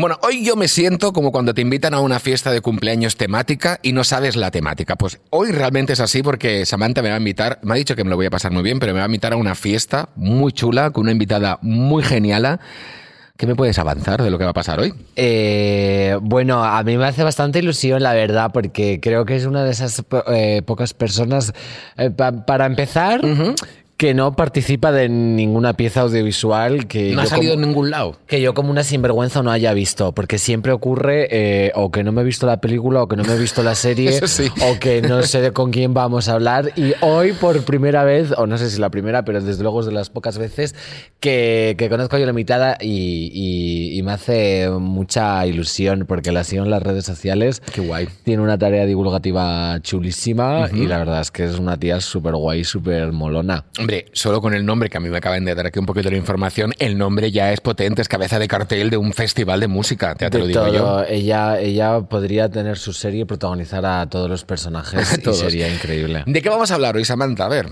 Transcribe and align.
Bueno, 0.00 0.18
hoy 0.22 0.42
yo 0.42 0.56
me 0.56 0.66
siento 0.66 1.12
como 1.12 1.30
cuando 1.30 1.52
te 1.52 1.60
invitan 1.60 1.92
a 1.92 2.00
una 2.00 2.20
fiesta 2.20 2.50
de 2.50 2.62
cumpleaños 2.62 3.16
temática 3.16 3.78
y 3.82 3.92
no 3.92 4.02
sabes 4.02 4.34
la 4.34 4.50
temática. 4.50 4.96
Pues 4.96 5.20
hoy 5.28 5.52
realmente 5.52 5.92
es 5.92 6.00
así 6.00 6.22
porque 6.22 6.64
Samantha 6.64 7.02
me 7.02 7.10
va 7.10 7.16
a 7.16 7.18
invitar, 7.18 7.58
me 7.62 7.74
ha 7.74 7.76
dicho 7.76 7.94
que 7.94 8.04
me 8.04 8.08
lo 8.08 8.16
voy 8.16 8.24
a 8.24 8.30
pasar 8.30 8.50
muy 8.50 8.62
bien, 8.62 8.78
pero 8.78 8.94
me 8.94 9.00
va 9.00 9.04
a 9.04 9.08
invitar 9.08 9.34
a 9.34 9.36
una 9.36 9.54
fiesta 9.54 10.08
muy 10.16 10.52
chula 10.52 10.90
con 10.90 11.02
una 11.02 11.12
invitada 11.12 11.58
muy 11.60 12.02
geniala. 12.02 12.60
¿Qué 13.36 13.46
me 13.46 13.54
puedes 13.54 13.78
avanzar 13.78 14.22
de 14.22 14.30
lo 14.30 14.36
que 14.38 14.44
va 14.44 14.50
a 14.50 14.54
pasar 14.54 14.80
hoy? 14.80 14.92
Eh, 15.16 16.14
bueno, 16.20 16.62
a 16.62 16.82
mí 16.82 16.98
me 16.98 17.06
hace 17.06 17.22
bastante 17.22 17.58
ilusión, 17.60 18.02
la 18.02 18.12
verdad, 18.12 18.50
porque 18.52 19.00
creo 19.00 19.24
que 19.24 19.36
es 19.36 19.46
una 19.46 19.64
de 19.64 19.70
esas 19.70 20.02
eh, 20.28 20.60
pocas 20.66 20.92
personas, 20.92 21.52
eh, 21.96 22.10
pa- 22.10 22.44
para 22.44 22.66
empezar, 22.66 23.22
que 24.00 24.14
no 24.14 24.34
participa 24.34 24.92
de 24.92 25.10
ninguna 25.10 25.74
pieza 25.74 26.00
audiovisual 26.00 26.86
que 26.86 27.12
No 27.12 27.20
ha 27.20 27.26
salido 27.26 27.52
como- 27.52 27.62
en 27.64 27.68
ningún 27.68 27.90
lado. 27.90 28.16
que 28.26 28.40
yo 28.40 28.54
como 28.54 28.70
una 28.70 28.82
sinvergüenza 28.82 29.42
no 29.42 29.50
haya 29.50 29.74
visto, 29.74 30.12
porque 30.12 30.38
siempre 30.38 30.72
ocurre 30.72 31.28
eh, 31.30 31.70
o 31.74 31.90
que 31.90 32.02
no 32.02 32.10
me 32.10 32.22
he 32.22 32.24
visto 32.24 32.46
la 32.46 32.62
película 32.62 33.02
o 33.02 33.08
que 33.08 33.16
no 33.16 33.24
me 33.24 33.34
he 33.34 33.38
visto 33.38 33.62
la 33.62 33.74
serie 33.74 34.10
sí. 34.26 34.48
o 34.62 34.78
que 34.80 35.02
no 35.02 35.22
sé 35.22 35.42
de 35.42 35.52
con 35.52 35.70
quién 35.70 35.92
vamos 35.92 36.30
a 36.30 36.32
hablar 36.32 36.72
y 36.76 36.94
hoy 37.02 37.32
por 37.34 37.62
primera 37.66 38.02
vez, 38.02 38.32
o 38.38 38.46
no 38.46 38.56
sé 38.56 38.70
si 38.70 38.80
la 38.80 38.88
primera, 38.88 39.22
pero 39.26 39.42
desde 39.42 39.62
luego 39.62 39.80
es 39.80 39.86
de 39.86 39.92
las 39.92 40.08
pocas 40.08 40.38
veces 40.38 40.74
que, 41.20 41.74
que 41.76 41.90
conozco 41.90 42.16
yo 42.16 42.24
la 42.24 42.32
mitad 42.32 42.78
y, 42.80 43.30
y- 43.34 43.98
y 43.98 44.02
me 44.02 44.12
hace 44.12 44.70
mucha 44.70 45.46
ilusión 45.46 46.06
porque 46.08 46.32
la 46.32 46.42
sigo 46.44 46.64
en 46.64 46.70
las 46.70 46.82
redes 46.82 47.04
sociales. 47.04 47.60
Qué 47.74 47.82
guay. 47.82 48.08
Tiene 48.24 48.42
una 48.42 48.56
tarea 48.56 48.86
divulgativa 48.86 49.78
chulísima 49.82 50.70
y 50.72 50.86
la 50.86 50.96
verdad 50.96 51.20
es 51.20 51.30
que 51.30 51.44
es 51.44 51.58
una 51.58 51.76
tía 51.76 52.00
súper 52.00 52.34
guay, 52.34 52.64
súper 52.64 53.12
molona. 53.12 53.66
Hombre, 53.90 54.06
solo 54.12 54.40
con 54.40 54.54
el 54.54 54.64
nombre, 54.64 54.88
que 54.88 54.98
a 54.98 55.00
mí 55.00 55.08
me 55.08 55.18
acaban 55.18 55.44
de 55.44 55.52
dar 55.52 55.66
aquí 55.66 55.80
un 55.80 55.86
poquito 55.86 56.10
de 56.10 56.16
información, 56.16 56.72
el 56.78 56.96
nombre 56.96 57.32
ya 57.32 57.52
es 57.52 57.60
potente, 57.60 58.00
es 58.02 58.06
cabeza 58.06 58.38
de 58.38 58.46
cartel 58.46 58.88
de 58.88 58.96
un 58.96 59.12
festival 59.12 59.58
de 59.58 59.66
música, 59.66 60.14
ya 60.16 60.30
te 60.30 60.38
lo 60.38 60.46
digo 60.46 60.72
yo. 60.72 61.02
Ella, 61.08 61.58
ella 61.58 62.00
podría 62.02 62.48
tener 62.48 62.78
su 62.78 62.92
serie 62.92 63.22
y 63.22 63.24
protagonizar 63.24 63.84
a 63.84 64.08
todos 64.08 64.30
los 64.30 64.44
personajes 64.44 65.12
y 65.18 65.22
Todos. 65.22 65.38
sería 65.38 65.68
increíble. 65.68 66.22
¿De 66.24 66.40
qué 66.40 66.48
vamos 66.48 66.70
a 66.70 66.76
hablar 66.76 66.94
hoy, 66.94 67.04
Samantha? 67.04 67.46
A 67.46 67.48
ver. 67.48 67.66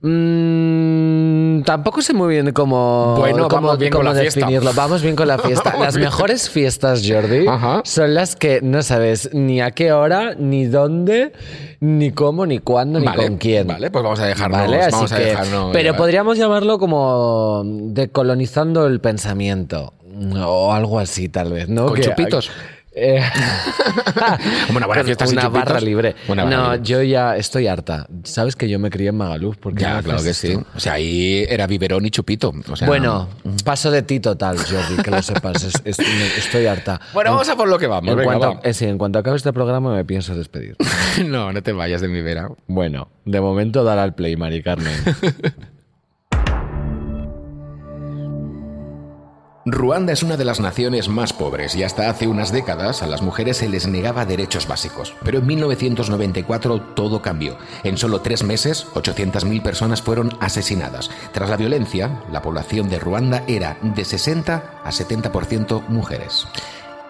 Mm, 0.00 1.33
tampoco 1.62 2.02
sé 2.02 2.12
muy 2.14 2.28
bien 2.34 2.52
cómo, 2.52 3.14
Bueno, 3.18 3.48
cómo- 3.48 3.62
vamos 3.68 3.78
bien 3.78 3.92
con 3.92 4.04
la 4.04 4.14
fiesta. 4.14 4.40
definirlo. 4.40 4.72
Vamos 4.74 5.02
bien 5.02 5.14
con 5.16 5.28
la 5.28 5.38
fiesta. 5.38 5.76
Las 5.78 5.94
bien. 5.96 6.06
mejores 6.08 6.50
fiestas, 6.50 7.02
Jordi, 7.06 7.46
Ajá. 7.46 7.82
son 7.84 8.14
las 8.14 8.34
que 8.36 8.60
no 8.62 8.82
sabes 8.82 9.30
ni 9.32 9.60
a 9.60 9.70
qué 9.70 9.92
hora, 9.92 10.34
ni 10.38 10.66
dónde, 10.66 11.32
ni 11.80 12.10
cómo, 12.10 12.46
ni 12.46 12.58
cuándo, 12.58 12.98
ni 13.00 13.06
con 13.06 13.36
quién. 13.36 13.66
Vale, 13.66 13.90
pues 13.90 14.02
vamos 14.02 14.20
a 14.20 14.26
dejarnos. 14.26 14.60
Vale, 14.60 14.80
así 14.80 14.90
vamos 14.92 15.12
a 15.12 15.16
que- 15.16 15.36
pero 15.72 15.94
podríamos 15.96 16.36
llamarlo 16.38 16.78
como 16.78 17.62
decolonizando 17.64 18.86
el 18.86 19.00
pensamiento 19.00 19.92
o 20.46 20.72
algo 20.72 20.98
así 20.98 21.28
tal 21.28 21.52
vez, 21.52 21.68
¿no? 21.68 21.86
¿Con 21.86 21.94
Que- 21.96 22.02
chupitos? 22.02 22.50
Eh, 22.96 23.20
Una 24.70 24.86
barra 25.48 25.80
libre. 25.80 26.14
Una 26.28 26.44
barra 26.44 26.56
no, 26.56 26.72
libre. 26.74 26.86
yo 26.86 27.02
ya 27.02 27.36
estoy 27.36 27.66
harta. 27.66 28.06
Sabes 28.22 28.54
que 28.56 28.68
yo 28.68 28.78
me 28.78 28.90
crié 28.90 29.08
en 29.08 29.16
Magaluf 29.16 29.56
porque 29.58 29.82
Ya, 29.82 30.00
claro 30.02 30.22
que 30.22 30.32
sí. 30.34 30.56
O 30.76 30.80
sea, 30.80 30.94
ahí 30.94 31.44
era 31.48 31.66
biberón 31.66 32.06
y 32.06 32.10
chupito. 32.10 32.52
O 32.70 32.76
sea, 32.76 32.86
Bueno, 32.86 33.28
paso 33.64 33.90
de 33.90 34.02
ti 34.02 34.20
total, 34.20 34.58
Jordi, 34.58 35.02
que 35.02 35.10
lo 35.10 35.22
sepas. 35.22 35.62
Es- 35.64 35.82
es- 35.84 35.98
estoy 36.38 36.66
harta. 36.66 37.00
Bueno, 37.12 37.32
vamos 37.32 37.48
a 37.48 37.56
por 37.56 37.68
lo 37.68 37.78
que 37.78 37.86
vamos. 37.86 38.10
En 38.12 38.16
venga, 38.18 38.38
cuanto, 38.38 38.54
va. 38.56 38.68
eh, 38.68 38.74
sí, 38.74 38.84
en 38.86 38.98
cuanto 38.98 39.18
acabe 39.18 39.36
este 39.36 39.52
programa 39.52 39.92
me 39.94 40.04
pienso 40.04 40.34
despedir. 40.34 40.76
No, 41.24 41.52
no 41.52 41.62
te 41.62 41.72
vayas 41.72 42.00
de 42.00 42.08
mi 42.08 42.22
vera. 42.22 42.48
Bueno, 42.66 43.08
de 43.24 43.40
momento 43.40 43.84
dar 43.84 43.98
al 43.98 44.14
play, 44.14 44.36
Mari 44.36 44.62
Carmen. 44.62 44.92
Ruanda 49.66 50.12
es 50.12 50.22
una 50.22 50.36
de 50.36 50.44
las 50.44 50.60
naciones 50.60 51.08
más 51.08 51.32
pobres 51.32 51.74
y 51.74 51.84
hasta 51.84 52.10
hace 52.10 52.26
unas 52.26 52.52
décadas 52.52 53.02
a 53.02 53.06
las 53.06 53.22
mujeres 53.22 53.56
se 53.56 53.68
les 53.70 53.86
negaba 53.86 54.26
derechos 54.26 54.68
básicos. 54.68 55.14
Pero 55.24 55.38
en 55.38 55.46
1994 55.46 56.82
todo 56.94 57.22
cambió. 57.22 57.56
En 57.82 57.96
solo 57.96 58.20
tres 58.20 58.44
meses, 58.44 58.86
800.000 58.92 59.62
personas 59.62 60.02
fueron 60.02 60.36
asesinadas. 60.38 61.10
Tras 61.32 61.48
la 61.48 61.56
violencia, 61.56 62.20
la 62.30 62.42
población 62.42 62.90
de 62.90 62.98
Ruanda 62.98 63.42
era 63.48 63.78
de 63.80 64.04
60 64.04 64.82
a 64.84 64.90
70% 64.90 65.88
mujeres. 65.88 66.46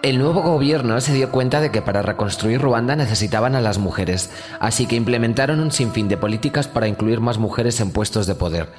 El 0.01 0.19
nuevo 0.19 0.41
gobierno 0.41 1.01
se 1.01 1.13
dio 1.13 1.31
cuenta 1.31 1.59
de 1.59 1.71
que 1.71 1.81
para 1.81 2.03
reconstruir 2.03 2.61
Ruanda 2.61 2.95
necesitaban 2.95 3.55
a 3.55 3.61
las 3.61 3.79
mujeres, 3.79 4.29
así 4.61 4.85
que 4.85 4.95
implementaron 4.95 5.59
un 5.59 5.71
sinfín 5.71 6.07
de 6.07 6.15
políticas 6.15 6.69
para 6.69 6.87
incluir 6.87 7.19
más 7.19 7.37
mujeres 7.37 7.81
en 7.81 7.91
puestos 7.91 8.27
de 8.27 8.35
poder. 8.35 8.69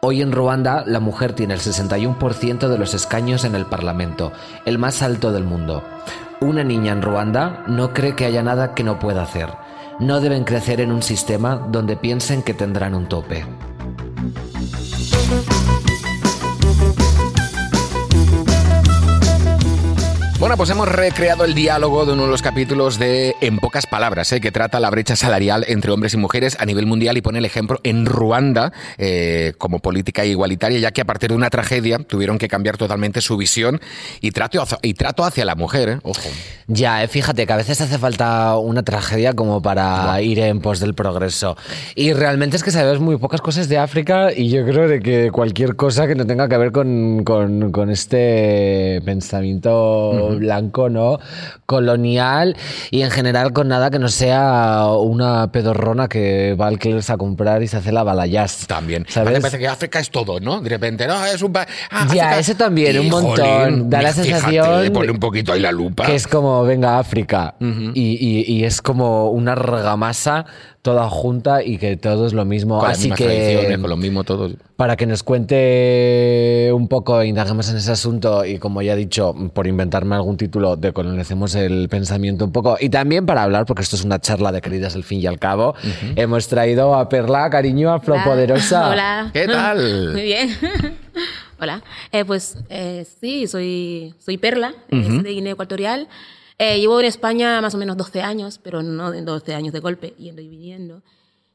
Hoy 0.00 0.22
en 0.22 0.30
Ruanda 0.30 0.84
la 0.86 1.00
mujer 1.00 1.32
tiene 1.32 1.54
el 1.54 1.60
61% 1.60 2.68
de 2.68 2.78
los 2.78 2.94
escaños 2.94 3.42
en 3.42 3.56
el 3.56 3.66
Parlamento, 3.66 4.30
el 4.64 4.78
más 4.78 5.02
alto 5.02 5.32
del 5.32 5.42
mundo. 5.42 5.82
Una 6.40 6.62
niña 6.62 6.92
en 6.92 7.02
Ruanda 7.02 7.64
no 7.66 7.92
cree 7.92 8.14
que 8.14 8.24
haya 8.24 8.44
nada 8.44 8.74
que 8.74 8.84
no 8.84 9.00
pueda 9.00 9.22
hacer. 9.22 9.48
No 9.98 10.20
deben 10.20 10.44
crecer 10.44 10.80
en 10.80 10.92
un 10.92 11.02
sistema 11.02 11.56
donde 11.56 11.96
piensen 11.96 12.44
que 12.44 12.54
tendrán 12.54 12.94
un 12.94 13.08
tope. 13.08 13.44
Bueno, 20.48 20.56
pues 20.56 20.70
hemos 20.70 20.88
recreado 20.88 21.44
el 21.44 21.54
diálogo 21.54 22.06
de 22.06 22.14
uno 22.14 22.22
de 22.24 22.30
los 22.30 22.40
capítulos 22.40 22.98
de 22.98 23.36
En 23.42 23.58
pocas 23.58 23.84
palabras, 23.86 24.32
¿eh? 24.32 24.40
que 24.40 24.50
trata 24.50 24.80
la 24.80 24.88
brecha 24.88 25.14
salarial 25.14 25.66
entre 25.68 25.90
hombres 25.90 26.14
y 26.14 26.16
mujeres 26.16 26.56
a 26.58 26.64
nivel 26.64 26.86
mundial 26.86 27.18
y 27.18 27.20
pone 27.20 27.38
el 27.40 27.44
ejemplo 27.44 27.80
en 27.82 28.06
Ruanda 28.06 28.72
eh, 28.96 29.52
como 29.58 29.80
política 29.80 30.24
igualitaria, 30.24 30.78
ya 30.78 30.90
que 30.90 31.02
a 31.02 31.04
partir 31.04 31.28
de 31.28 31.36
una 31.36 31.50
tragedia 31.50 31.98
tuvieron 31.98 32.38
que 32.38 32.48
cambiar 32.48 32.78
totalmente 32.78 33.20
su 33.20 33.36
visión 33.36 33.78
y 34.22 34.30
trato, 34.30 34.62
hacia- 34.62 34.78
y 34.80 34.94
trato 34.94 35.22
hacia 35.22 35.44
la 35.44 35.54
mujer. 35.54 35.88
¿eh? 35.90 35.98
Ojo. 36.02 36.30
Ya, 36.66 37.02
eh, 37.04 37.08
fíjate 37.08 37.46
que 37.46 37.52
a 37.52 37.56
veces 37.56 37.82
hace 37.82 37.98
falta 37.98 38.56
una 38.56 38.82
tragedia 38.82 39.34
como 39.34 39.60
para 39.60 40.18
ir 40.22 40.38
en 40.38 40.60
pos 40.62 40.80
del 40.80 40.94
progreso. 40.94 41.58
Y 41.94 42.14
realmente 42.14 42.56
es 42.56 42.62
que 42.64 42.70
sabemos 42.70 43.00
muy 43.00 43.18
pocas 43.18 43.42
cosas 43.42 43.68
de 43.68 43.76
África 43.76 44.32
y 44.34 44.48
yo 44.48 44.64
creo 44.64 44.88
de 44.88 45.00
que 45.00 45.30
cualquier 45.30 45.76
cosa 45.76 46.06
que 46.06 46.14
no 46.14 46.24
tenga 46.26 46.48
que 46.48 46.56
ver 46.56 46.72
con, 46.72 47.22
con- 47.22 47.70
con 47.70 47.90
este 47.90 49.02
pensamiento 49.04 50.37
blanco, 50.38 50.88
¿no? 50.88 51.18
Colonial 51.66 52.56
y 52.90 53.02
en 53.02 53.10
general 53.10 53.52
con 53.52 53.68
nada 53.68 53.90
que 53.90 53.98
no 53.98 54.08
sea 54.08 54.86
una 54.98 55.52
pedorrona 55.52 56.08
que 56.08 56.54
va 56.58 56.66
al 56.66 56.78
Killers 56.78 57.10
a 57.10 57.16
comprar 57.16 57.62
y 57.62 57.68
se 57.68 57.76
hace 57.76 57.92
la 57.92 58.02
balayás. 58.02 58.66
También. 58.66 59.04
¿Sabes? 59.08 59.34
Me 59.34 59.40
parece 59.40 59.58
que 59.58 59.68
África 59.68 59.98
es 60.00 60.10
todo, 60.10 60.40
¿no? 60.40 60.60
De 60.60 60.68
repente, 60.70 61.06
no, 61.06 61.24
es 61.26 61.42
un... 61.42 61.52
ah, 61.56 61.66
Ya, 61.90 62.00
África- 62.02 62.38
eso 62.38 62.54
también, 62.56 62.98
un 62.98 63.08
montón. 63.10 63.90
Da 63.90 64.02
la 64.02 64.12
fíjate, 64.12 64.30
sensación 64.30 64.92
Pone 64.92 65.10
un 65.12 65.18
poquito 65.20 65.52
ahí 65.52 65.60
la 65.60 65.70
lupa. 65.72 66.06
Que 66.06 66.14
es 66.14 66.26
como, 66.26 66.64
venga, 66.64 66.98
África. 66.98 67.54
y, 67.60 68.00
y- 68.02 68.44
y 68.52 68.64
es 68.64 68.80
como 68.80 69.30
una 69.30 69.52
argamasa 69.52 70.46
toda 70.82 71.08
junta 71.10 71.62
y 71.62 71.78
que 71.78 71.96
todo 71.96 72.26
es 72.26 72.32
lo 72.32 72.44
mismo. 72.44 72.78
con 72.78 72.90
Así 72.90 73.10
que, 73.10 73.24
tradiciones, 73.24 73.78
con 73.78 73.90
lo 73.90 73.96
mismo 73.96 74.24
todo. 74.24 74.50
para 74.76 74.96
que 74.96 75.06
nos 75.06 75.22
cuente 75.22 76.70
un 76.72 76.88
poco, 76.88 77.22
indaguemos 77.22 77.68
en 77.70 77.76
ese 77.76 77.92
asunto 77.92 78.44
y 78.44 78.58
como 78.58 78.80
ya 78.82 78.92
he 78.94 78.96
dicho, 78.96 79.34
por 79.52 79.66
inventarme 79.66 80.14
algún 80.14 80.36
título, 80.36 80.76
decolonicemos 80.76 81.54
el 81.54 81.88
pensamiento 81.88 82.44
un 82.44 82.52
poco. 82.52 82.76
Y 82.80 82.88
también 82.88 83.26
para 83.26 83.42
hablar, 83.42 83.66
porque 83.66 83.82
esto 83.82 83.96
es 83.96 84.04
una 84.04 84.20
charla 84.20 84.52
de 84.52 84.60
queridas 84.60 84.94
al 84.94 85.04
fin 85.04 85.20
y 85.20 85.26
al 85.26 85.38
cabo, 85.38 85.74
hemos 86.16 86.48
traído 86.48 86.94
a 86.94 87.08
Perla, 87.08 87.50
cariño, 87.50 87.92
afropoderosa. 87.92 88.90
Hola. 88.90 89.30
¿Qué 89.32 89.46
tal? 89.46 90.12
Muy 90.12 90.22
bien. 90.22 90.50
Hola. 91.60 91.82
Eh, 92.12 92.24
pues 92.24 92.56
eh, 92.68 93.04
sí, 93.20 93.48
soy, 93.48 94.14
soy 94.24 94.38
Perla, 94.38 94.74
eh, 94.90 95.04
soy 95.04 95.22
de 95.22 95.30
Guinea 95.30 95.52
Ecuatorial. 95.54 96.08
Eh, 96.58 96.80
llevo 96.80 96.98
en 97.00 97.06
España 97.06 97.60
más 97.60 97.74
o 97.74 97.78
menos 97.78 97.96
12 97.96 98.20
años, 98.20 98.58
pero 98.62 98.82
no 98.82 99.10
de 99.10 99.22
12 99.22 99.54
años 99.54 99.72
de 99.72 99.80
golpe, 99.80 100.14
yendo 100.18 100.42
y 100.42 100.48
viniendo. 100.48 101.02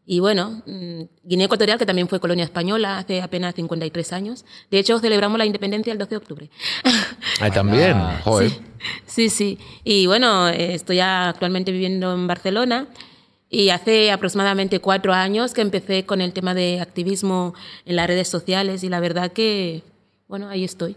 Y 0.06 0.20
bueno, 0.20 0.62
mm, 0.66 1.02
Guinea 1.24 1.46
Ecuatorial, 1.46 1.78
que 1.78 1.86
también 1.86 2.10
fue 2.10 2.20
colonia 2.20 2.44
española 2.44 2.98
hace 2.98 3.22
apenas 3.22 3.56
53 3.56 4.14
años. 4.14 4.46
De 4.70 4.80
hecho, 4.80 5.00
celebramos 5.00 5.38
la 5.38 5.46
independencia 5.46 5.94
el 5.94 6.00
12 6.00 6.10
de 6.10 6.18
octubre. 6.18 6.50
Ahí 7.40 7.52
también. 7.52 7.98
Joder. 8.24 8.50
Sí, 8.50 8.60
sí, 9.06 9.30
sí. 9.30 9.60
Y 9.84 10.08
bueno, 10.08 10.50
eh, 10.50 10.74
estoy 10.74 11.00
actualmente 11.00 11.72
viviendo 11.72 12.14
en 12.14 12.28
Barcelona 12.28 12.88
y 13.50 13.70
hace 13.70 14.12
aproximadamente 14.12 14.80
cuatro 14.80 15.14
años 15.14 15.54
que 15.54 15.62
empecé 15.62 16.06
con 16.06 16.20
el 16.20 16.34
tema 16.34 16.54
de 16.54 16.82
activismo 16.82 17.54
en 17.86 17.96
las 17.96 18.08
redes 18.08 18.28
sociales 18.28 18.84
y 18.84 18.90
la 18.90 19.00
verdad 19.00 19.32
que, 19.32 19.84
bueno, 20.28 20.50
ahí 20.50 20.64
estoy. 20.66 20.96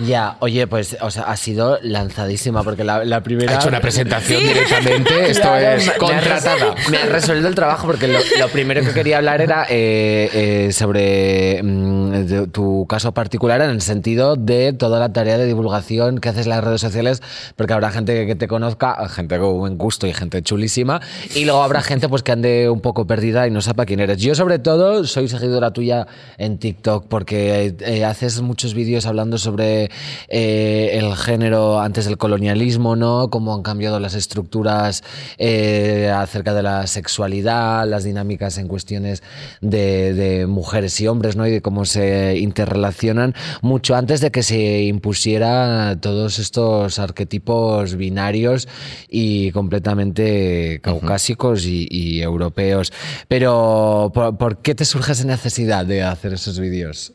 Ya, 0.00 0.36
oye, 0.40 0.66
pues 0.66 0.96
o 1.00 1.10
sea, 1.10 1.24
ha 1.24 1.36
sido 1.36 1.78
lanzadísima 1.82 2.62
porque 2.62 2.82
la, 2.84 3.04
la 3.04 3.22
primera... 3.22 3.52
Ha 3.52 3.56
hecho 3.56 3.68
una 3.68 3.80
presentación 3.80 4.42
directamente. 4.42 5.30
Esto 5.30 5.42
Claro, 5.42 5.76
es 5.76 5.86
me- 5.86 5.90
me 5.90 5.94
ha 5.94 5.98
contratada. 5.98 6.74
Me 6.90 6.96
ha 6.98 7.06
resuelto 7.06 7.48
el 7.48 7.54
trabajo 7.54 7.86
porque 7.86 8.08
lo, 8.08 8.18
lo 8.38 8.48
primero 8.48 8.82
que 8.82 8.92
quería 8.92 9.18
hablar 9.18 9.40
era 9.42 9.66
eh, 9.68 10.30
eh, 10.68 10.72
sobre 10.72 11.62
mm, 11.62 12.12
de 12.26 12.46
tu 12.48 12.86
caso 12.88 13.12
particular 13.12 13.60
en 13.60 13.70
el 13.70 13.80
sentido 13.82 14.36
de 14.36 14.72
toda 14.72 14.98
la 14.98 15.12
tarea 15.12 15.36
de 15.38 15.46
divulgación 15.46 16.18
que 16.18 16.28
haces 16.30 16.46
en 16.46 16.50
las 16.50 16.64
redes 16.64 16.80
sociales, 16.80 17.22
porque 17.56 17.72
habrá 17.74 17.90
gente 17.90 18.14
que, 18.14 18.26
que 18.26 18.34
te 18.34 18.48
conozca, 18.48 19.08
gente 19.08 19.38
con 19.38 19.58
buen 19.58 19.76
gusto 19.78 20.06
y 20.06 20.12
gente 20.14 20.42
chulísima, 20.42 21.00
y 21.34 21.44
luego 21.44 21.62
habrá 21.62 21.82
gente 21.82 22.08
pues 22.08 22.22
que 22.22 22.32
ande 22.32 22.70
un 22.70 22.80
poco 22.80 23.06
perdida 23.06 23.46
y 23.46 23.50
no 23.50 23.60
sepa 23.60 23.84
quién 23.86 24.00
eres. 24.00 24.18
Yo 24.18 24.34
sobre 24.34 24.58
todo 24.58 25.04
soy 25.04 25.28
seguidora 25.28 25.72
tuya 25.72 26.06
en 26.38 26.58
TikTok 26.58 27.06
porque 27.08 27.74
eh, 27.80 28.04
haces 28.04 28.40
muchos 28.40 28.74
vídeos 28.74 29.06
hablando 29.06 29.33
hablando 29.34 29.38
sobre 29.38 29.90
eh, 30.28 30.90
el 30.92 31.14
género 31.16 31.80
antes 31.80 32.06
del 32.06 32.16
colonialismo, 32.16 32.96
¿no? 32.96 33.30
Cómo 33.30 33.54
han 33.54 33.62
cambiado 33.62 34.00
las 34.00 34.14
estructuras 34.14 35.02
eh, 35.38 36.10
acerca 36.14 36.54
de 36.54 36.62
la 36.62 36.86
sexualidad, 36.86 37.86
las 37.86 38.04
dinámicas 38.04 38.58
en 38.58 38.68
cuestiones 38.68 39.22
de, 39.60 40.14
de 40.14 40.46
mujeres 40.46 41.00
y 41.00 41.08
hombres, 41.08 41.36
¿no? 41.36 41.46
Y 41.46 41.50
de 41.50 41.60
cómo 41.60 41.84
se 41.84 42.36
interrelacionan 42.38 43.34
mucho 43.62 43.94
antes 43.94 44.20
de 44.20 44.30
que 44.30 44.42
se 44.42 44.82
impusiera 44.84 45.96
todos 46.00 46.38
estos 46.38 46.98
arquetipos 46.98 47.96
binarios 47.96 48.68
y 49.08 49.50
completamente 49.52 50.80
caucásicos 50.82 51.66
y, 51.66 51.86
y 51.90 52.22
europeos. 52.22 52.92
Pero, 53.28 54.10
¿por, 54.14 54.36
por 54.36 54.58
qué 54.62 54.74
te 54.74 54.84
surge 54.84 55.12
esa 55.12 55.24
necesidad 55.24 55.86
de 55.86 56.02
hacer 56.02 56.32
esos 56.34 56.58
vídeos? 56.58 57.12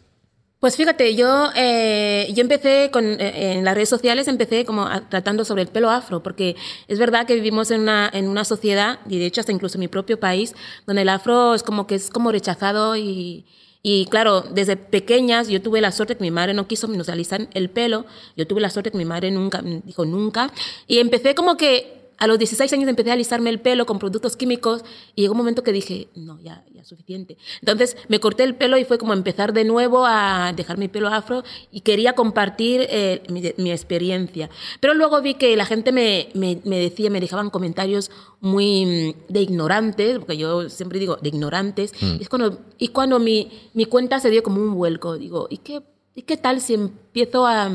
Pues 0.59 0.75
fíjate, 0.75 1.15
yo, 1.15 1.51
eh, 1.55 2.27
yo 2.33 2.41
empecé 2.41 2.89
con, 2.91 3.05
eh, 3.05 3.53
en 3.53 3.63
las 3.63 3.75
redes 3.75 3.87
sociales, 3.87 4.27
empecé 4.27 4.65
como 4.65 4.89
tratando 5.07 5.45
sobre 5.45 5.61
el 5.61 5.69
pelo 5.69 5.89
afro, 5.89 6.21
porque 6.21 6.57
es 6.89 6.99
verdad 6.99 7.25
que 7.25 7.35
vivimos 7.35 7.71
en 7.71 7.81
una, 7.81 8.09
en 8.11 8.27
una 8.27 8.43
sociedad, 8.43 8.99
y 9.07 9.19
de 9.19 9.25
hecho 9.25 9.39
hasta 9.39 9.53
incluso 9.53 9.77
en 9.77 9.81
mi 9.81 9.87
propio 9.87 10.19
país, 10.19 10.53
donde 10.85 11.03
el 11.03 11.09
afro 11.09 11.53
es 11.53 11.63
como 11.63 11.87
que 11.87 11.95
es 11.95 12.09
como 12.09 12.29
rechazado 12.33 12.97
y, 12.97 13.45
y 13.83 14.07
claro, 14.07 14.41
desde 14.41 14.75
pequeñas 14.75 15.47
yo 15.47 15.61
tuve 15.61 15.79
la 15.79 15.93
suerte 15.93 16.17
que 16.17 16.23
mi 16.23 16.31
madre 16.31 16.53
no 16.53 16.67
quiso 16.67 16.89
nos 16.89 17.07
alisar 17.07 17.47
el 17.53 17.69
pelo, 17.69 18.05
yo 18.35 18.45
tuve 18.45 18.59
la 18.59 18.69
suerte 18.69 18.91
que 18.91 18.97
mi 18.97 19.05
madre 19.05 19.31
nunca, 19.31 19.61
dijo 19.61 20.03
nunca, 20.03 20.51
y 20.87 20.99
empecé 20.99 21.35
como 21.35 21.55
que 21.55 21.98
a 22.19 22.27
los 22.27 22.37
16 22.37 22.71
años 22.73 22.89
empecé 22.89 23.09
a 23.09 23.13
alisarme 23.13 23.49
el 23.49 23.59
pelo 23.59 23.85
con 23.85 23.97
productos 23.97 24.35
químicos 24.35 24.83
y 25.15 25.21
llegó 25.21 25.33
un 25.33 25.37
momento 25.39 25.63
que 25.63 25.71
dije, 25.71 26.09
no, 26.15 26.39
ya, 26.41 26.63
ya 26.73 26.83
suficiente. 26.83 27.37
Entonces 27.61 27.97
me 28.07 28.19
corté 28.19 28.43
el 28.43 28.55
pelo 28.55 28.77
y 28.77 28.85
fue 28.85 28.97
como 28.97 29.13
empezar 29.13 29.53
de 29.53 29.63
nuevo 29.63 30.05
a 30.05 30.53
dejar 30.53 30.77
mi 30.77 30.87
pelo 30.87 31.07
afro 31.07 31.43
y 31.71 31.81
quería 31.81 32.13
compartir 32.13 32.85
eh, 32.89 33.23
mi, 33.29 33.53
mi 33.57 33.71
experiencia. 33.71 34.49
Pero 34.79 34.93
luego 34.93 35.21
vi 35.21 35.35
que 35.35 35.55
la 35.55 35.65
gente 35.65 35.91
me, 35.91 36.29
me, 36.33 36.61
me 36.65 36.77
decía, 36.79 37.09
me 37.09 37.21
dejaban 37.21 37.49
comentarios 37.49 38.11
muy 38.41 38.85
mm, 38.85 39.31
de 39.31 39.41
ignorantes, 39.41 40.19
porque 40.19 40.37
yo 40.37 40.69
siempre 40.69 40.99
digo 40.99 41.17
de 41.17 41.29
ignorantes, 41.29 41.93
y, 42.01 42.21
es 42.21 42.29
cuando, 42.29 42.59
y 42.77 42.89
cuando 42.89 43.19
mi, 43.19 43.69
mi 43.73 43.85
cuenta 43.85 44.19
se 44.19 44.29
dio 44.29 44.43
como 44.43 44.61
un 44.61 44.73
vuelco, 44.73 45.17
digo, 45.17 45.47
¿y 45.49 45.57
qué, 45.57 45.81
¿y 46.15 46.23
qué 46.23 46.37
tal 46.37 46.61
si 46.61 46.73
empiezo 46.73 47.45
a 47.45 47.71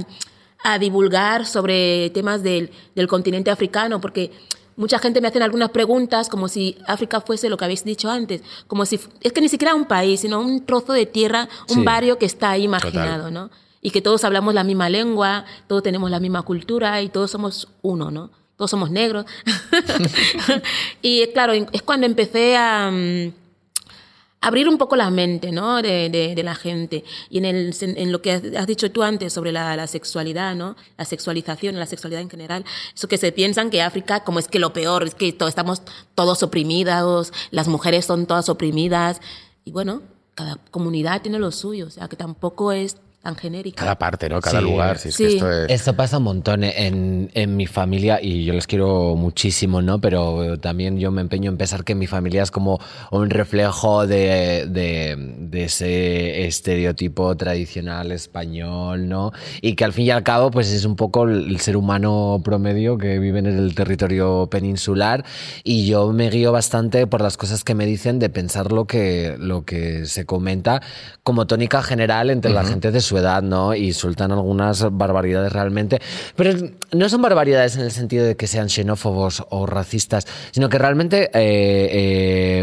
a 0.65 0.79
divulgar 0.79 1.47
sobre 1.47 2.11
temas 2.11 2.43
del, 2.43 2.71
del 2.97 3.07
continente 3.07 3.51
africano, 3.51 4.01
porque 4.01 4.33
mucha 4.77 4.99
gente 4.99 5.21
me 5.21 5.29
hacen 5.29 5.43
algunas 5.43 5.71
preguntas 5.71 6.29
como 6.29 6.49
si 6.49 6.77
África 6.87 7.21
fuese 7.21 7.49
lo 7.49 7.57
que 7.57 7.65
habéis 7.65 7.85
dicho 7.85 8.11
antes, 8.11 8.43
como 8.67 8.85
si 8.87 8.99
es 9.21 9.33
que 9.33 9.41
ni 9.41 9.49
siquiera 9.49 9.75
un 9.75 9.85
país, 9.85 10.21
sino 10.21 10.41
un 10.41 10.65
trozo 10.67 10.93
de 10.95 11.07
tierra, 11.07 11.49
un 11.69 11.77
Sí. 11.77 11.85
barrio 11.85 12.19
que 12.19 12.27
está 12.27 12.51
ahí 12.51 12.67
marginado, 12.67 13.31
¿no? 13.31 13.51
Y 13.83 13.91
que 13.91 14.01
todos 14.01 14.25
hablamos 14.25 14.55
la 14.55 14.65
misma 14.65 14.89
lengua, 14.89 15.45
todos 15.69 15.83
tenemos 15.83 16.11
la 16.11 16.19
misma 16.19 16.43
cultura 16.43 17.01
y 17.03 17.09
todos 17.11 17.31
somos 17.31 17.69
uno, 17.83 18.11
¿no? 18.11 18.31
Todos 18.57 18.71
somos 18.71 18.91
negros. 18.91 19.27
y 21.03 21.27
claro, 21.29 21.53
es 21.53 21.83
cuando 21.83 22.07
empecé 22.07 22.57
a 22.57 22.91
mm, 22.91 23.33
abrir 24.45 24.69
un 24.69 24.77
poco 24.79 24.95
la 24.95 25.11
mente 25.11 25.53
¿no? 25.53 25.81
de, 25.81 26.41
la 26.45 26.55
gente. 26.55 27.03
Y 27.31 27.39
en, 27.45 28.13
lo 28.13 28.21
que 28.21 28.33
has 28.57 28.67
dicho 28.67 28.91
tú 28.91 29.03
antes 29.03 29.33
sobre 29.33 29.53
la, 29.53 29.75
la 29.75 29.87
sexualidad, 29.87 30.55
¿no? 30.55 30.77
la 30.99 31.05
sexualización, 31.05 31.79
la 31.79 31.87
sexualidad 31.87 32.21
en 32.21 32.31
general, 32.31 32.65
eso 32.95 33.09
que 33.09 33.17
se 33.17 33.33
piensan 33.33 33.71
que 33.71 33.81
África, 33.81 34.21
como 34.23 34.39
es 34.39 34.49
que 34.49 34.59
lo 34.59 34.73
peor, 34.73 35.05
es 35.05 35.15
que 35.15 35.33
to- 35.33 35.49
estamos 35.49 35.83
todos 36.15 36.43
oprimidos, 36.43 37.33
las 37.51 37.69
mujeres 37.69 38.05
son 38.05 38.27
todas 38.27 38.49
oprimidas. 38.51 39.21
Y 39.65 39.73
bueno, 39.73 40.03
cada 40.35 40.57
comunidad 40.71 41.23
tiene 41.23 41.39
lo 41.39 41.51
suyo, 41.51 41.87
o 41.87 41.91
sea 41.91 42.09
que 42.09 42.17
tampoco 42.17 42.73
es 42.73 42.99
tan 43.25 43.37
genérica. 43.37 43.81
Cada 43.81 43.99
parte, 43.99 44.29
¿no? 44.29 44.41
Cada 44.41 44.59
Sí. 44.61 44.65
lugar. 44.65 44.99
Si 44.99 45.09
es 45.09 45.17
que 45.17 45.29
Sí. 45.31 45.35
esto 45.37 45.51
es... 45.51 45.71
Esto 45.71 45.97
pasa 45.97 46.19
un 46.19 46.25
montón 46.25 46.63
en, 46.63 47.31
en 47.33 47.57
mi 47.57 47.67
familia 47.67 48.21
y 48.23 48.45
yo 48.45 48.53
les 48.53 48.67
quiero 48.67 49.17
muchísimo, 49.17 49.81
¿no? 49.81 49.99
Pero 50.01 50.59
también 50.61 50.99
yo 50.99 51.11
me 51.11 51.23
empeño 51.23 51.51
en 51.51 51.57
pensar 51.57 51.85
que 51.85 51.95
mi 51.95 52.07
familia 52.07 52.43
es 52.43 52.51
como 52.51 52.79
un 53.11 53.31
reflejo 53.31 54.07
de, 54.07 54.67
de, 54.69 55.17
de 55.39 55.65
ese 55.65 56.47
estereotipo 56.47 57.35
tradicional 57.37 58.13
español, 58.13 59.09
¿no? 59.09 59.33
Y 59.63 59.75
que 59.75 59.85
al 59.85 59.95
fin 59.95 60.05
y 60.07 60.11
al 60.11 60.23
cabo, 60.23 60.51
pues 60.51 60.71
es 60.71 60.85
un 60.85 60.95
poco 60.97 61.25
el 61.25 61.59
ser 61.61 61.77
humano 61.79 62.41
promedio 62.45 62.99
que 62.99 63.19
vive 63.19 63.39
en 63.39 63.47
el 63.47 63.75
territorio 63.75 64.49
peninsular 64.51 65.25
y 65.65 65.87
yo 65.87 66.13
me 66.13 66.29
guío 66.29 66.53
bastante 66.53 67.07
por 67.07 67.23
las 67.23 67.39
cosas 67.39 67.65
que 67.65 67.75
me 67.75 67.87
dicen 67.87 68.19
de 68.19 68.29
pensar 68.29 68.71
lo 68.71 68.85
que, 68.87 69.37
lo 69.39 69.65
que 69.65 70.05
se 70.05 70.27
comenta 70.27 70.83
como 71.23 71.47
tónica 71.47 71.83
general 71.83 72.29
entre 72.29 72.53
la 72.53 72.65
gente 72.65 72.91
de 72.91 73.01
su 73.01 73.14
edad, 73.19 73.43
¿no? 73.43 73.75
Y 73.75 73.93
sueltan 73.93 74.33
algunas 74.33 74.87
barbaridades 74.97 75.53
realmente. 75.53 76.01
Pero 76.37 76.53
no 76.93 77.09
son 77.09 77.23
barbaridades 77.23 77.77
en 77.77 77.83
el 77.83 77.91
sentido 77.91 78.25
de 78.27 78.37
que 78.37 78.47
sean 78.47 78.69
xenófobos 78.69 79.45
o 79.51 79.67
racistas, 79.67 80.27
sino 80.53 80.69
que 80.69 80.79
realmente 80.79 81.31
eh, 81.35 81.89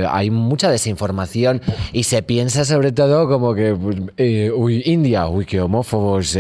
eh, 0.02 0.08
hay 0.10 0.30
mucha 0.30 0.70
desinformación 0.70 1.62
y 1.94 2.04
se 2.04 2.24
piensa 2.24 2.66
sobre 2.66 2.92
todo 2.92 3.28
como 3.28 3.54
que, 3.54 3.76
eh, 4.18 4.52
uy, 4.56 4.82
India, 4.86 5.28
uy, 5.28 5.46
qué 5.46 5.62
homófobos, 5.62 6.38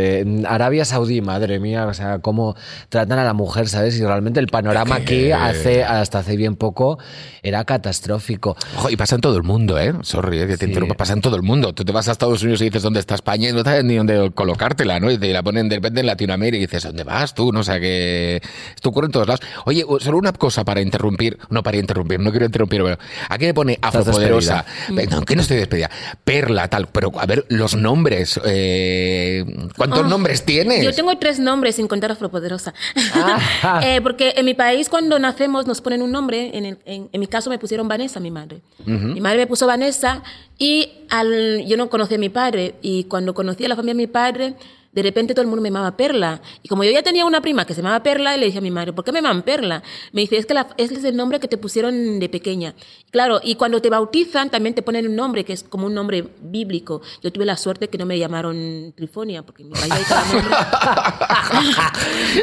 Arabia 0.48 0.86
Saudí, 0.86 1.22
madre 1.22 1.60
mía, 1.60 1.88
o 1.88 1.94
sea, 1.94 2.19
cómo 2.19 2.56
tratan 2.90 3.19
a 3.19 3.24
la 3.24 3.34
mujer, 3.34 3.68
¿sabes? 3.69 3.98
Y 4.00 4.04
realmente 4.04 4.40
el 4.40 4.48
panorama 4.48 4.96
aquí 4.96 5.31
hace, 5.31 5.84
hasta 5.84 6.19
hace 6.19 6.36
bien 6.38 6.56
poco 6.56 6.98
era 7.44 7.63
catastrófico. 7.66 8.56
Ojo, 8.78 8.90
y 8.90 8.96
pasa 8.96 9.16
en 9.16 9.22
todo 9.22 9.38
el 9.38 9.44
mundo, 9.44 9.80
¿eh? 9.80 9.94
Sorry, 10.02 10.40
que 10.40 10.58
te 10.58 10.58
Sí. 10.58 10.66
interrumpa. 10.66 10.96
Pasa 10.96 11.13
en 11.13 11.22
todo 11.22 11.36
el 11.36 11.42
mundo. 11.42 11.74
Tú 11.74 11.84
te 11.84 11.92
vas 11.92 12.08
a 12.08 12.12
Estados 12.12 12.42
Unidos 12.44 12.62
y 12.62 12.66
dices 12.66 12.84
dónde 12.84 13.00
está 13.00 13.16
España 13.16 13.50
y 13.50 13.54
no 13.54 13.63
sabes 13.63 13.84
ni 13.84 13.98
dónde 14.06 14.31
colocártela, 14.31 15.00
¿no? 15.00 15.09
Y 15.12 15.18
te 15.18 15.31
la 15.33 15.44
ponen 15.44 15.69
de 15.69 15.75
repente 15.75 16.00
en 16.01 16.06
Latinoamérica 16.06 16.57
y 16.57 16.68
dices, 16.68 16.83
¿dónde 16.83 17.03
vas 17.03 17.33
tú? 17.33 17.51
No 17.51 17.62
o 17.62 17.63
sea, 17.63 17.80
que 17.80 18.42
esto 18.75 18.89
ocurre 18.89 19.06
en 19.07 19.12
todos 19.12 19.27
lados. 19.27 19.42
Oye, 19.65 19.86
solo 20.00 20.18
una 20.18 20.33
cosa 20.33 20.63
para 20.65 20.81
interrumpir. 20.81 21.38
No 21.50 21.63
para 21.63 21.77
interrumpir, 21.77 22.19
no 22.19 22.31
quiero 22.31 22.45
interrumpir, 22.45 22.81
pero 22.83 22.98
aquí 23.30 23.45
me 23.45 23.53
pone 23.53 23.77
afropoderosa. 23.81 24.65
No, 24.89 25.21
que 25.24 25.36
no 25.36 25.42
estoy 25.42 25.57
despedida. 25.57 25.89
Perla, 26.24 26.68
tal. 26.68 26.88
Pero, 26.88 27.12
a 27.19 27.25
ver, 27.25 27.45
los 27.50 27.75
nombres. 27.75 28.39
eh, 28.45 29.45
¿Cuántos 29.77 30.00
Ah, 30.06 30.07
nombres 30.07 30.44
tienes? 30.44 30.83
Yo 30.83 30.94
tengo 30.94 31.15
tres 31.18 31.39
nombres 31.39 31.75
sin 31.75 31.88
contar 31.88 32.12
Afropoderosa. 32.12 32.74
Ah. 33.13 33.80
Eh, 33.83 34.00
porque 34.01 34.33
en 34.38 34.45
mi 34.45 34.53
país 34.53 34.89
cuando 34.89 35.18
nacemos 35.19 35.65
nos 35.68 35.81
ponen 35.81 36.01
un 36.01 36.12
nombre. 36.12 36.51
En, 36.57 36.65
el- 36.65 36.77
en- 36.86 37.09
en 37.12 37.19
mi 37.19 37.27
caso 37.27 37.50
me 37.50 37.57
pusieron 37.59 37.88
Vanessa, 37.88 38.19
mi 38.19 38.31
madre. 38.31 38.62
Mi 38.86 39.21
madre 39.21 39.38
me 39.39 39.48
puso 39.48 39.68
Vanessa 39.68 40.24
y 40.62 40.92
al, 41.10 41.66
yo 41.66 41.75
no 41.75 41.90
conocía 41.90 42.18
a 42.18 42.19
mi 42.19 42.30
padre. 42.30 42.75
Y 42.84 43.06
cuando 43.06 43.34
conocí 43.34 43.66
a 43.66 43.68
la 43.68 43.75
familia 43.75 43.96
de 43.96 43.98
mi 43.98 44.06
padre, 44.06 44.54
de 44.92 45.04
repente 45.04 45.34
todo 45.34 45.42
el 45.44 45.48
mundo 45.48 45.62
me 45.62 45.70
llamaba 45.70 45.96
Perla. 45.96 46.42
Y 46.64 46.68
como 46.70 46.84
yo 46.84 46.92
ya 46.92 47.02
tenía 47.04 47.26
una 47.26 47.42
prima 47.42 47.66
que 47.66 47.74
se 47.74 47.82
llamaba 47.82 48.04
Perla, 48.04 48.36
le 48.38 48.46
dije 48.48 48.58
a 48.58 48.62
mi 48.62 48.72
madre, 48.72 48.94
¿por 48.94 49.04
qué 49.06 49.12
me 49.12 49.22
llaman 49.22 49.42
Perla? 49.44 49.84
Me 50.12 50.22
dice, 50.22 50.38
es 50.38 50.46
que 50.46 50.54
la- 50.54 50.68
ese 50.77 50.96
es 50.96 51.04
el 51.04 51.15
nombre 51.15 51.39
que 51.39 51.48
te 51.48 51.58
pusieron 51.58 52.20
de 52.20 52.30
pequeña. 52.30 52.74
Claro, 53.12 53.39
y 53.44 53.56
cuando 53.56 53.82
te 53.82 53.89
bautizan 53.89 54.50
también 54.50 54.74
te 54.75 54.82
ponen 54.82 55.08
un 55.08 55.15
nombre 55.15 55.44
que 55.44 55.54
es 55.54 55.63
como 55.63 55.86
un 55.88 55.94
nombre 55.94 56.25
bíblico. 56.42 57.01
Yo 57.24 57.32
tuve 57.32 57.46
la 57.46 57.58
suerte 57.58 57.89
que 57.89 57.98
no 57.98 58.06
me 58.06 58.18
llamaron 58.18 58.94
Trifonia, 58.96 59.44
porque 59.44 59.63
en 59.63 59.70
mi 59.70 59.75
país 59.75 59.92
hay 59.92 60.04
cada 60.04 60.34
nombre. 60.34 60.56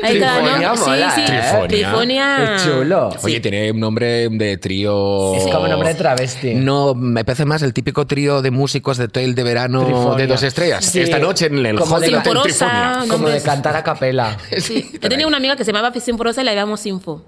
Hay 0.02 0.20
cada 0.20 0.40
Trifonia 0.42 0.68
nombre. 0.68 0.87
mola, 0.87 1.11
sí, 1.14 1.20
sí. 1.26 1.32
¿eh? 1.32 1.64
Trifonia. 1.68 1.68
Trifonia. 1.68 2.54
Es 2.56 2.64
chulo. 2.64 3.11
Oye, 3.22 3.40
tiene 3.40 3.70
un 3.72 3.80
nombre 3.80 4.28
de 4.28 4.56
trío. 4.58 5.34
Es 5.34 5.44
como 5.52 5.66
nombre 5.68 5.88
de 5.90 5.94
travesti. 5.94 6.54
No, 6.54 6.94
me 6.94 7.25
parece 7.25 7.44
más 7.44 7.62
el 7.62 7.72
típico 7.72 8.06
trío 8.06 8.42
de 8.42 8.50
músicos 8.50 8.99
de 8.99 9.04
hotel 9.04 9.34
de 9.34 9.42
verano 9.42 9.84
Trifonia. 9.84 10.16
de 10.18 10.26
dos 10.26 10.42
estrellas. 10.42 10.84
Sí. 10.84 11.00
Esta 11.00 11.18
noche 11.18 11.46
en 11.46 11.64
el 11.64 11.76
de 11.76 11.82
Hotel 11.82 12.14
Sinforosa. 12.45 13.04
Como 13.09 13.28
de 13.28 13.42
cantar 13.42 13.76
a 13.76 13.83
capela. 13.85 14.37
Sí. 14.59 14.90
Yo 15.00 15.09
tenía 15.09 15.26
una 15.26 15.37
amiga 15.37 15.57
que 15.57 15.64
se 15.64 15.73
llamaba 15.73 15.92
Sinforosa 15.99 16.42
y 16.42 16.45
la 16.45 16.54
llamamos 16.54 16.80
Sinfo. 16.80 17.25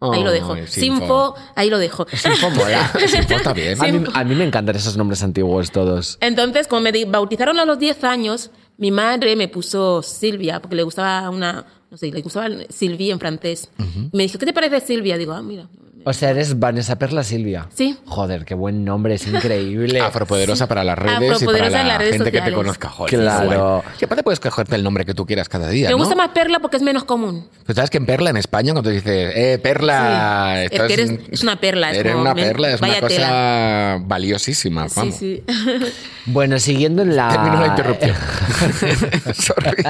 Ahí 0.00 0.24
lo 0.24 0.32
dejo. 0.32 0.56
Sinfo. 0.56 0.70
Sinfo, 0.70 1.34
ahí 1.54 1.70
lo 1.70 1.78
dejo. 1.78 2.06
Sinfo 2.12 2.50
mola. 2.50 2.92
Sinfo 3.06 3.34
está 3.34 3.52
bien. 3.52 3.80
A 3.80 3.86
mí, 3.86 4.04
a 4.12 4.24
mí 4.24 4.34
me 4.34 4.44
encantan 4.44 4.74
esos 4.74 4.96
nombres 4.96 5.22
antiguos 5.22 5.70
todos. 5.70 6.18
Entonces, 6.20 6.66
como 6.66 6.82
me 6.82 7.04
bautizaron 7.04 7.58
a 7.60 7.64
los 7.64 7.78
10 7.78 8.02
años, 8.04 8.50
mi 8.78 8.90
madre 8.90 9.36
me 9.36 9.46
puso 9.46 10.02
Silvia, 10.02 10.60
porque 10.60 10.74
le 10.74 10.82
gustaba 10.82 11.30
una, 11.30 11.64
no 11.88 11.96
sé, 11.96 12.10
le 12.10 12.20
gustaba 12.20 12.48
Sylvie 12.68 13.12
en 13.12 13.20
francés. 13.20 13.70
Me 14.12 14.24
dijo, 14.24 14.38
¿qué 14.38 14.46
te 14.46 14.52
parece 14.52 14.80
Silvia? 14.80 15.16
Digo, 15.16 15.32
ah, 15.32 15.42
mira. 15.42 15.68
O 16.04 16.12
sea, 16.12 16.30
eres 16.30 16.58
Vanessa 16.58 16.96
Perla 16.96 17.22
Silvia. 17.24 17.68
Sí. 17.74 17.96
Joder, 18.06 18.44
qué 18.44 18.54
buen 18.54 18.84
nombre, 18.84 19.14
es 19.14 19.26
increíble. 19.26 20.00
Afropoderosa 20.02 20.66
para 20.66 20.82
las 20.84 20.98
redes 20.98 21.40
y 21.42 21.46
para 21.46 21.68
la 21.70 21.98
gente 22.00 22.32
que 22.32 22.40
te 22.40 22.52
conozca. 22.52 22.88
Joder, 22.88 23.20
Claro. 23.20 23.84
Que 23.98 24.04
aparte 24.06 24.22
puedes 24.22 24.40
cogerte 24.40 24.74
el 24.76 24.82
nombre 24.82 25.04
que 25.04 25.14
tú 25.14 25.26
quieras 25.26 25.48
cada 25.48 25.68
día, 25.68 25.88
Me 25.88 25.92
¿no? 25.92 25.98
gusta 25.98 26.14
más 26.14 26.28
Perla 26.30 26.58
porque 26.60 26.76
es 26.76 26.82
menos 26.82 27.04
común. 27.04 27.48
Pues 27.64 27.76
sabes 27.76 27.90
que 27.90 27.98
en 27.98 28.06
Perla, 28.06 28.30
en 28.30 28.36
España, 28.36 28.72
cuando 28.72 28.90
dices, 28.90 29.32
eh, 29.34 29.58
Perla, 29.62 30.54
Sí. 30.56 30.64
estás- 30.74 30.80
Es 30.90 30.96
que 30.96 31.02
eres- 31.02 31.20
es 31.30 31.42
una 31.42 31.56
perla, 31.60 31.90
es 31.92 31.98
eres 31.98 32.12
como, 32.12 32.22
una 32.24 32.34
perla, 32.34 32.70
es 32.70 32.80
una 32.80 32.94
cosa 33.00 33.08
tela. 33.08 34.00
valiosísima. 34.04 34.88
Sí, 34.88 34.94
Vamos. 34.96 35.14
sí. 35.16 35.42
Bueno, 36.24 36.56
siguiendo 36.60 37.02
en 37.02 37.16
la. 37.16 37.30
Termino 37.30 37.60
la 37.60 37.66
interrupción. 37.66 38.14
Sorry. 39.34 39.82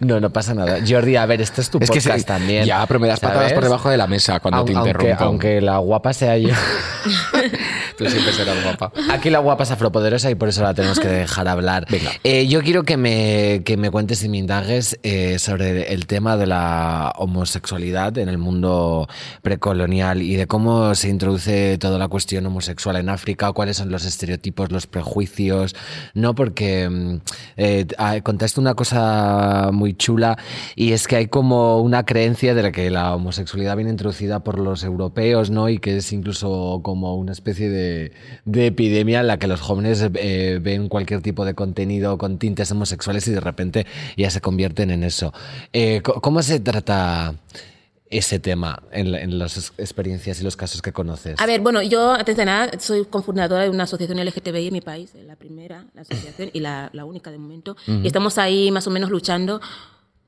no, 0.00 0.20
no 0.20 0.30
pasa 0.32 0.54
nada. 0.54 0.78
Jordi, 0.86 1.16
a 1.16 1.26
ver, 1.26 1.40
este 1.40 1.60
es 1.60 1.70
tu 1.70 1.78
Es 1.78 1.90
que 1.90 1.96
podcast 1.98 2.20
se- 2.20 2.24
también. 2.24 2.64
Ya, 2.64 2.86
pero 2.86 3.00
me 3.00 3.08
das 3.08 3.18
patadas 3.18 3.52
por 3.52 3.64
debajo 3.64 3.90
de 3.90 3.96
la 3.96 4.06
mesa 4.06 4.38
cuando 4.40 4.64
te 4.64 4.72
Aun- 4.72 4.78
interrumpo. 4.86 5.19
Aunque 5.20 5.60
la 5.60 5.78
guapa 5.78 6.12
sea 6.12 6.36
yo. 6.36 6.48
Tú 8.00 8.08
siempre 8.08 8.32
serás 8.32 8.64
guapa. 8.64 8.92
Aquí 9.10 9.28
la 9.28 9.40
guapa 9.40 9.64
es 9.64 9.70
afropoderosa 9.70 10.30
y 10.30 10.34
por 10.34 10.48
eso 10.48 10.62
la 10.62 10.72
tenemos 10.72 10.98
que 10.98 11.08
dejar 11.08 11.46
hablar. 11.48 11.86
Venga. 11.90 12.12
Eh, 12.24 12.46
yo 12.46 12.62
quiero 12.62 12.82
que 12.84 12.96
me, 12.96 13.60
que 13.62 13.76
me 13.76 13.90
cuentes 13.90 14.24
y 14.24 14.30
me 14.30 14.38
indagues 14.38 14.98
eh, 15.02 15.38
sobre 15.38 15.92
el 15.92 16.06
tema 16.06 16.38
de 16.38 16.46
la 16.46 17.12
homosexualidad 17.18 18.16
en 18.16 18.30
el 18.30 18.38
mundo 18.38 19.06
precolonial 19.42 20.22
y 20.22 20.36
de 20.36 20.46
cómo 20.46 20.94
se 20.94 21.10
introduce 21.10 21.76
toda 21.76 21.98
la 21.98 22.08
cuestión 22.08 22.46
homosexual 22.46 22.96
en 22.96 23.10
África, 23.10 23.52
cuáles 23.52 23.76
son 23.76 23.90
los 23.90 24.06
estereotipos, 24.06 24.72
los 24.72 24.86
prejuicios, 24.86 25.76
¿no? 26.14 26.34
Porque 26.34 26.88
mm, 26.88 27.16
eh, 27.58 27.86
ah, 27.98 28.18
contaste 28.22 28.60
una 28.60 28.72
cosa 28.72 29.68
muy 29.74 29.92
chula 29.92 30.38
y 30.74 30.92
es 30.92 31.06
que 31.06 31.16
hay 31.16 31.26
como 31.26 31.82
una 31.82 32.06
creencia 32.06 32.54
de 32.54 32.62
la 32.62 32.72
que 32.72 32.88
la 32.88 33.14
homosexualidad 33.14 33.76
viene 33.76 33.90
introducida 33.90 34.40
por 34.40 34.58
los 34.58 34.84
europeos, 34.84 35.50
¿no? 35.50 35.68
Y 35.68 35.80
que 35.80 35.98
es 35.98 36.10
incluso 36.14 36.80
como 36.82 37.16
una 37.16 37.32
especie 37.32 37.68
de, 37.68 37.89
de 38.44 38.66
epidemia 38.66 39.20
en 39.20 39.26
la 39.26 39.38
que 39.38 39.46
los 39.46 39.60
jóvenes 39.60 40.04
eh, 40.14 40.58
ven 40.60 40.88
cualquier 40.88 41.22
tipo 41.22 41.44
de 41.44 41.54
contenido 41.54 42.18
con 42.18 42.38
tintes 42.38 42.70
homosexuales 42.72 43.26
y 43.28 43.32
de 43.32 43.40
repente 43.40 43.86
ya 44.16 44.30
se 44.30 44.40
convierten 44.40 44.90
en 44.90 45.04
eso. 45.04 45.32
Eh, 45.72 46.02
¿Cómo 46.02 46.42
se 46.42 46.60
trata 46.60 47.34
ese 48.10 48.40
tema 48.40 48.82
en, 48.90 49.14
en 49.14 49.38
las 49.38 49.72
experiencias 49.78 50.40
y 50.40 50.44
los 50.44 50.56
casos 50.56 50.82
que 50.82 50.92
conoces? 50.92 51.40
A 51.40 51.46
ver, 51.46 51.60
bueno, 51.60 51.80
yo, 51.80 52.12
antes 52.12 52.36
de 52.36 52.44
nada, 52.44 52.70
soy 52.78 53.04
cofundadora 53.04 53.62
de 53.62 53.70
una 53.70 53.84
asociación 53.84 54.18
LGTBI 54.24 54.66
en 54.66 54.72
mi 54.72 54.80
país, 54.80 55.12
la 55.26 55.36
primera, 55.36 55.86
la 55.94 56.02
asociación, 56.02 56.50
y 56.52 56.60
la, 56.60 56.90
la 56.92 57.04
única 57.04 57.30
de 57.30 57.38
momento. 57.38 57.76
Y 57.86 58.06
estamos 58.06 58.36
ahí 58.38 58.70
más 58.70 58.86
o 58.86 58.90
menos 58.90 59.10
luchando 59.10 59.60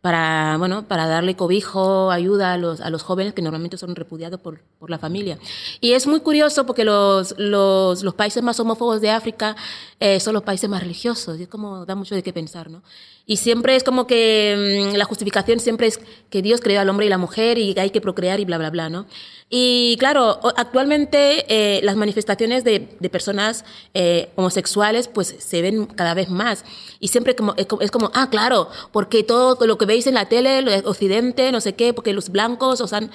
para, 0.03 0.57
bueno, 0.59 0.89
para 0.89 1.07
darle 1.07 1.37
cobijo, 1.37 2.11
ayuda 2.11 2.53
a 2.53 2.59
los, 2.59 2.81
a 2.81 2.91
los 2.91 3.05
jóvenes 3.05 3.35
que 3.35 3.41
normalmente 3.41 3.79
son 3.79 3.95
repudiados 3.95 4.41
por, 4.41 4.61
por 4.81 4.91
la 4.91 4.99
familia. 4.99 5.39
Y 5.81 5.93
es 5.93 6.09
muy 6.09 6.19
curioso 6.19 6.67
porque 6.67 6.85
los, 6.85 7.37
los, 7.39 8.15
países 8.15 8.43
más 8.43 8.59
homófobos 8.59 9.01
de 9.01 9.11
África 9.11 9.55
eh, 10.01 10.19
son 10.19 10.35
los 10.35 10.43
países 10.43 10.69
más 10.69 10.83
religiosos. 10.83 11.39
Y 11.39 11.45
es 11.45 11.49
como, 11.49 11.87
da 11.87 11.95
mucho 11.95 12.17
de 12.17 12.23
qué 12.25 12.33
pensar, 12.33 12.69
¿no? 12.69 12.83
Y 13.27 13.37
siempre 13.37 13.77
es 13.77 13.85
como 13.85 14.07
que 14.07 14.91
mm, 14.93 14.97
la 14.97 15.05
justificación 15.05 15.61
siempre 15.61 15.87
es 15.87 16.01
que 16.31 16.43
Dios 16.43 16.61
creó 16.61 16.81
al 16.81 16.89
hombre 16.89 17.07
y 17.07 17.09
la 17.09 17.19
mujer 17.19 17.59
y 17.59 17.79
hay 17.79 17.91
que 17.91 18.01
procrear 18.01 18.41
y 18.41 18.45
bla, 18.45 18.59
bla, 18.59 18.71
bla, 18.71 18.89
¿no? 18.89 19.07
Y 19.49 19.97
claro, 19.99 20.41
actualmente 20.57 21.45
eh, 21.49 21.81
las 21.83 21.95
manifestaciones 21.95 22.65
de, 22.65 22.97
de 22.99 23.11
personas 23.11 23.67
eh, 23.93 24.31
homosexuales 24.35 25.09
pues 25.09 25.35
se 25.39 25.61
ven 25.61 25.85
cada 25.85 26.15
vez 26.15 26.31
más. 26.31 26.65
Y 27.01 27.09
siempre 27.09 27.37
como, 27.37 27.55
es, 27.57 27.67
como, 27.67 27.83
es 27.83 27.91
como, 27.91 28.11
ah, 28.15 28.29
claro, 28.31 28.71
porque 28.93 29.23
todo 29.23 29.59
lo 29.67 29.77
que 29.77 29.85
veis 29.85 30.07
en 30.07 30.15
la 30.15 30.29
tele, 30.29 30.63
lo 30.63 30.71
de 30.71 30.79
Occidente, 30.87 31.53
no 31.53 31.61
sé 31.61 31.75
qué, 31.75 31.93
porque 31.93 32.13
los 32.15 32.31
blancos 32.31 32.81
os 32.81 32.93
han... 32.93 33.11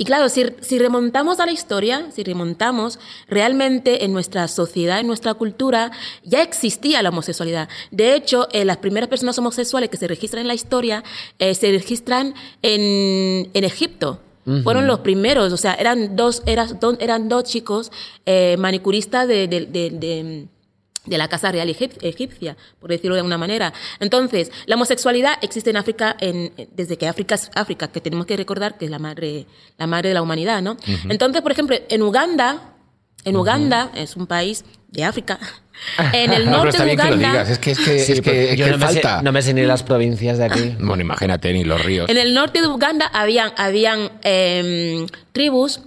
Y 0.00 0.06
claro, 0.06 0.30
si, 0.30 0.46
si 0.62 0.78
remontamos 0.78 1.40
a 1.40 1.44
la 1.46 1.52
historia, 1.52 2.06
si 2.14 2.24
remontamos, 2.24 2.98
realmente 3.28 4.02
en 4.06 4.14
nuestra 4.14 4.48
sociedad, 4.48 4.98
en 4.98 5.06
nuestra 5.06 5.34
cultura, 5.34 5.90
ya 6.24 6.42
existía 6.42 7.02
la 7.02 7.10
homosexualidad. 7.10 7.68
De 7.90 8.14
hecho, 8.14 8.48
eh, 8.52 8.64
las 8.64 8.78
primeras 8.78 9.10
personas 9.10 9.38
homosexuales 9.38 9.90
que 9.90 9.98
se 9.98 10.08
registran 10.08 10.40
en 10.40 10.48
la 10.48 10.54
historia 10.54 11.04
eh, 11.38 11.54
se 11.54 11.70
registran 11.70 12.32
en, 12.62 13.50
en 13.52 13.64
Egipto. 13.64 14.20
Fueron 14.64 14.86
los 14.86 15.00
primeros, 15.00 15.52
o 15.52 15.56
sea, 15.58 15.74
eran 15.74 16.16
dos, 16.16 16.42
eran, 16.46 16.78
eran 16.98 17.28
dos 17.28 17.44
chicos 17.44 17.92
eh, 18.24 18.56
manicuristas 18.58 19.28
de, 19.28 19.46
de- 19.48 19.66
de- 19.66 19.90
de- 19.90 20.46
de 21.06 21.16
la 21.18 21.28
Casa 21.28 21.50
Real 21.50 21.68
egip- 21.68 21.96
egipcia, 22.02 22.56
por 22.78 22.90
decirlo 22.90 23.14
de 23.14 23.20
alguna 23.20 23.38
manera. 23.38 23.72
Entonces, 24.00 24.52
la 24.66 24.74
homosexualidad 24.76 25.34
existe 25.42 25.70
en 25.70 25.76
África 25.78 26.14
en- 26.20 26.52
desde 26.72 26.96
que 26.98 27.08
África 27.08 27.34
es 27.36 27.50
África, 27.54 27.88
que 27.88 28.00
tenemos 28.00 28.26
que 28.26 28.36
recordar 28.36 28.76
que 28.76 28.84
es 28.84 28.90
la 28.90 28.98
madre, 28.98 29.46
la 29.78 29.86
madre 29.86 30.08
de 30.10 30.14
la 30.14 30.22
humanidad, 30.22 30.60
¿no? 30.62 30.76
Entonces, 31.08 31.40
por 31.42 31.52
ejemplo, 31.52 31.76
en 31.88 32.02
Uganda, 32.02 32.74
en 33.24 33.36
Uganda, 33.36 33.90
es 33.94 34.14
un 34.16 34.26
país 34.26 34.64
de 34.88 35.04
África, 35.04 35.38
en 36.12 36.32
el 36.32 36.44
No, 36.46 36.58
norte 36.58 36.68
está 36.70 36.84
de 36.84 36.94
bien 36.94 36.98
que 36.98 37.04
lo 37.10 37.16
Uganda, 37.16 37.30
digas. 37.30 37.50
Es 37.50 37.58
que, 37.58 37.70
es 37.70 37.78
que, 37.78 37.98
Sí, 38.00 38.12
es 38.12 38.18
que, 38.20 38.22
porque 38.22 38.52
es 38.52 38.58
yo 38.58 38.64
que 38.66 38.70
no, 38.72 38.78
me 38.78 38.86
sé, 38.88 38.92
falta. 39.00 39.22
no 39.22 39.32
me 39.32 39.40
sé 39.42 39.54
ni 39.54 39.62
las 39.62 39.82
provincias 39.82 40.36
de 40.38 40.44
aquí. 40.44 40.76
Bueno, 40.80 41.02
imagínate, 41.02 41.52
ni 41.52 41.64
los 41.64 41.82
ríos. 41.82 42.10
En 42.10 42.18
el 42.18 42.34
norte 42.34 42.60
de 42.60 42.66
Uganda 42.66 43.06
habían, 43.12 43.52
habían 43.56 44.10
em, 44.22 45.06
tribus 45.32 45.80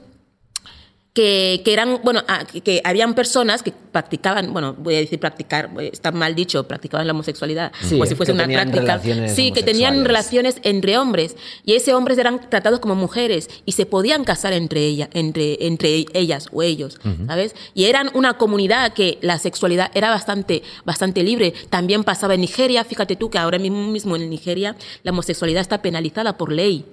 que, 1.14 1.62
que 1.64 1.74
eran, 1.74 2.00
bueno, 2.04 2.24
ah, 2.28 2.44
que, 2.46 2.82
habían 2.84 3.14
personas 3.14 3.62
que 3.62 3.72
practicaban, 3.72 4.52
bueno, 4.52 4.74
voy 4.74 4.96
a 4.96 4.98
decir 4.98 5.20
practicar, 5.20 5.70
eh, 5.80 5.92
está 5.94 6.12
mal 6.12 6.34
dicho, 6.34 6.68
practicaban 6.68 7.06
la 7.06 7.14
homosexualidad, 7.14 7.72
Sí, 7.82 7.92
como 7.92 8.08
si 8.08 8.16
fuese 8.16 8.32
una 8.32 8.48
práctica. 8.48 9.00
Sí, 9.28 9.52
que 9.52 9.62
tenían 9.62 10.06
relaciones 10.06 10.58
entre 10.64 10.98
hombres 10.98 11.36
y 11.64 11.74
esos 11.74 11.94
hombres 11.94 12.18
eran 12.18 12.50
tratados 12.50 12.80
como 12.80 12.96
mujeres 12.96 13.48
y 13.66 13.74
se 13.74 13.86
podían 13.86 14.24
casar 14.24 14.54
entre 14.54 14.82
ella, 14.82 15.08
entre, 15.14 15.68
entre 15.68 16.06
ellas 16.14 16.48
o 16.52 16.64
ellos, 16.64 17.00
¿sabes? 17.28 17.56
Y 17.76 17.86
eran 17.86 18.10
una 18.16 18.34
comunidad 18.40 18.94
que 18.94 19.20
la 19.22 19.38
sexualidad 19.38 19.92
era 19.94 20.10
bastante, 20.10 20.64
bastante 20.84 21.22
libre. 21.22 21.54
También 21.70 22.04
pasaba 22.04 22.34
en 22.34 22.42
Nigeria, 22.42 22.84
fíjate 22.84 23.16
tú 23.16 23.30
que 23.30 23.38
ahora 23.38 23.60
mismo, 23.60 23.88
mismo 23.88 24.16
en 24.16 24.30
Nigeria 24.30 24.76
la 25.04 25.12
homosexualidad 25.12 25.62
está 25.62 25.82
penalizada 25.84 26.38
por 26.38 26.52
ley 26.52 26.86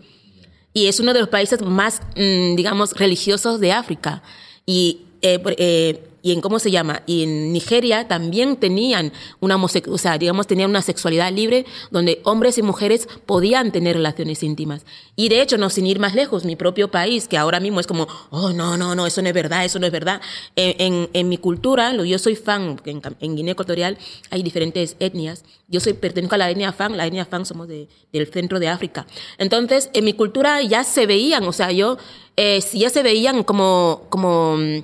y 0.73 0.87
es 0.87 1.01
uno 1.01 1.13
de 1.13 1.21
los 1.21 1.29
países 1.29 1.63
más, 1.63 2.01
mm, 2.17 2.55
digamos, 2.57 2.93
religiosos 2.97 3.61
de 3.61 3.73
África. 3.73 4.23
Y, 4.67 5.03
eh, 5.23 5.43
eh, 5.59 6.10
y 6.23 6.33
en 6.33 6.41
cómo 6.41 6.59
se 6.59 6.71
llama, 6.71 7.03
y 7.07 7.23
en 7.23 7.53
Nigeria 7.53 8.09
también 8.09 8.57
tenían 8.57 9.13
una 9.41 9.57
o 9.65 9.99
sea, 9.99 10.19
digamos, 10.19 10.47
tenían 10.47 10.71
una 10.71 10.83
sexualidad 10.83 11.33
libre 11.33 11.65
donde 11.91 12.21
hombres 12.25 12.59
y 12.59 12.63
mujeres 12.63 13.09
podían 13.27 13.73
tener 13.73 13.97
relaciones 13.97 14.43
íntimas. 14.43 14.85
Y 15.17 15.29
de 15.29 15.43
hecho, 15.43 15.59
no 15.59 15.71
sin 15.71 15.87
ir 15.87 15.99
más 15.99 16.15
lejos, 16.15 16.45
mi 16.45 16.57
propio 16.57 16.91
país, 16.91 17.29
que 17.29 17.37
ahora 17.37 17.61
mismo 17.61 17.81
es 17.81 17.87
como, 17.87 18.09
oh, 18.31 18.53
no, 18.53 18.77
no, 18.77 18.95
no, 18.95 19.07
eso 19.07 19.23
no 19.23 19.29
es 19.29 19.35
verdad, 19.35 19.65
eso 19.65 19.79
no 19.79 19.87
es 19.87 19.93
verdad. 19.93 20.21
En, 20.57 20.75
en- 20.79 21.11
en 21.13 21.29
mi 21.29 21.37
cultura, 21.39 21.93
yo 21.95 22.19
soy 22.19 22.37
fan, 22.37 22.81
en, 22.85 23.03
en 23.21 23.37
Guinea 23.37 23.53
Ecuatorial 23.53 23.99
hay 24.31 24.43
diferentes 24.43 24.97
etnias. 25.01 25.45
Yo 25.69 25.79
soy, 25.81 25.93
pertenezco 25.93 26.35
a 26.35 26.39
la 26.39 26.51
etnia 26.51 26.73
fan, 26.73 26.97
la 26.97 27.07
etnia 27.07 27.25
fan 27.25 27.47
somos 27.47 27.69
de- 27.69 27.89
del 28.13 28.27
centro 28.33 28.59
de 28.59 28.69
África. 28.69 29.07
Entonces, 29.39 29.91
en 29.93 30.05
mi 30.05 30.15
cultura 30.15 30.63
ya 30.63 30.83
se 30.85 31.07
veían, 31.07 31.45
o 31.45 31.53
sea, 31.53 31.71
yo, 31.71 31.97
eh, 32.37 32.61
ya 32.73 32.91
se 32.91 33.03
veían 33.03 33.45
como, 33.45 34.07
como, 34.09 34.57
mm, 34.57 34.83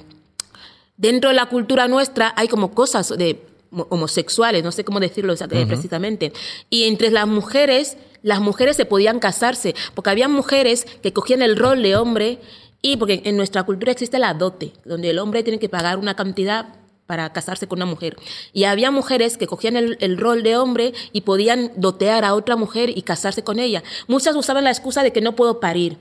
dentro 0.96 1.30
de 1.30 1.36
la 1.36 1.46
cultura 1.46 1.88
nuestra 1.88 2.32
hay 2.36 2.48
como 2.48 2.72
cosas 2.72 3.08
de 3.16 3.42
mo- 3.70 3.86
homosexuales, 3.90 4.64
no 4.64 4.72
sé 4.72 4.84
cómo 4.84 5.00
decirlo 5.00 5.34
eh, 5.34 5.66
precisamente. 5.66 6.32
Y 6.70 6.84
entre 6.84 7.10
las 7.10 7.26
mujeres, 7.26 7.96
las 8.22 8.40
mujeres 8.40 8.76
se 8.76 8.84
podían 8.86 9.18
casarse, 9.18 9.74
porque 9.94 10.10
había 10.10 10.28
mujeres 10.28 10.86
que 11.02 11.12
cogían 11.12 11.42
el 11.42 11.56
rol 11.56 11.82
de 11.82 11.96
hombre 11.96 12.38
y 12.82 12.96
porque 12.96 13.22
en 13.24 13.36
nuestra 13.36 13.62
cultura 13.64 13.92
existe 13.92 14.18
la 14.18 14.34
dote, 14.34 14.72
donde 14.84 15.10
el 15.10 15.18
hombre 15.18 15.42
tiene 15.42 15.58
que 15.58 15.68
pagar 15.68 15.98
una 15.98 16.14
cantidad 16.14 16.68
para 17.06 17.32
casarse 17.32 17.68
con 17.68 17.78
una 17.78 17.86
mujer. 17.86 18.16
Y 18.52 18.64
había 18.64 18.90
mujeres 18.90 19.36
que 19.36 19.46
cogían 19.46 19.76
el, 19.76 19.96
el 20.00 20.18
rol 20.18 20.42
de 20.42 20.56
hombre 20.56 20.92
y 21.12 21.20
podían 21.20 21.70
dotear 21.76 22.24
a 22.24 22.34
otra 22.34 22.56
mujer 22.56 22.90
y 22.96 23.02
casarse 23.02 23.44
con 23.44 23.60
ella. 23.60 23.84
Muchas 24.08 24.34
usaban 24.34 24.64
la 24.64 24.70
excusa 24.70 25.04
de 25.04 25.12
que 25.12 25.20
no 25.20 25.36
puedo 25.36 25.60
parir. 25.60 25.98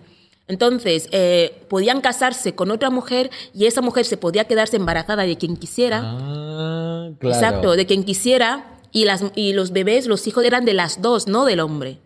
Entonces, 0.47 1.09
eh, 1.11 1.63
podían 1.69 2.01
casarse 2.01 2.53
con 2.53 2.69
otra 2.71 2.89
mujer 2.91 3.31
y 3.53 3.65
esa 3.65 3.81
mujer 3.81 4.05
se 4.05 4.17
podía 4.17 4.43
quedarse 4.45 4.75
embarazada 4.77 5.23
de 5.23 5.37
quien 5.37 5.57
quisiera. 5.57 6.01
Ah, 6.03 7.09
claro. 7.19 7.35
Exacto, 7.35 7.75
de 7.75 7.85
quien 7.85 8.03
quisiera. 8.03 8.71
Y, 8.91 9.03
las, 9.05 9.23
y 9.35 9.51
los 9.53 9.71
bebés, 9.71 10.05
los 10.07 10.25
hijos 10.27 10.45
eran 10.45 10.63
de 10.63 10.73
las 10.73 11.01
dos, 11.01 11.27
no 11.27 11.43
del 11.45 11.59
hombre. 11.59 11.97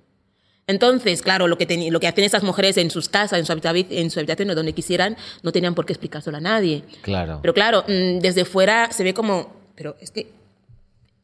Entonces, 0.66 1.22
claro, 1.22 1.48
lo 1.48 1.58
que, 1.58 1.68
teni- 1.68 1.92
lo 1.92 2.00
que 2.00 2.08
hacen 2.08 2.24
esas 2.24 2.44
mujeres 2.44 2.78
en 2.78 2.90
sus 2.92 3.10
casas, 3.10 3.38
en 3.40 3.46
su, 3.46 3.54
en 3.92 4.10
su 4.10 4.20
habitación 4.20 4.50
o 4.52 4.56
donde 4.56 4.74
quisieran, 4.74 5.18
no 5.44 5.52
tenían 5.52 5.76
por 5.76 5.86
qué 5.86 5.94
explicárselo 5.94 6.38
a 6.38 6.42
nadie. 6.42 6.84
Claro. 7.02 7.40
Pero 7.42 7.54
claro, 7.54 7.84
mm, 7.88 8.20
desde 8.20 8.46
fuera 8.46 8.92
se 8.92 9.04
ve 9.04 9.14
como, 9.14 9.52
pero 9.76 9.96
es 10.00 10.10
que 10.12 10.32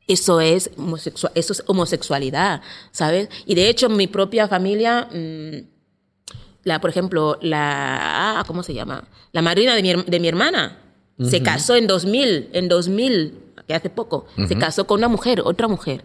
eso 0.07 0.39
es, 0.41 0.69
homosexua- 0.77 1.31
eso 1.33 1.53
es 1.53 1.63
homosexualidad, 1.65 2.61
¿sabes? 2.91 3.29
Y 3.45 3.55
de 3.55 3.69
hecho, 3.69 3.89
mi 3.89 4.05
propia 4.07 4.47
familia, 4.47 5.07
mm, 5.11 5.74
la, 6.65 6.81
por 6.81 6.89
ejemplo, 6.89 7.37
la, 7.41 8.39
ah, 8.39 8.43
¿cómo 8.45 8.63
se 8.63 8.73
llama? 8.73 9.07
La 9.31 9.41
madrina 9.41 9.75
de 9.75 9.83
mi, 9.83 9.93
de 9.93 10.19
mi 10.19 10.27
hermana 10.27 10.79
se 11.23 11.41
casó 11.41 11.75
en 11.75 11.87
2000, 11.87 12.49
en 12.51 12.67
2000, 12.67 13.39
que 13.67 13.73
hace 13.73 13.89
poco, 13.89 14.25
se 14.47 14.57
casó 14.57 14.85
con 14.85 14.99
una 14.99 15.07
mujer, 15.07 15.41
otra 15.45 15.67
mujer, 15.67 16.03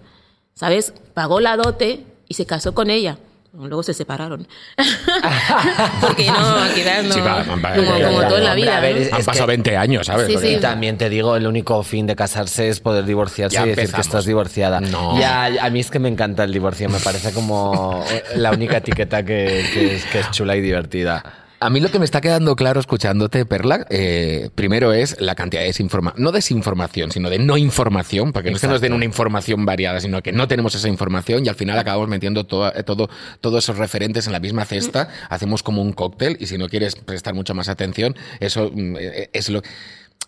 ¿sabes? 0.54 0.92
Pagó 1.14 1.40
la 1.40 1.56
dote 1.56 2.04
y 2.28 2.34
se 2.34 2.46
casó 2.46 2.74
con 2.74 2.90
ella. 2.90 3.18
Luego 3.52 3.82
se 3.82 3.92
separaron. 3.94 4.46
Porque 6.00 6.26
no, 6.26 6.74
quizás 6.74 7.04
no. 7.04 7.12
Sí, 7.14 7.20
va, 7.20 7.42
va, 7.42 7.56
va, 7.56 7.74
como 7.74 7.90
como 7.92 8.36
en 8.36 8.44
la 8.44 8.54
vida. 8.54 8.76
a 8.76 8.80
ver, 8.80 8.94
¿no? 8.96 9.02
es- 9.02 9.12
Han 9.12 9.24
pasado 9.24 9.46
que- 9.46 9.52
20 9.52 9.76
años, 9.76 10.06
¿sabes? 10.06 10.40
Sí, 10.40 10.46
Y 10.48 10.56
también 10.60 10.96
te 10.98 11.08
digo, 11.08 11.34
el 11.36 11.46
único 11.46 11.82
fin 11.82 12.06
de 12.06 12.14
casarse 12.16 12.68
es 12.68 12.80
poder 12.80 13.04
divorciarse 13.04 13.56
Ya 13.56 13.66
y 13.66 13.70
decir 13.70 13.92
que 13.92 14.00
estás 14.00 14.24
divorciada. 14.24 14.80
No. 14.80 15.18
Ya, 15.18 15.46
a 15.64 15.70
mí 15.70 15.80
es 15.80 15.90
que 15.90 15.98
me 15.98 16.08
encanta 16.08 16.44
el 16.44 16.52
divorcio, 16.52 16.88
me 16.88 17.00
parece 17.00 17.32
como 17.32 18.04
la 18.36 18.50
única 18.52 18.76
etiqueta 18.78 19.24
que, 19.24 19.64
que 19.74 19.96
es, 19.96 20.04
que 20.06 20.20
es 20.20 20.30
chula 20.30 20.54
y 20.56 20.60
divertida. 20.60 21.22
A 21.62 21.68
mí 21.68 21.78
lo 21.80 21.90
que 21.90 21.98
me 21.98 22.06
está 22.06 22.22
quedando 22.22 22.56
claro 22.56 22.80
escuchándote, 22.80 23.44
Perla, 23.44 23.86
eh, 23.90 24.48
primero 24.54 24.94
es 24.94 25.20
la 25.20 25.34
cantidad 25.34 25.60
de 25.60 25.66
desinformación, 25.66 26.22
no 26.22 26.32
desinformación, 26.32 27.12
sino 27.12 27.28
de 27.28 27.38
no 27.38 27.58
información, 27.58 28.32
porque 28.32 28.48
no 28.48 28.56
es 28.56 28.62
que 28.62 28.66
nos 28.66 28.80
den 28.80 28.94
una 28.94 29.04
información 29.04 29.66
variada, 29.66 30.00
sino 30.00 30.22
que 30.22 30.32
no 30.32 30.48
tenemos 30.48 30.74
esa 30.74 30.88
información 30.88 31.44
y 31.44 31.50
al 31.50 31.56
final 31.56 31.78
acabamos 31.78 32.08
metiendo 32.08 32.44
todo, 32.44 32.74
eh, 32.74 32.82
todo, 32.82 33.10
todos 33.42 33.62
esos 33.62 33.76
referentes 33.76 34.26
en 34.26 34.32
la 34.32 34.40
misma 34.40 34.64
cesta, 34.64 35.10
hacemos 35.28 35.62
como 35.62 35.82
un 35.82 35.92
cóctel 35.92 36.38
y 36.40 36.46
si 36.46 36.56
no 36.56 36.66
quieres 36.66 36.96
prestar 36.96 37.34
mucha 37.34 37.52
más 37.52 37.68
atención, 37.68 38.16
eso 38.40 38.70
mm, 38.72 38.96
eh, 38.98 39.30
es 39.34 39.50
lo... 39.50 39.60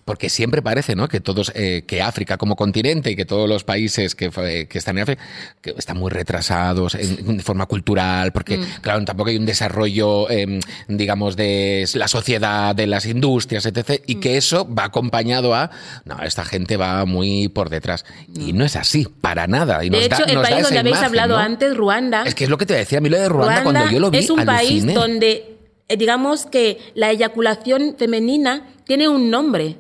porque 0.04 0.28
siempre 0.28 0.62
parece, 0.62 0.96
¿no? 0.96 1.08
Que 1.08 1.20
todos, 1.20 1.52
eh, 1.54 1.84
que 1.86 2.02
África 2.02 2.36
como 2.36 2.56
continente 2.56 3.10
y 3.12 3.16
que 3.16 3.24
todos 3.24 3.48
los 3.48 3.62
países 3.62 4.14
que, 4.16 4.26
están 4.72 4.98
en 4.98 5.02
África 5.04 5.22
que 5.60 5.74
están 5.76 5.96
muy 5.98 6.10
retrasados 6.10 6.94
en, 6.96 7.36
de 7.36 7.42
forma 7.42 7.66
cultural, 7.66 8.32
porque, 8.32 8.58
claro, 8.80 9.04
tampoco 9.04 9.30
hay 9.30 9.36
un 9.36 9.46
desarrollo, 9.46 10.28
eh, 10.30 10.58
digamos, 10.88 11.36
de 11.36 11.88
la 11.94 12.08
sociedad, 12.08 12.74
de 12.74 12.86
las 12.88 13.06
industrias, 13.06 13.64
etc. 13.64 14.02
Y 14.06 14.16
que 14.16 14.36
eso 14.36 14.68
va 14.72 14.84
acompañado 14.84 15.54
a, 15.54 15.70
no, 16.04 16.20
esta 16.22 16.44
gente 16.44 16.76
va 16.76 17.04
muy 17.04 17.48
por 17.48 17.70
detrás. 17.70 18.04
Y 18.34 18.52
no 18.52 18.64
es 18.64 18.74
así, 18.76 19.06
para 19.20 19.46
nada. 19.46 19.84
Y 19.84 19.90
De 19.90 19.98
nos 20.00 20.08
da- 20.08 20.16
hecho, 20.16 20.26
el 20.26 20.34
nos 20.34 20.42
da 20.42 20.48
país 20.48 20.60
esa 20.60 20.64
donde 20.68 20.78
habéis 20.80 20.92
imagen, 20.96 21.06
hablado 21.06 21.34
¿no? 21.36 21.40
antes, 21.42 21.76
Ruanda, 21.76 22.24
Es 22.26 22.34
que 22.34 22.44
es 22.44 22.50
lo 22.50 22.58
que 22.58 22.66
te 22.66 22.74
decía 22.74 22.98
a 22.98 23.00
mí 23.00 23.08
lo 23.08 23.18
de 23.20 23.28
Ruanda, 23.28 23.62
cuando 23.62 23.88
yo 23.90 24.00
lo 24.00 24.10
vi. 24.10 24.18
es 24.18 24.30
un 24.30 24.44
país 24.44 24.84
donde, 24.92 25.56
eh, 25.88 25.96
digamos 25.96 26.46
que 26.46 26.78
la 26.94 27.10
eyaculación 27.10 27.94
femenina 27.98 28.66
tiene 28.92 29.08
un 29.08 29.30
nombre. 29.30 29.78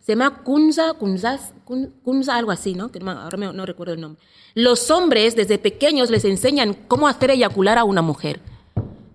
Se 0.00 0.12
llama 0.14 0.42
Kunza, 0.42 0.94
Kunzas, 0.94 1.52
Kun- 1.64 1.92
Kunza, 2.02 2.36
algo 2.36 2.50
así, 2.50 2.74
¿no? 2.74 2.90
Que 2.90 2.98
no 2.98 3.04
me- 3.06 3.12
ahora 3.12 3.36
no 3.52 3.64
recuerdo 3.66 3.94
el 3.94 4.00
nombre. 4.00 4.20
Los 4.54 4.90
hombres 4.90 5.36
desde 5.36 5.58
pequeños 5.58 6.10
les 6.10 6.24
enseñan 6.24 6.74
cómo 6.88 7.06
hacer 7.06 7.30
eyacular 7.30 7.78
a 7.78 7.84
una 7.84 8.02
mujer. 8.02 8.40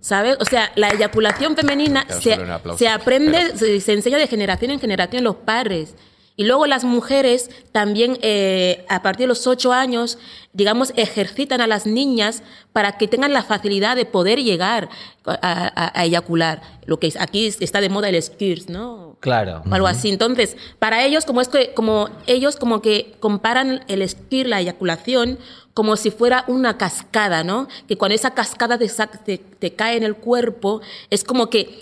¿Sabes? 0.00 0.38
O 0.40 0.46
sea, 0.46 0.72
la 0.76 0.88
eyaculación 0.90 1.56
femenina 1.56 2.06
se, 2.20 2.32
aplauso. 2.34 2.78
se 2.78 2.88
aprende, 2.88 3.54
se, 3.58 3.80
se 3.82 3.92
enseña 3.92 4.16
de 4.16 4.26
generación 4.28 4.70
en 4.70 4.80
generación 4.80 5.24
los 5.24 5.36
padres. 5.36 5.94
Y 6.36 6.44
luego 6.44 6.66
las 6.66 6.84
mujeres 6.84 7.50
también, 7.72 8.16
eh, 8.22 8.86
a 8.88 9.02
partir 9.02 9.24
de 9.24 9.28
los 9.28 9.46
ocho 9.48 9.72
años, 9.72 10.18
digamos, 10.54 10.92
ejercitan 10.96 11.60
a 11.60 11.66
las 11.66 11.84
niñas 11.84 12.42
para 12.72 12.92
que 12.96 13.08
tengan 13.08 13.32
la 13.34 13.42
facilidad 13.42 13.96
de 13.96 14.06
poder 14.06 14.38
llegar 14.42 14.88
a, 15.26 15.34
a- 15.42 16.00
a 16.00 16.04
eyacular. 16.06 16.62
Lo 16.86 16.98
que 17.00 17.08
es- 17.08 17.16
aquí 17.20 17.46
está 17.60 17.80
de 17.82 17.88
moda 17.90 18.08
el 18.08 18.22
squirt, 18.22 18.70
¿no? 18.70 19.07
Claro. 19.20 19.62
o 19.68 19.74
algo 19.74 19.86
así. 19.88 20.10
Entonces, 20.10 20.56
para 20.78 21.04
ellos, 21.04 21.24
como 21.24 21.40
es 21.40 21.48
que, 21.48 21.74
como 21.74 22.08
ellos 22.26 22.56
como 22.56 22.80
que 22.82 23.14
comparan 23.20 23.84
el 23.88 24.08
squirt, 24.08 24.48
la 24.48 24.60
eyaculación, 24.60 25.38
como 25.74 25.96
si 25.96 26.10
fuera 26.10 26.44
una 26.48 26.76
cascada, 26.78 27.42
¿no? 27.44 27.68
Que 27.88 27.96
cuando 27.96 28.14
esa 28.14 28.32
cascada 28.34 28.78
te, 28.78 28.88
sa- 28.88 29.06
te- 29.08 29.38
te 29.38 29.74
cae 29.74 29.96
en 29.96 30.02
el 30.04 30.14
cuerpo, 30.16 30.80
es 31.10 31.24
como 31.24 31.50
que 31.50 31.78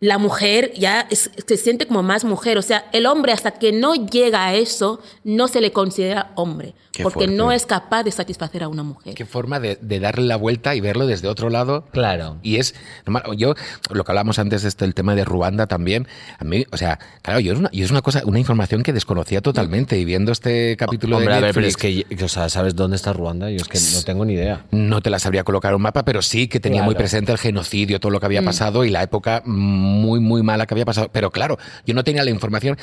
la 0.00 0.18
mujer 0.18 0.72
ya 0.76 1.06
es- 1.10 1.30
se 1.46 1.56
siente 1.56 1.86
como 1.86 2.02
más 2.02 2.24
mujer. 2.24 2.58
O 2.58 2.62
sea, 2.62 2.84
el 2.92 3.06
hombre 3.06 3.32
hasta 3.32 3.52
que 3.52 3.72
no 3.72 3.94
llega 3.94 4.44
a 4.46 4.54
eso, 4.54 5.00
no 5.24 5.48
se 5.48 5.60
le 5.60 5.72
considera 5.72 6.32
hombre. 6.34 6.74
Qué 6.92 7.02
porque 7.02 7.20
fuerte. 7.26 7.34
no 7.34 7.52
es 7.52 7.66
capaz 7.66 8.04
de 8.04 8.10
satisfacer 8.10 8.62
a 8.62 8.68
una 8.68 8.82
mujer. 8.82 9.14
Qué 9.14 9.26
forma 9.26 9.60
de, 9.60 9.76
de 9.82 10.00
darle 10.00 10.24
la 10.26 10.36
vuelta 10.36 10.74
y 10.74 10.80
verlo 10.80 11.06
desde 11.06 11.28
otro 11.28 11.50
lado. 11.50 11.84
Claro. 11.92 12.38
Y 12.42 12.56
es, 12.56 12.74
normal. 13.04 13.36
yo, 13.36 13.54
lo 13.90 14.02
que 14.04 14.12
hablamos 14.12 14.38
antes 14.38 14.62
de 14.62 14.68
esto, 14.68 14.84
el 14.86 14.94
tema 14.94 15.14
de 15.14 15.24
Ruanda 15.24 15.66
también, 15.66 16.08
a 16.38 16.44
mí, 16.44 16.64
o 16.72 16.76
sea, 16.78 16.98
claro, 17.22 17.40
yo 17.40 17.52
es 17.52 17.58
una, 17.58 17.70
yo 17.70 17.84
es 17.84 17.90
una 17.90 18.00
cosa, 18.00 18.22
una 18.24 18.38
información 18.38 18.82
que 18.82 18.94
desconocía 18.94 19.42
totalmente 19.42 19.98
y 19.98 20.04
viendo 20.06 20.32
este 20.32 20.76
capítulo 20.78 21.16
Hombre, 21.18 21.32
de 21.32 21.38
a 21.38 21.40
ver, 21.42 21.54
pero 21.54 21.66
es 21.66 21.76
que, 21.76 22.06
o 22.22 22.28
sea, 22.28 22.48
¿sabes 22.48 22.74
dónde 22.74 22.96
está 22.96 23.12
Ruanda? 23.12 23.50
Yo 23.50 23.56
es 23.56 23.68
que 23.68 23.78
no 23.94 24.02
tengo 24.02 24.24
ni 24.24 24.32
idea. 24.34 24.64
no 24.70 25.02
te 25.02 25.10
la 25.10 25.18
sabría 25.18 25.44
colocar 25.44 25.74
un 25.74 25.82
mapa, 25.82 26.02
pero 26.04 26.22
sí 26.22 26.48
que 26.48 26.60
tenía 26.60 26.82
muy 26.82 26.94
Claro. 26.94 27.02
presente 27.04 27.32
el 27.32 27.38
genocidio, 27.38 28.00
todo 28.00 28.10
lo 28.10 28.20
que 28.20 28.26
Mm. 28.26 28.28
había 28.28 28.42
pasado 28.42 28.84
y 28.86 28.90
la 28.90 29.02
época 29.02 29.42
muy, 29.86 30.20
muy 30.20 30.42
mala 30.42 30.66
que 30.66 30.74
había 30.74 30.84
pasado. 30.84 31.08
Pero 31.12 31.30
claro, 31.30 31.58
yo 31.86 31.94
no 31.94 32.04
tenía 32.04 32.24
la 32.24 32.30
información. 32.30 32.76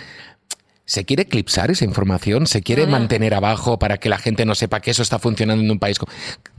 ¿Se 0.85 1.05
quiere 1.05 1.23
eclipsar 1.23 1.71
esa 1.71 1.85
información? 1.85 2.45
¿Se 2.45 2.61
quiere 2.61 2.85
mantener 2.87 3.33
abajo 3.33 3.79
para 3.79 3.99
que 3.99 4.09
la 4.09 4.17
gente 4.17 4.45
no 4.45 4.53
sepa 4.53 4.81
que 4.81 4.91
eso 4.91 5.01
está 5.01 5.17
funcionando 5.17 5.63
en 5.63 5.71
un 5.71 5.79
país? 5.79 5.97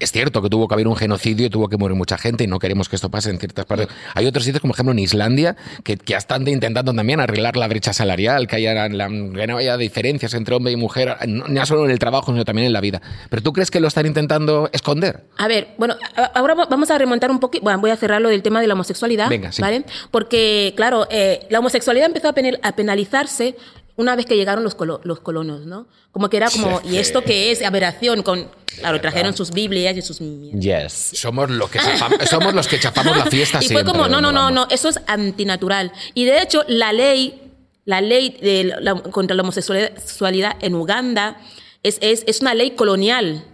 Es 0.00 0.12
cierto 0.12 0.40
que 0.40 0.48
tuvo 0.48 0.66
que 0.66 0.74
haber 0.74 0.88
un 0.88 0.96
genocidio, 0.96 1.50
tuvo 1.50 1.68
que 1.68 1.76
morir 1.76 1.94
mucha 1.94 2.16
gente 2.16 2.42
y 2.42 2.46
no 2.46 2.58
queremos 2.58 2.88
que 2.88 2.96
esto 2.96 3.10
pase 3.10 3.28
en 3.28 3.38
ciertas 3.38 3.66
partes. 3.66 3.88
Hay 4.14 4.24
otros 4.24 4.44
sitios, 4.46 4.62
como 4.62 4.72
ejemplo 4.72 4.92
en 4.92 4.98
Islandia, 5.00 5.56
que, 5.82 5.98
que 5.98 6.14
están 6.14 6.48
intentando 6.48 6.94
también 6.94 7.20
arreglar 7.20 7.58
la 7.58 7.68
brecha 7.68 7.92
salarial, 7.92 8.46
que, 8.46 8.56
haya 8.56 8.88
la- 8.88 9.08
que 9.08 9.46
no 9.46 9.58
haya 9.58 9.76
diferencias 9.76 10.32
entre 10.32 10.54
hombre 10.54 10.72
y 10.72 10.76
mujer, 10.76 11.14
no, 11.28 11.46
no 11.46 11.66
solo 11.66 11.84
en 11.84 11.90
el 11.90 11.98
trabajo, 11.98 12.32
sino 12.32 12.46
también 12.46 12.66
en 12.66 12.72
la 12.72 12.80
vida. 12.80 13.02
¿Pero 13.28 13.42
tú 13.42 13.52
crees 13.52 13.70
que 13.70 13.78
lo 13.80 13.88
están 13.88 14.06
intentando 14.06 14.70
esconder? 14.72 15.24
A 15.36 15.48
ver, 15.48 15.74
bueno, 15.76 15.96
ahora 16.32 16.54
va- 16.54 16.64
vamos 16.66 16.90
a 16.90 16.96
remontar 16.96 17.30
un 17.30 17.40
poquito, 17.40 17.62
bueno, 17.62 17.78
voy 17.78 17.90
a 17.90 17.96
cerrar 17.96 18.22
lo 18.22 18.30
del 18.30 18.40
tema 18.42 18.62
de 18.62 18.68
la 18.68 18.72
homosexualidad, 18.74 19.28
Venga, 19.28 19.52
sí. 19.52 19.60
¿vale? 19.60 19.84
Porque, 20.10 20.72
claro, 20.76 21.06
eh, 21.10 21.40
la 21.50 21.58
homosexualidad 21.58 22.06
empezó 22.06 22.28
a, 22.28 22.32
penal- 22.34 22.58
a 22.62 22.72
penalizarse 22.74 23.54
una 23.96 24.16
vez 24.16 24.26
que 24.26 24.36
llegaron 24.36 24.64
los, 24.64 24.76
colo- 24.76 25.00
los 25.04 25.20
colonos, 25.20 25.66
¿no? 25.66 25.86
Como 26.10 26.28
que 26.28 26.36
era 26.38 26.50
como, 26.50 26.80
¿y 26.84 26.96
esto 26.96 27.22
qué 27.22 27.52
es? 27.52 27.62
Aberración, 27.62 28.22
con, 28.22 28.48
claro, 28.78 29.00
trajeron 29.00 29.36
sus 29.36 29.50
Biblias 29.52 29.96
y 29.96 30.02
sus... 30.02 30.18
Yes. 30.18 30.92
Somos, 31.14 31.48
los 31.50 31.70
que 31.70 31.78
chafam- 31.78 32.26
somos 32.28 32.54
los 32.54 32.66
que 32.66 32.78
chafamos 32.80 33.16
la 33.16 33.26
fiesta 33.26 33.58
Y 33.62 33.66
siempre. 33.68 33.84
fue 33.84 33.92
como, 33.92 34.08
no, 34.08 34.20
no, 34.20 34.32
no, 34.32 34.50
no, 34.50 34.66
eso 34.70 34.88
es 34.88 34.98
antinatural. 35.06 35.92
Y 36.14 36.24
de 36.24 36.42
hecho, 36.42 36.64
la 36.66 36.92
ley, 36.92 37.40
la 37.84 38.00
ley 38.00 38.36
de 38.40 38.74
la- 38.80 38.94
contra 39.00 39.36
la 39.36 39.42
homosexualidad 39.42 40.56
en 40.60 40.74
Uganda 40.74 41.36
es, 41.82 41.98
es, 42.00 42.24
es 42.26 42.40
una 42.40 42.54
ley 42.54 42.72
colonial, 42.72 43.44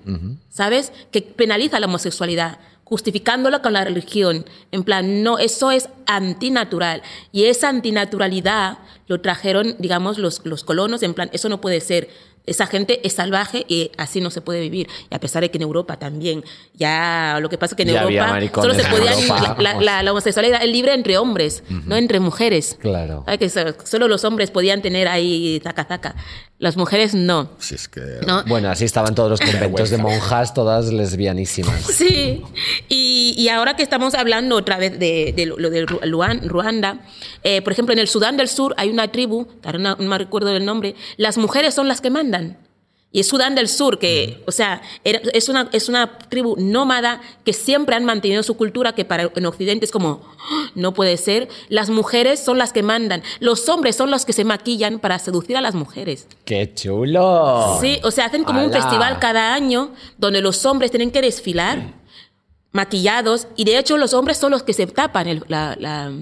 ¿sabes? 0.48 0.92
Que 1.10 1.20
penaliza 1.22 1.80
la 1.80 1.86
homosexualidad, 1.86 2.58
justificándola 2.90 3.62
con 3.62 3.72
la 3.72 3.84
religión. 3.84 4.44
En 4.72 4.82
plan, 4.84 5.22
no, 5.22 5.38
eso 5.38 5.70
es 5.70 5.88
antinatural. 6.06 7.02
Y 7.32 7.44
esa 7.44 7.68
antinaturalidad 7.70 8.78
lo 9.06 9.20
trajeron, 9.20 9.76
digamos, 9.78 10.18
los, 10.18 10.42
los 10.44 10.64
colonos, 10.64 11.02
en 11.02 11.14
plan, 11.14 11.30
eso 11.32 11.48
no 11.48 11.60
puede 11.60 11.80
ser. 11.80 12.08
Esa 12.46 12.66
gente 12.66 13.06
es 13.06 13.12
salvaje 13.12 13.64
y 13.68 13.92
así 13.96 14.20
no 14.20 14.30
se 14.30 14.40
puede 14.40 14.60
vivir. 14.60 14.88
Y 15.10 15.14
a 15.14 15.20
pesar 15.20 15.42
de 15.42 15.50
que 15.52 15.58
en 15.58 15.62
Europa 15.62 15.98
también, 15.98 16.42
ya 16.74 17.38
lo 17.40 17.48
que 17.48 17.58
pasa 17.58 17.74
es 17.74 17.76
que 17.76 17.82
en 17.84 17.90
Ya 17.90 18.02
Europa 18.02 18.40
solo 18.62 18.74
se 18.74 18.80
Europa. 18.80 19.54
la, 19.58 19.72
la- 19.74 19.80
la- 19.80 20.02
la 20.02 20.10
homosexualidad 20.10 20.60
es 20.64 20.68
libre 20.70 20.92
entre 20.94 21.16
hombres, 21.18 21.62
no 21.68 21.94
entre 21.96 22.18
mujeres. 22.18 22.76
Claro. 22.80 23.24
Que 23.38 23.48
so- 23.50 23.74
solo 23.84 24.08
los 24.08 24.24
hombres 24.24 24.50
podían 24.50 24.82
tener 24.82 25.06
ahí 25.06 25.60
zaca 25.62 25.84
zaca. 25.84 26.16
Las 26.60 26.76
mujeres 26.76 27.14
no. 27.14 27.48
Si 27.58 27.74
es 27.74 27.88
que... 27.88 28.20
¿no? 28.26 28.44
Bueno, 28.44 28.68
así 28.68 28.84
estaban 28.84 29.14
todos 29.14 29.30
los 29.30 29.40
conventos 29.50 29.88
de 29.88 29.96
monjas, 29.96 30.52
todas 30.52 30.92
lesbianísimas. 30.92 31.80
Sí, 32.00 32.42
y, 32.88 33.34
y 33.36 33.48
ahora 33.48 33.76
que 33.76 33.82
estamos 33.82 34.14
hablando 34.14 34.56
otra 34.56 34.76
vez 34.76 34.98
de, 34.98 35.32
de 35.34 35.46
lo 35.46 35.70
de 35.70 35.86
Ruanda, 35.86 37.00
eh, 37.44 37.62
por 37.62 37.72
ejemplo, 37.72 37.94
en 37.94 37.98
el 37.98 38.08
Sudán 38.08 38.36
del 38.36 38.48
Sur 38.48 38.74
hay 38.76 38.90
una 38.90 39.10
tribu, 39.10 39.48
ahora 39.64 39.78
no, 39.78 39.96
no 39.96 40.08
me 40.08 40.18
recuerdo 40.18 40.48
del 40.48 40.66
nombre, 40.66 40.94
las 41.16 41.38
mujeres 41.38 41.72
son 41.72 41.88
las 41.88 42.02
que 42.02 42.10
mandan. 42.10 42.58
Y 43.12 43.18
es 43.20 43.26
Sudán 43.26 43.56
del 43.56 43.66
Sur, 43.68 43.98
que, 43.98 44.40
o 44.46 44.52
sea, 44.52 44.82
era- 45.02 45.20
es, 45.32 45.48
una, 45.48 45.68
es 45.72 45.88
una 45.88 46.16
tribu 46.28 46.54
nómada 46.58 47.20
que 47.44 47.52
siempre 47.52 47.96
han 47.96 48.04
mantenido 48.04 48.44
su 48.44 48.56
cultura, 48.56 48.94
que 48.94 49.04
para 49.04 49.30
en 49.34 49.46
Occidente 49.46 49.84
es 49.84 49.90
como, 49.90 50.22
"Ah, 50.38 50.70
no 50.76 50.94
puede 50.94 51.16
ser. 51.16 51.48
Las 51.68 51.90
mujeres 51.90 52.38
son 52.38 52.56
las 52.58 52.72
que 52.72 52.84
mandan. 52.84 53.24
Los 53.40 53.68
hombres 53.68 53.96
son 53.96 54.12
los 54.12 54.24
que 54.24 54.32
se 54.32 54.44
maquillan 54.44 55.00
para 55.00 55.18
seducir 55.18 55.56
a 55.56 55.60
las 55.60 55.74
mujeres. 55.74 56.28
¡Qué 56.44 56.72
chulo! 56.72 57.78
Sí, 57.80 57.98
o 58.04 58.12
sea, 58.12 58.26
hacen 58.26 58.44
como 58.44 58.60
un 58.64 58.70
festival 58.72 59.18
cada 59.18 59.54
año 59.54 59.92
donde 60.16 60.40
los 60.40 60.64
hombres 60.64 60.92
tienen 60.92 61.10
que 61.10 61.20
desfilar 61.20 61.94
maquillados 62.72 63.48
y 63.56 63.64
de 63.64 63.78
hecho 63.78 63.96
los 63.96 64.14
hombres 64.14 64.36
son 64.38 64.52
los 64.52 64.62
que 64.62 64.72
se 64.72 64.86
tapan 64.86 65.26
el, 65.26 65.44
la- 65.48 65.76
la- 65.78 66.12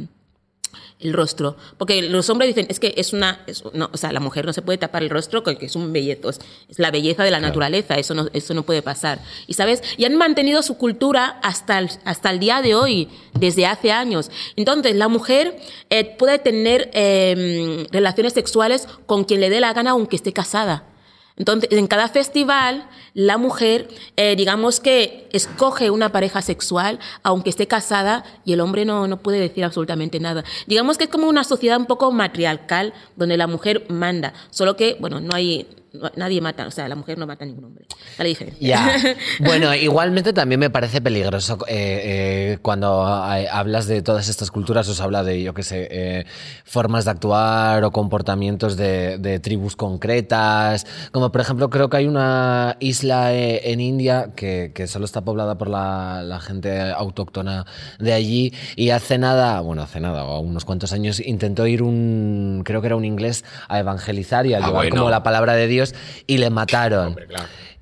el 1.00 1.12
rostro. 1.12 1.56
Porque 1.76 2.02
los 2.02 2.28
hombres 2.28 2.48
dicen, 2.54 2.66
es 2.70 2.80
que 2.80 2.92
es 2.96 3.12
una... 3.12 3.40
es- 3.46 3.62
no, 3.72 3.88
o 3.92 3.96
sea, 3.96 4.12
la 4.12 4.20
mujer 4.20 4.44
no 4.46 4.52
se 4.52 4.62
puede 4.62 4.78
tapar 4.78 5.02
el 5.02 5.10
rostro 5.10 5.44
porque 5.44 5.66
es 5.66 5.76
un 5.76 5.92
bellezo, 5.92 6.30
es, 6.30 6.40
es 6.68 6.78
la 6.78 6.90
belleza 6.90 7.22
de 7.22 7.30
la 7.30 7.38
naturaleza, 7.40 7.94
eso 7.94 8.14
no, 8.14 8.28
eso 8.32 8.52
no 8.54 8.64
puede 8.64 8.82
pasar. 8.82 9.20
Y 9.46 9.54
sabes, 9.54 9.82
y 9.96 10.04
han 10.04 10.16
mantenido 10.16 10.62
su 10.62 10.76
cultura 10.76 11.38
hasta 11.42 11.78
el, 11.78 11.88
hasta 12.04 12.30
el 12.30 12.40
día 12.40 12.62
de 12.62 12.74
hoy, 12.74 13.08
desde 13.34 13.66
hace 13.66 13.92
años. 13.92 14.30
Entonces, 14.56 14.96
la 14.96 15.08
mujer 15.08 15.56
eh, 15.90 16.16
puede 16.18 16.38
tener 16.38 16.90
eh, 16.94 17.86
relaciones 17.92 18.32
sexuales 18.32 18.88
con 19.06 19.24
quien 19.24 19.40
le 19.40 19.50
dé 19.50 19.60
la 19.60 19.72
gana 19.72 19.90
aunque 19.92 20.16
esté 20.16 20.32
casada. 20.32 20.84
Entonces, 21.38 21.70
en 21.72 21.86
cada 21.86 22.08
festival, 22.08 22.88
la 23.14 23.38
mujer, 23.38 23.88
eh, 24.16 24.36
digamos 24.36 24.80
que 24.80 25.28
escoge 25.32 25.90
una 25.90 26.10
pareja 26.10 26.42
sexual, 26.42 26.98
aunque 27.22 27.50
esté 27.50 27.66
casada, 27.66 28.24
y 28.44 28.52
el 28.52 28.60
hombre 28.60 28.84
no, 28.84 29.06
no 29.06 29.18
puede 29.18 29.38
decir 29.38 29.64
absolutamente 29.64 30.20
nada. 30.20 30.44
Digamos 30.66 30.98
que 30.98 31.04
es 31.04 31.10
como 31.10 31.28
una 31.28 31.44
sociedad 31.44 31.78
un 31.78 31.86
poco 31.86 32.10
matriarcal, 32.10 32.92
donde 33.16 33.36
la 33.36 33.46
mujer 33.46 33.86
manda, 33.88 34.34
solo 34.50 34.76
que, 34.76 34.96
bueno, 35.00 35.20
no 35.20 35.34
hay, 35.34 35.66
nadie 36.16 36.40
mata, 36.40 36.66
o 36.66 36.70
sea, 36.70 36.88
la 36.88 36.94
mujer 36.96 37.18
no 37.18 37.26
mata 37.26 37.44
a 37.44 37.46
ningún 37.46 37.64
hombre. 37.66 37.86
La 38.18 38.24
diferencia. 38.24 38.58
Ya. 38.68 39.14
Bueno, 39.40 39.74
igualmente 39.74 40.32
también 40.32 40.58
me 40.60 40.70
parece 40.70 41.00
peligroso 41.00 41.58
eh, 41.68 42.00
eh, 42.54 42.58
cuando 42.62 43.04
hablas 43.04 43.86
de 43.86 44.02
todas 44.02 44.28
estas 44.28 44.50
culturas, 44.50 44.88
os 44.88 45.00
habla 45.00 45.22
de, 45.22 45.42
yo 45.42 45.54
qué 45.54 45.62
sé, 45.62 45.88
eh, 45.90 46.24
formas 46.64 47.04
de 47.04 47.10
actuar 47.12 47.84
o 47.84 47.90
comportamientos 47.92 48.76
de, 48.76 49.18
de 49.18 49.38
tribus 49.40 49.76
concretas. 49.76 50.86
Como 51.12 51.30
por 51.32 51.40
ejemplo, 51.40 51.70
creo 51.70 51.88
que 51.88 51.98
hay 51.98 52.06
una 52.06 52.76
isla 52.80 53.32
eh, 53.34 53.72
en 53.72 53.80
India 53.80 54.30
que, 54.34 54.72
que 54.74 54.86
solo 54.86 55.04
está 55.04 55.22
poblada 55.22 55.56
por 55.56 55.68
la, 55.68 56.22
la 56.24 56.40
gente 56.40 56.80
autóctona 56.80 57.64
de 57.98 58.12
allí 58.12 58.52
y 58.76 58.90
hace 58.90 59.18
nada, 59.18 59.60
bueno, 59.60 59.82
hace 59.82 60.00
nada, 60.00 60.24
o 60.24 60.40
unos 60.40 60.64
cuantos 60.64 60.92
años, 60.92 61.20
intentó 61.20 61.66
ir 61.66 61.82
un, 61.82 62.62
creo 62.64 62.80
que 62.80 62.88
era 62.88 62.96
un 62.96 63.04
inglés, 63.04 63.44
a 63.68 63.78
evangelizar 63.78 64.46
y 64.46 64.54
a 64.54 64.58
Ah, 64.58 64.60
llevar 64.60 64.74
bueno. 64.74 64.96
como 64.96 65.10
la 65.10 65.22
palabra 65.22 65.54
de 65.54 65.68
Dios 65.68 65.77
y 66.26 66.38
le 66.38 66.50
mataron. 66.50 67.16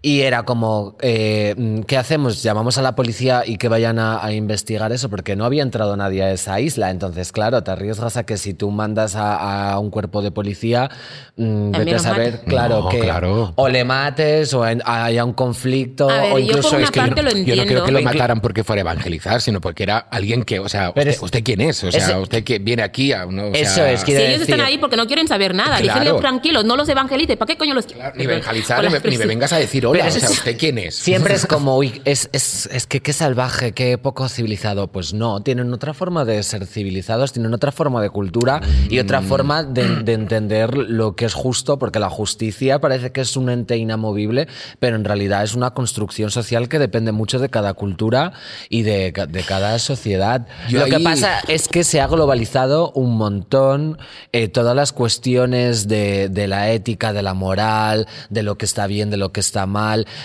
Y 0.06 0.20
era 0.20 0.44
como, 0.44 0.94
eh, 1.00 1.82
¿qué 1.88 1.96
hacemos? 1.96 2.40
Llamamos 2.40 2.78
a 2.78 2.82
la 2.82 2.94
policía 2.94 3.42
y 3.44 3.56
que 3.56 3.66
vayan 3.66 3.98
a, 3.98 4.24
a 4.24 4.32
investigar 4.32 4.92
eso, 4.92 5.10
porque 5.10 5.34
no 5.34 5.44
había 5.44 5.64
entrado 5.64 5.96
nadie 5.96 6.22
a 6.22 6.30
esa 6.30 6.60
isla. 6.60 6.90
Entonces, 6.92 7.32
claro, 7.32 7.64
te 7.64 7.72
arriesgas 7.72 8.16
a 8.16 8.24
que 8.24 8.36
si 8.36 8.54
tú 8.54 8.70
mandas 8.70 9.16
a, 9.16 9.72
a 9.72 9.80
un 9.80 9.90
cuerpo 9.90 10.22
de 10.22 10.30
policía, 10.30 10.88
mm, 11.34 11.72
vete 11.72 11.96
a 11.96 11.98
saber, 11.98 12.32
mate. 12.34 12.44
claro, 12.46 12.82
No, 12.82 12.88
que 12.88 13.00
claro. 13.00 13.52
o 13.56 13.68
le 13.68 13.82
mates 13.84 14.54
o 14.54 14.64
en- 14.64 14.80
haya 14.84 15.24
un 15.24 15.32
conflicto 15.32 16.08
A 16.08 16.20
ver, 16.22 16.32
o 16.34 16.38
yo 16.38 16.44
incluso 16.50 16.68
por 16.68 16.76
una 16.78 16.84
es 16.84 16.90
que 16.92 17.00
parte 17.00 17.22
lo 17.24 17.30
Yo 17.32 17.56
no 17.56 17.64
creo 17.64 17.84
que 17.84 17.90
lo 17.90 18.02
mataran 18.02 18.40
porque 18.40 18.62
fuera 18.62 18.82
a 18.82 18.84
evangelizar, 18.84 19.40
sino 19.40 19.60
porque 19.60 19.82
era 19.82 19.98
alguien 19.98 20.44
que, 20.44 20.60
o 20.60 20.68
sea, 20.68 20.90
usted, 20.90 21.08
es- 21.08 21.20
¿usted 21.20 21.42
quién 21.42 21.60
es? 21.62 21.82
O 21.82 21.90
sea, 21.90 22.00
ese- 22.00 22.14
usted 22.16 22.44
que 22.44 22.60
viene 22.60 22.84
aquí 22.84 23.12
a 23.12 23.26
uno, 23.26 23.46
o 23.46 23.52
Eso 23.54 23.84
es, 23.84 23.98
Si 24.02 24.06
quiere 24.06 24.28
ellos 24.28 24.42
están 24.42 24.58
decir- 24.58 24.64
ahí 24.72 24.78
porque 24.78 24.96
no 24.96 25.08
quieren 25.08 25.26
saber 25.26 25.52
nada, 25.52 25.78
Claro. 25.80 26.18
tranquilos, 26.20 26.64
no 26.64 26.76
los 26.76 26.88
evangelices. 26.88 27.36
¿Para 27.36 27.48
qué 27.48 27.58
coño 27.58 27.74
los 27.74 27.86
Claro, 27.86 28.14
ni 28.16 28.22
evangelizar, 28.22 28.78
ni 28.78 28.82
me, 28.84 28.88
ni 28.88 28.92
me 28.92 28.96
expresión. 28.98 29.28
vengas 29.28 29.52
a 29.52 29.56
decir 29.58 29.84
hola, 29.84 29.95
Pero 30.00 30.08
o 30.08 30.18
sea, 30.18 30.28
es- 30.28 30.30
¿usted 30.30 30.56
quién 30.58 30.78
es? 30.78 30.94
Siempre 30.96 31.34
es 31.34 31.46
como, 31.46 31.76
uy, 31.76 32.00
es, 32.04 32.28
es, 32.32 32.68
es 32.72 32.86
que 32.86 33.00
qué 33.00 33.12
salvaje, 33.12 33.72
qué 33.72 33.98
poco 33.98 34.28
civilizado. 34.28 34.88
Pues 34.88 35.12
no, 35.14 35.42
tienen 35.42 35.72
otra 35.72 35.94
forma 35.94 36.24
de 36.24 36.42
ser 36.42 36.66
civilizados, 36.66 37.32
tienen 37.32 37.52
otra 37.54 37.72
forma 37.72 38.00
de 38.02 38.10
cultura 38.10 38.60
y 38.88 38.98
otra 38.98 39.20
Mm. 39.20 39.24
forma 39.24 39.62
de, 39.62 40.02
de 40.02 40.12
entender 40.12 40.76
lo 40.76 41.16
que 41.16 41.24
es 41.24 41.34
justo, 41.34 41.78
porque 41.78 41.98
la 41.98 42.10
justicia 42.10 42.80
parece 42.80 43.12
que 43.12 43.20
es 43.22 43.36
un 43.36 43.48
ente 43.50 43.76
inamovible, 43.76 44.48
pero 44.78 44.96
en 44.96 45.04
realidad 45.04 45.42
es 45.44 45.54
una 45.54 45.70
construcción 45.72 46.30
social 46.30 46.68
que 46.68 46.78
depende 46.78 47.12
mucho 47.12 47.38
de 47.38 47.48
cada 47.48 47.74
cultura 47.74 48.32
y 48.68 48.82
de, 48.82 49.12
ca- 49.12 49.26
de 49.26 49.42
cada 49.42 49.78
sociedad. 49.78 50.46
Yo 50.68 50.80
lo 50.80 50.86
que 50.86 51.00
pasa 51.00 51.40
es 51.48 51.68
que 51.68 51.84
se 51.84 52.00
ha 52.00 52.06
globalizado 52.06 52.90
un 52.92 53.16
montón 53.16 53.98
eh, 54.32 54.48
todas 54.48 54.74
las 54.76 54.92
cuestiones 54.92 55.88
de, 55.88 56.28
de 56.28 56.46
la 56.48 56.70
ética, 56.70 57.12
de 57.12 57.22
la 57.22 57.34
moral, 57.34 58.06
de 58.30 58.42
lo 58.42 58.56
que 58.58 58.64
está 58.64 58.86
bien, 58.86 59.10
de 59.10 59.16
lo 59.16 59.32
que 59.32 59.40
está 59.40 59.66
mal, 59.66 59.75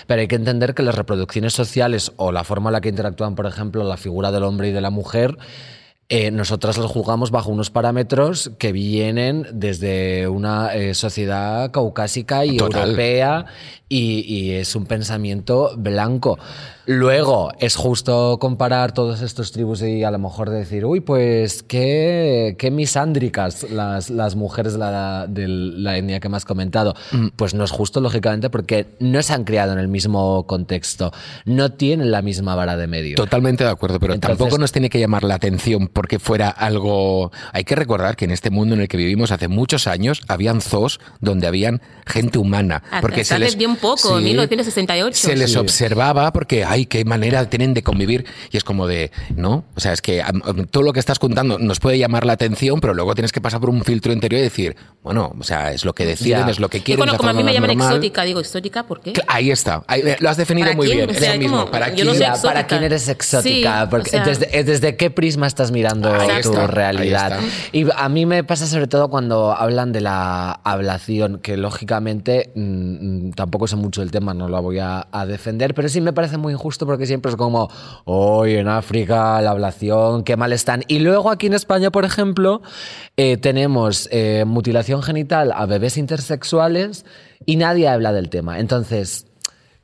pero 0.07 0.21
hay 0.21 0.27
que 0.27 0.35
entender 0.35 0.73
que 0.73 0.83
las 0.83 0.95
reproducciones 0.95 1.53
sociales 1.53 2.11
o 2.17 2.31
la 2.31 2.43
forma 2.43 2.69
en 2.69 2.73
la 2.73 2.81
que 2.81 2.89
interactúan, 2.89 3.35
por 3.35 3.45
ejemplo, 3.45 3.83
la 3.83 3.97
figura 3.97 4.31
del 4.31 4.43
hombre 4.43 4.69
y 4.69 4.71
de 4.71 4.81
la 4.81 4.89
mujer, 4.89 5.37
eh, 6.13 6.29
nosotras 6.29 6.77
las 6.77 6.91
juzgamos 6.91 7.31
bajo 7.31 7.51
unos 7.51 7.69
parámetros 7.69 8.51
que 8.59 8.73
vienen 8.73 9.47
desde 9.53 10.27
una 10.27 10.75
eh, 10.75 10.93
sociedad 10.93 11.71
caucásica 11.71 12.43
y 12.43 12.57
Total. 12.57 12.81
europea 12.81 13.45
y, 13.87 14.25
y 14.27 14.51
es 14.55 14.75
un 14.75 14.87
pensamiento 14.87 15.71
blanco. 15.77 16.37
Luego, 16.85 17.51
es 17.59 17.75
justo 17.75 18.37
comparar 18.39 18.91
todos 18.93 19.21
estos 19.21 19.51
tribus 19.51 19.81
y 19.81 20.03
a 20.03 20.11
lo 20.11 20.19
mejor 20.19 20.49
decir, 20.49 20.85
uy, 20.85 20.99
pues 20.99 21.63
qué, 21.63 22.55
qué 22.57 22.71
misándricas 22.71 23.69
las, 23.69 24.09
las 24.09 24.35
mujeres 24.35 24.73
de 24.73 24.79
la, 24.79 25.25
de 25.27 25.47
la 25.47 25.97
etnia 25.97 26.19
que 26.19 26.27
me 26.29 26.37
has 26.37 26.45
comentado. 26.45 26.95
Pues 27.35 27.53
no 27.53 27.63
es 27.63 27.71
justo, 27.71 28.01
lógicamente, 28.01 28.49
porque 28.49 28.87
no 28.99 29.21
se 29.21 29.33
han 29.33 29.43
criado 29.43 29.73
en 29.73 29.79
el 29.79 29.87
mismo 29.87 30.45
contexto, 30.47 31.11
no 31.45 31.71
tienen 31.71 32.11
la 32.11 32.21
misma 32.21 32.55
vara 32.55 32.75
de 32.77 32.87
medio. 32.87 33.15
Totalmente 33.15 33.63
de 33.63 33.69
acuerdo, 33.69 33.99
pero 33.99 34.13
Entonces- 34.13 34.37
tampoco 34.37 34.57
nos 34.59 34.71
tiene 34.71 34.89
que 34.89 34.99
llamar 34.99 35.23
la 35.23 35.35
atención 35.35 35.87
porque 35.87 36.19
fuera 36.19 36.49
algo... 36.49 37.31
Hay 37.53 37.63
que 37.63 37.75
recordar 37.75 38.15
que 38.15 38.25
en 38.25 38.31
este 38.31 38.49
mundo 38.49 38.75
en 38.75 38.81
el 38.81 38.87
que 38.87 38.97
vivimos 38.97 39.31
hace 39.31 39.47
muchos 39.47 39.87
años 39.87 40.21
habían 40.27 40.61
zoos 40.61 40.99
donde 41.19 41.47
habían 41.47 41.81
gente 42.05 42.39
humana. 42.39 42.81
Hasta 42.85 43.01
Porque 43.01 43.23
se 43.23 43.37
les, 43.39 43.55
bien 43.55 43.75
poco, 43.75 44.17
en 44.17 44.23
1968. 44.25 45.15
Se 45.17 45.35
les 45.35 45.51
Sí. 45.51 45.57
observaba 45.57 46.31
porque, 46.33 46.63
ay, 46.71 46.85
qué 46.85 47.05
manera 47.05 47.49
tienen 47.49 47.73
de 47.73 47.83
convivir. 47.83 48.25
Y 48.51 48.57
es 48.57 48.63
como 48.63 48.87
de, 48.87 49.11
¿no? 49.35 49.65
O 49.75 49.79
sea, 49.79 49.93
es 49.93 50.01
que 50.01 50.23
todo 50.71 50.83
lo 50.83 50.93
que 50.93 50.99
estás 50.99 51.19
contando 51.19 51.59
nos 51.59 51.79
puede 51.79 51.97
llamar 51.97 52.25
la 52.25 52.33
atención, 52.33 52.79
pero 52.79 52.93
luego 52.93 53.13
tienes 53.15 53.31
que 53.31 53.41
pasar 53.41 53.59
por 53.59 53.69
un 53.69 53.83
filtro 53.83 54.11
interior 54.13 54.39
y 54.39 54.43
decir, 54.43 54.75
bueno, 55.03 55.33
o 55.39 55.43
sea, 55.43 55.71
es 55.73 55.85
lo 55.85 55.93
que 55.93 56.05
deciden, 56.05 56.45
Ya. 56.45 56.49
es 56.51 56.59
lo 56.59 56.69
que 56.69 56.81
quieren. 56.81 56.99
bueno, 56.99 57.13
la 57.13 57.17
como 57.17 57.29
a 57.29 57.33
mí 57.33 57.43
me 57.43 57.53
llaman 57.53 57.69
normal. 57.69 57.87
exótica, 57.89 58.23
digo, 58.23 58.39
¿exótica 58.39 58.83
por 58.83 59.01
qué? 59.01 59.13
Ahí 59.27 59.51
está, 59.51 59.83
ahí- 59.87 60.03
lo 60.19 60.29
has 60.29 60.37
definido 60.37 60.65
¿Para 60.67 60.77
muy 60.77 60.85
quién? 60.87 60.97
bien. 60.97 61.09
O 61.09 61.13
Es 61.13 61.19
sea, 61.19 61.33
lo 61.33 61.39
mismo. 61.39 61.57
como- 61.59 61.71
¿Para 61.71 61.91
quién? 61.91 62.07
no 62.07 62.13
soy 62.13 62.21
Ya, 62.21 62.35
¿Para 62.41 62.67
quién 62.67 62.83
eres 62.83 63.07
exótica? 63.09 63.81
Sí, 63.83 63.87
Porque 63.89 64.09
o 64.09 64.11
sea- 64.11 64.23
desde, 64.25 64.63
desde 64.63 64.95
qué 64.95 65.09
prisma 65.11 65.47
estás 65.47 65.71
mirando 65.71 66.13
Ahí 66.13 66.41
tu 66.41 66.49
está, 66.51 66.67
realidad. 66.67 67.39
Y 67.71 67.85
a 67.95 68.09
mí 68.09 68.25
me 68.25 68.43
pasa 68.43 68.67
sobre 68.67 68.87
todo 68.87 69.09
cuando 69.09 69.51
hablan 69.53 69.91
de 69.91 70.01
la 70.01 70.51
ablación, 70.63 71.39
que 71.41 71.57
lógicamente 71.57 72.51
mm, 72.55 72.61
mm, 73.27 73.31
tampoco 73.33 73.67
sé 73.67 73.75
mucho 73.75 74.01
del 74.01 74.11
tema, 74.11 74.33
no 74.33 74.47
lo 74.47 74.61
voy 74.61 74.79
a, 74.79 75.07
a 75.11 75.25
defender, 75.25 75.73
pero 75.73 75.89
sí 75.89 75.99
me 76.01 76.13
parece 76.13 76.37
muy 76.37 76.53
injusto 76.61 76.85
porque 76.85 77.07
siempre 77.07 77.31
es 77.31 77.35
como, 77.35 77.69
hoy 78.05 78.55
en 78.55 78.67
África 78.67 79.41
la 79.41 79.51
ablación, 79.51 80.23
qué 80.23 80.37
mal 80.37 80.53
están. 80.53 80.83
Y 80.87 80.99
luego 80.99 81.31
aquí 81.31 81.47
en 81.47 81.53
España, 81.53 81.91
por 81.91 82.05
ejemplo, 82.05 82.61
eh, 83.17 83.37
tenemos 83.37 84.07
eh, 84.11 84.43
mutilación 84.45 85.01
genital 85.01 85.51
a 85.55 85.65
bebés 85.65 85.97
intersexuales 85.97 87.05
y 87.45 87.55
nadie 87.55 87.87
habla 87.87 88.13
del 88.13 88.29
tema. 88.29 88.59
Entonces... 88.59 89.30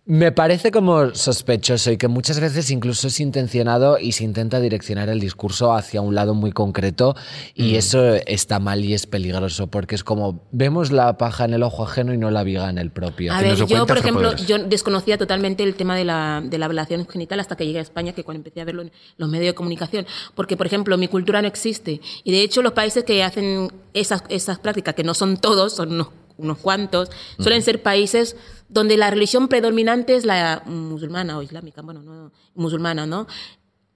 Me 0.09 0.31
parece 0.31 0.71
como 0.71 1.13
sospechoso 1.13 1.91
y 1.91 1.97
que 1.97 2.07
muchas 2.07 2.39
veces 2.39 2.71
incluso 2.71 3.07
es 3.09 3.19
intencionado 3.19 3.99
y 3.99 4.13
se 4.13 4.23
intenta 4.23 4.61
direccionar 4.61 5.09
el 5.09 5.19
discurso 5.19 5.73
hacia 5.73 5.99
un 5.99 6.15
lado 6.15 6.33
muy 6.33 6.53
concreto 6.53 7.13
y 7.53 7.75
eso 7.75 8.15
está 8.25 8.59
mal 8.59 8.85
y 8.85 8.93
es 8.93 9.05
peligroso 9.05 9.67
porque 9.67 9.95
es 9.95 10.05
como 10.05 10.47
vemos 10.53 10.93
la 10.93 11.17
paja 11.17 11.43
en 11.43 11.53
el 11.53 11.61
ojo 11.61 11.83
ajeno 11.83 12.13
y 12.13 12.17
no 12.17 12.31
la 12.31 12.43
viga 12.43 12.69
en 12.69 12.77
el 12.77 12.89
propio. 12.89 13.33
A 13.33 13.41
ver, 13.41 13.57
yo, 13.57 13.85
por 13.85 13.97
ejemplo, 13.97 14.33
yo 14.37 14.59
desconocía 14.59 15.17
totalmente 15.17 15.63
el 15.63 15.75
tema 15.75 15.97
de 15.97 16.05
la, 16.05 16.41
de 16.41 16.57
la 16.57 16.67
ablación 16.67 17.05
genital 17.05 17.41
hasta 17.41 17.57
que 17.57 17.65
llegué 17.65 17.79
a 17.79 17.81
España, 17.81 18.13
que 18.13 18.23
cuando 18.23 18.39
empecé 18.39 18.61
a 18.61 18.63
verlo 18.63 18.83
en 18.83 18.93
los 19.17 19.27
medios 19.27 19.47
de 19.47 19.55
comunicación. 19.55 20.07
Porque, 20.35 20.55
por 20.55 20.67
ejemplo, 20.67 20.97
mi 20.97 21.09
cultura 21.09 21.41
no 21.41 21.49
existe. 21.49 21.99
Y 22.23 22.31
de 22.31 22.43
hecho, 22.43 22.61
los 22.61 22.71
países 22.71 23.03
que 23.03 23.23
hacen 23.23 23.73
esas, 23.93 24.23
esas 24.29 24.57
prácticas, 24.59 24.95
que 24.95 25.03
no 25.03 25.13
son 25.13 25.35
todos, 25.35 25.75
son 25.75 25.91
unos, 25.91 26.07
unos 26.37 26.57
cuantos, 26.59 27.09
suelen 27.39 27.61
ser 27.61 27.81
países 27.81 28.35
donde 28.69 28.97
la 28.97 29.09
religión 29.09 29.47
predominante 29.47 30.15
es 30.15 30.25
la 30.25 30.61
musulmana 30.65 31.37
o 31.37 31.41
islámica, 31.41 31.81
bueno, 31.81 32.01
no, 32.03 32.31
musulmana, 32.55 33.05
¿no? 33.05 33.27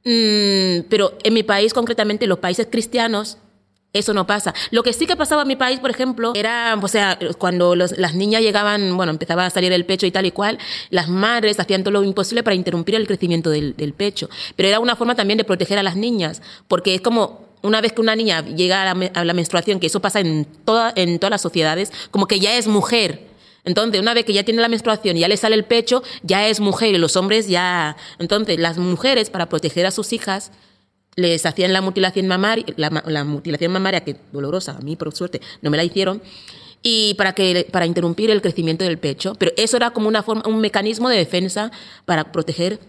Mm, 0.04 0.88
pero 0.89 1.13
en 1.23 1.34
mi 1.34 1.43
país, 1.43 1.73
concretamente, 1.73 2.25
los 2.27 2.39
países 2.39 2.67
cristianos, 2.71 3.38
eso 3.93 4.13
no 4.13 4.25
pasa. 4.25 4.54
Lo 4.71 4.84
que 4.84 4.93
sí 4.93 5.06
que 5.06 5.17
pasaba 5.17 5.41
en 5.41 5.49
mi 5.49 5.58
país, 5.58 5.80
por 5.82 5.89
ejemplo, 5.89 6.32
era, 6.34 6.80
o 6.82 6.88
sea, 6.88 7.19
cuando 7.38 7.75
los- 7.75 7.97
las 7.97 8.15
niñas 8.15 8.41
llegaban, 8.41 8.95
bueno, 8.95 9.12
empezaba 9.12 9.45
a 9.45 9.49
salir 9.49 9.73
el 9.73 9.86
pecho 9.86 10.06
y 10.06 10.12
tal 10.12 10.25
y 10.25 10.32
cual, 10.32 10.58
las 10.89 11.10
madres 11.10 11.60
hacían 11.60 11.84
todo 11.84 11.91
lo 11.91 12.04
imposible 12.04 12.41
para 12.41 12.56
interrumpir 12.56 12.95
el 12.95 13.06
crecimiento 13.06 13.49
del, 13.49 13.75
del 13.75 13.93
pecho. 13.93 14.30
Pero 14.56 14.69
era 14.69 14.80
una 14.80 14.95
forma 14.95 15.15
también 15.15 15.38
de 15.38 15.43
proteger 15.43 15.77
a 15.77 15.84
las 15.84 15.97
niñas, 15.97 16.41
porque 16.69 16.95
es 16.95 17.01
como 17.01 17.51
una 17.62 17.82
vez 17.82 17.93
que 17.93 18.02
una 18.02 18.15
niña 18.15 18.45
llega 18.45 18.89
a 18.89 19.26
la, 19.26 19.34
menstruación, 19.34 19.80
que 19.80 19.88
eso 19.88 20.02
pasa 20.02 20.19
en, 20.19 20.45
toda, 20.65 20.93
en 20.95 21.19
todas 21.19 21.32
las 21.32 21.41
sociedades, 21.41 21.91
como 22.12 22.28
que 22.28 22.39
ya 22.39 22.58
es 22.58 22.67
mujer. 22.67 23.28
Entonces, 23.63 24.02
una 24.02 24.13
vez 24.13 24.26
que 24.26 24.34
ya 24.34 24.43
tiene 24.43 24.62
la 24.62 24.67
menstruación 24.67 25.17
y 25.17 25.19
ya 25.19 25.28
le 25.28 25.38
sale 25.38 25.56
el 25.56 25.65
pecho, 25.65 26.04
ya 26.24 26.47
es 26.47 26.60
mujer 26.60 26.95
y 26.95 26.97
los 26.97 27.15
hombres 27.15 27.47
ya... 27.47 27.95
Entonces, 28.17 28.60
las 28.60 28.78
mujeres, 28.78 29.30
para 29.30 29.50
proteger 29.50 29.86
a 29.86 29.91
sus 29.91 30.13
hijas, 30.13 30.52
les 31.15 31.45
hacían 31.45 31.74
la 31.74 31.82
mutilación 31.82 32.28
mamaria, 32.28 32.65
la, 32.78 33.04
la 33.06 33.24
mutilación 33.24 33.71
mamaria, 33.71 34.04
que 34.04 34.15
dolorosa, 34.32 34.78
a 34.78 34.82
mí 34.82 34.95
por 34.95 35.13
suerte 35.13 35.41
no 35.62 35.69
me 35.69 35.78
la 35.78 35.84
hicieron, 35.84 36.21
y 36.84 37.13
para, 37.15 37.34
que, 37.34 37.67
para 37.71 37.86
interrumpir 37.86 38.32
el 38.32 38.41
crecimiento 38.41 38.84
del 38.84 38.97
pecho. 38.97 39.36
Pero 39.36 39.52
eso 39.58 39.78
era 39.78 39.91
como 39.91 40.08
una 40.08 40.24
forma, 40.24 40.43
un 40.47 40.60
mecanismo 40.60 41.10
de 41.10 41.17
defensa 41.17 41.71
para 42.06 42.32
proteger 42.32 42.80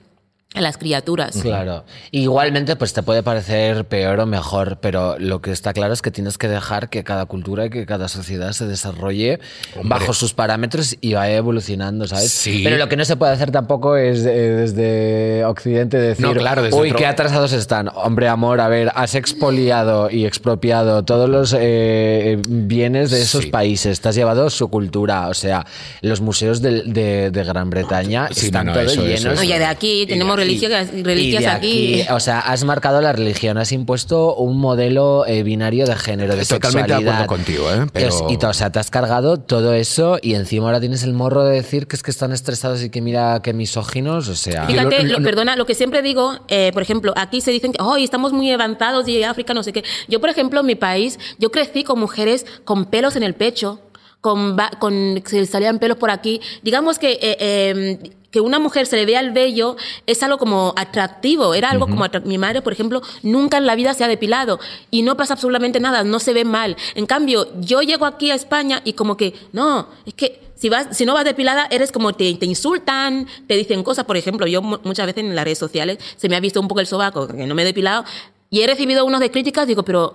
a 0.55 0.61
las 0.61 0.77
criaturas. 0.77 1.37
Claro. 1.41 1.85
Igualmente, 2.11 2.77
pues 2.77 2.93
te 2.93 3.03
puede 3.03 3.23
parecer 3.23 3.85
peor 3.87 4.21
o 4.21 4.27
mejor, 4.27 4.79
pero 4.81 5.19
lo 5.19 5.41
que 5.41 5.51
está 5.51 5.73
claro 5.73 5.95
es 5.95 6.03
que 6.03 6.11
tienes 6.11 6.37
que 6.39 6.49
dejar 6.49 6.91
que 6.91 7.05
cada 7.05 7.25
cultura 7.27 7.67
y 7.67 7.71
que 7.71 7.87
cada 7.87 8.09
sociedad 8.09 8.53
se 8.53 8.67
desarrolle 8.67 9.41
bajo 9.83 10.13
sus 10.13 10.35
parámetros 10.35 10.97
y 11.01 11.15
vaya 11.15 11.37
evolucionando, 11.37 12.07
¿sabes? 12.07 12.31
Sí. 12.31 12.61
Pero 12.65 12.77
lo 12.77 12.89
que 12.89 12.97
no 12.97 13.05
se 13.05 13.17
puede 13.17 13.33
hacer 13.33 13.51
tampoco 13.51 13.97
es 13.97 14.21
eh, 14.27 14.31
desde 14.31 15.45
Occidente 15.47 15.97
decir, 15.99 16.27
No, 16.27 16.35
claro, 16.35 16.63
desde 16.63 16.77
uy, 16.77 16.89
otro- 16.89 16.99
qué 16.99 17.07
atrasados 17.07 17.53
están. 17.53 17.89
Hombre, 17.95 18.29
amor, 18.29 18.61
a 18.61 18.69
ver, 18.69 18.91
has 18.95 19.15
expoliado 19.15 20.11
y 20.11 20.27
expropiado 20.27 21.03
todos 21.05 21.29
los 21.31 21.57
eh, 21.59 22.39
bienes 22.47 23.11
de 23.11 23.23
esos 23.23 23.45
Sí. 23.45 23.51
países, 23.51 24.01
te 24.01 24.09
has 24.11 24.15
llevado 24.15 24.51
su 24.51 24.69
cultura, 24.69 25.29
o 25.29 25.35
sea, 25.35 25.65
los 26.03 26.21
museos 26.21 26.61
de, 26.63 26.83
de- 26.83 27.31
de 27.31 27.45
Gran 27.45 27.71
Bretaña 27.71 28.29
Sí, 28.33 28.47
están 28.47 28.67
no, 28.67 28.73
no, 28.73 28.79
todos 28.81 28.93
eso- 28.93 29.07
eso 29.07 29.23
llenos 29.29 29.39
No, 29.39 29.45
ya 29.45 29.59
de 29.59 29.65
aquí 29.65 30.07
tenemos 30.07 30.37
religias, 30.45 30.89
y 30.95 31.03
reliquias 31.03 31.43
de 31.43 31.49
aquí. 31.49 32.03
O 32.11 32.21
sea, 32.21 32.41
has 32.41 32.65
marcado 32.65 33.01
la 33.01 33.13
religión, 33.13 33.59
has 33.59 33.73
impuesto 33.73 34.35
un 34.37 34.59
modelo 34.59 35.25
eh, 35.27 35.43
binario 35.43 35.87
de 35.87 35.97
género, 35.97 36.37
de 36.37 36.45
Totalmente 36.45 36.93
de 36.95 36.99
sexualidad. 36.99 37.15
acuerdo 37.15 37.27
contigo, 37.27 37.73
¿eh? 37.73 37.87
Pero- 37.93 38.27
Y, 38.31 38.45
o 38.45 38.53
sea, 38.53 38.71
te 38.71 38.79
has 38.79 38.91
cargado 38.91 39.39
todo 39.39 39.75
eso 39.75 40.19
y 40.23 40.35
encima 40.35 40.67
ahora 40.67 40.81
tienes 40.81 41.03
el 41.03 41.13
morro 41.15 41.45
de 41.45 41.55
decir 41.57 41.87
que 41.87 41.97
es 41.97 42.03
que 42.03 42.11
están 42.11 42.33
estresados 42.33 42.83
y 42.83 42.91
que 42.91 43.01
mira 43.01 43.41
que 43.43 43.53
misóginos, 43.53 44.29
o 44.29 44.35
sea... 44.37 44.67
Fíjate, 44.67 45.03
lo- 45.05 45.13
lo- 45.13 45.19
lo- 45.19 45.25
perdona, 45.25 45.57
lo 45.57 45.67
que 45.67 45.75
siempre 45.75 46.03
digo, 46.03 46.39
eh, 46.49 46.71
por 46.73 46.83
ejemplo, 46.83 47.13
aquí 47.17 47.41
se 47.41 47.51
dicen 47.51 47.73
que 47.73 47.83
hoy 47.83 48.05
estamos 48.05 48.33
muy 48.33 48.51
avanzados 48.51 49.09
y 49.09 49.23
África 49.23 49.55
no 49.55 49.63
sé 49.63 49.73
qué. 49.73 49.85
Yo, 50.09 50.21
por 50.21 50.31
ejemplo, 50.31 50.61
en 50.61 50.67
mi 50.67 50.75
país, 50.75 51.19
yo 51.39 51.51
crecí 51.51 51.85
con 51.85 51.99
mujeres 51.99 52.47
con 52.65 52.87
pelos 52.87 53.17
en 53.17 53.23
el 53.23 53.35
pecho, 53.35 53.81
con, 54.21 54.57
va- 54.57 54.71
con 54.79 55.23
se 55.27 55.47
salían 55.47 55.79
pelos 55.79 55.97
por 55.97 56.11
aquí. 56.11 56.41
Digamos 56.63 56.99
que 56.99 57.13
eh, 57.21 57.37
eh, 57.41 57.99
que 58.33 58.41
una 58.41 58.59
mujer 58.59 58.87
se 58.87 58.97
le 58.97 59.07
vea 59.07 59.21
el 59.21 59.31
vello 59.31 59.77
es 60.07 60.23
algo 60.25 60.39
como 60.39 60.73
atractivo, 60.77 61.55
era 61.55 61.71
algo 61.71 61.87
como 61.87 62.05
atrac- 62.05 62.25
mi 62.25 62.39
madre, 62.39 62.63
por 62.63 62.73
ejemplo, 62.73 63.01
nunca 63.23 63.59
en 63.59 63.67
la 63.67 63.77
vida 63.77 63.95
se 63.95 64.03
ha 64.03 64.09
depilado 64.09 64.59
y 64.91 65.03
no 65.03 65.17
pasa 65.17 65.35
absolutamente 65.35 65.79
nada, 65.79 66.03
no 66.03 66.19
se 66.19 66.33
ve 66.33 66.45
mal. 66.45 66.77
En 66.97 67.07
cambio, 67.07 67.47
yo 67.61 67.83
llego 67.83 68.07
aquí 68.07 68.31
a 68.31 68.35
España 68.35 68.81
y 68.85 68.95
como 68.95 69.17
que, 69.17 69.35
no, 69.53 69.87
es 70.07 70.15
que 70.15 70.41
si, 70.57 70.69
vas, 70.69 70.97
si 70.97 71.05
no 71.05 71.13
vas 71.15 71.25
depilada, 71.25 71.67
eres 71.71 71.93
como 71.93 72.13
te, 72.15 72.33
te 72.35 72.47
insultan, 72.47 73.27
te 73.47 73.55
dicen 73.57 73.83
cosas. 73.83 74.05
Por 74.07 74.17
ejemplo, 74.17 74.47
yo 74.47 74.63
mu- 74.63 74.79
muchas 74.85 75.07
veces 75.07 75.25
en 75.25 75.35
las 75.37 75.45
redes 75.45 75.59
sociales 75.59 75.99
se 76.17 76.29
me 76.29 76.37
ha 76.37 76.41
visto 76.41 76.61
un 76.61 76.69
poco 76.69 76.81
el 76.81 76.87
sobaco, 76.87 77.27
que 77.29 77.47
no 77.47 77.55
me 77.55 77.63
he 77.63 77.65
depilado, 77.67 78.05
y 78.49 78.61
he 78.63 78.67
recibido 78.67 79.05
unos 79.05 79.21
de 79.21 79.31
críticas, 79.31 79.67
digo, 79.67 79.83
pero. 79.83 80.15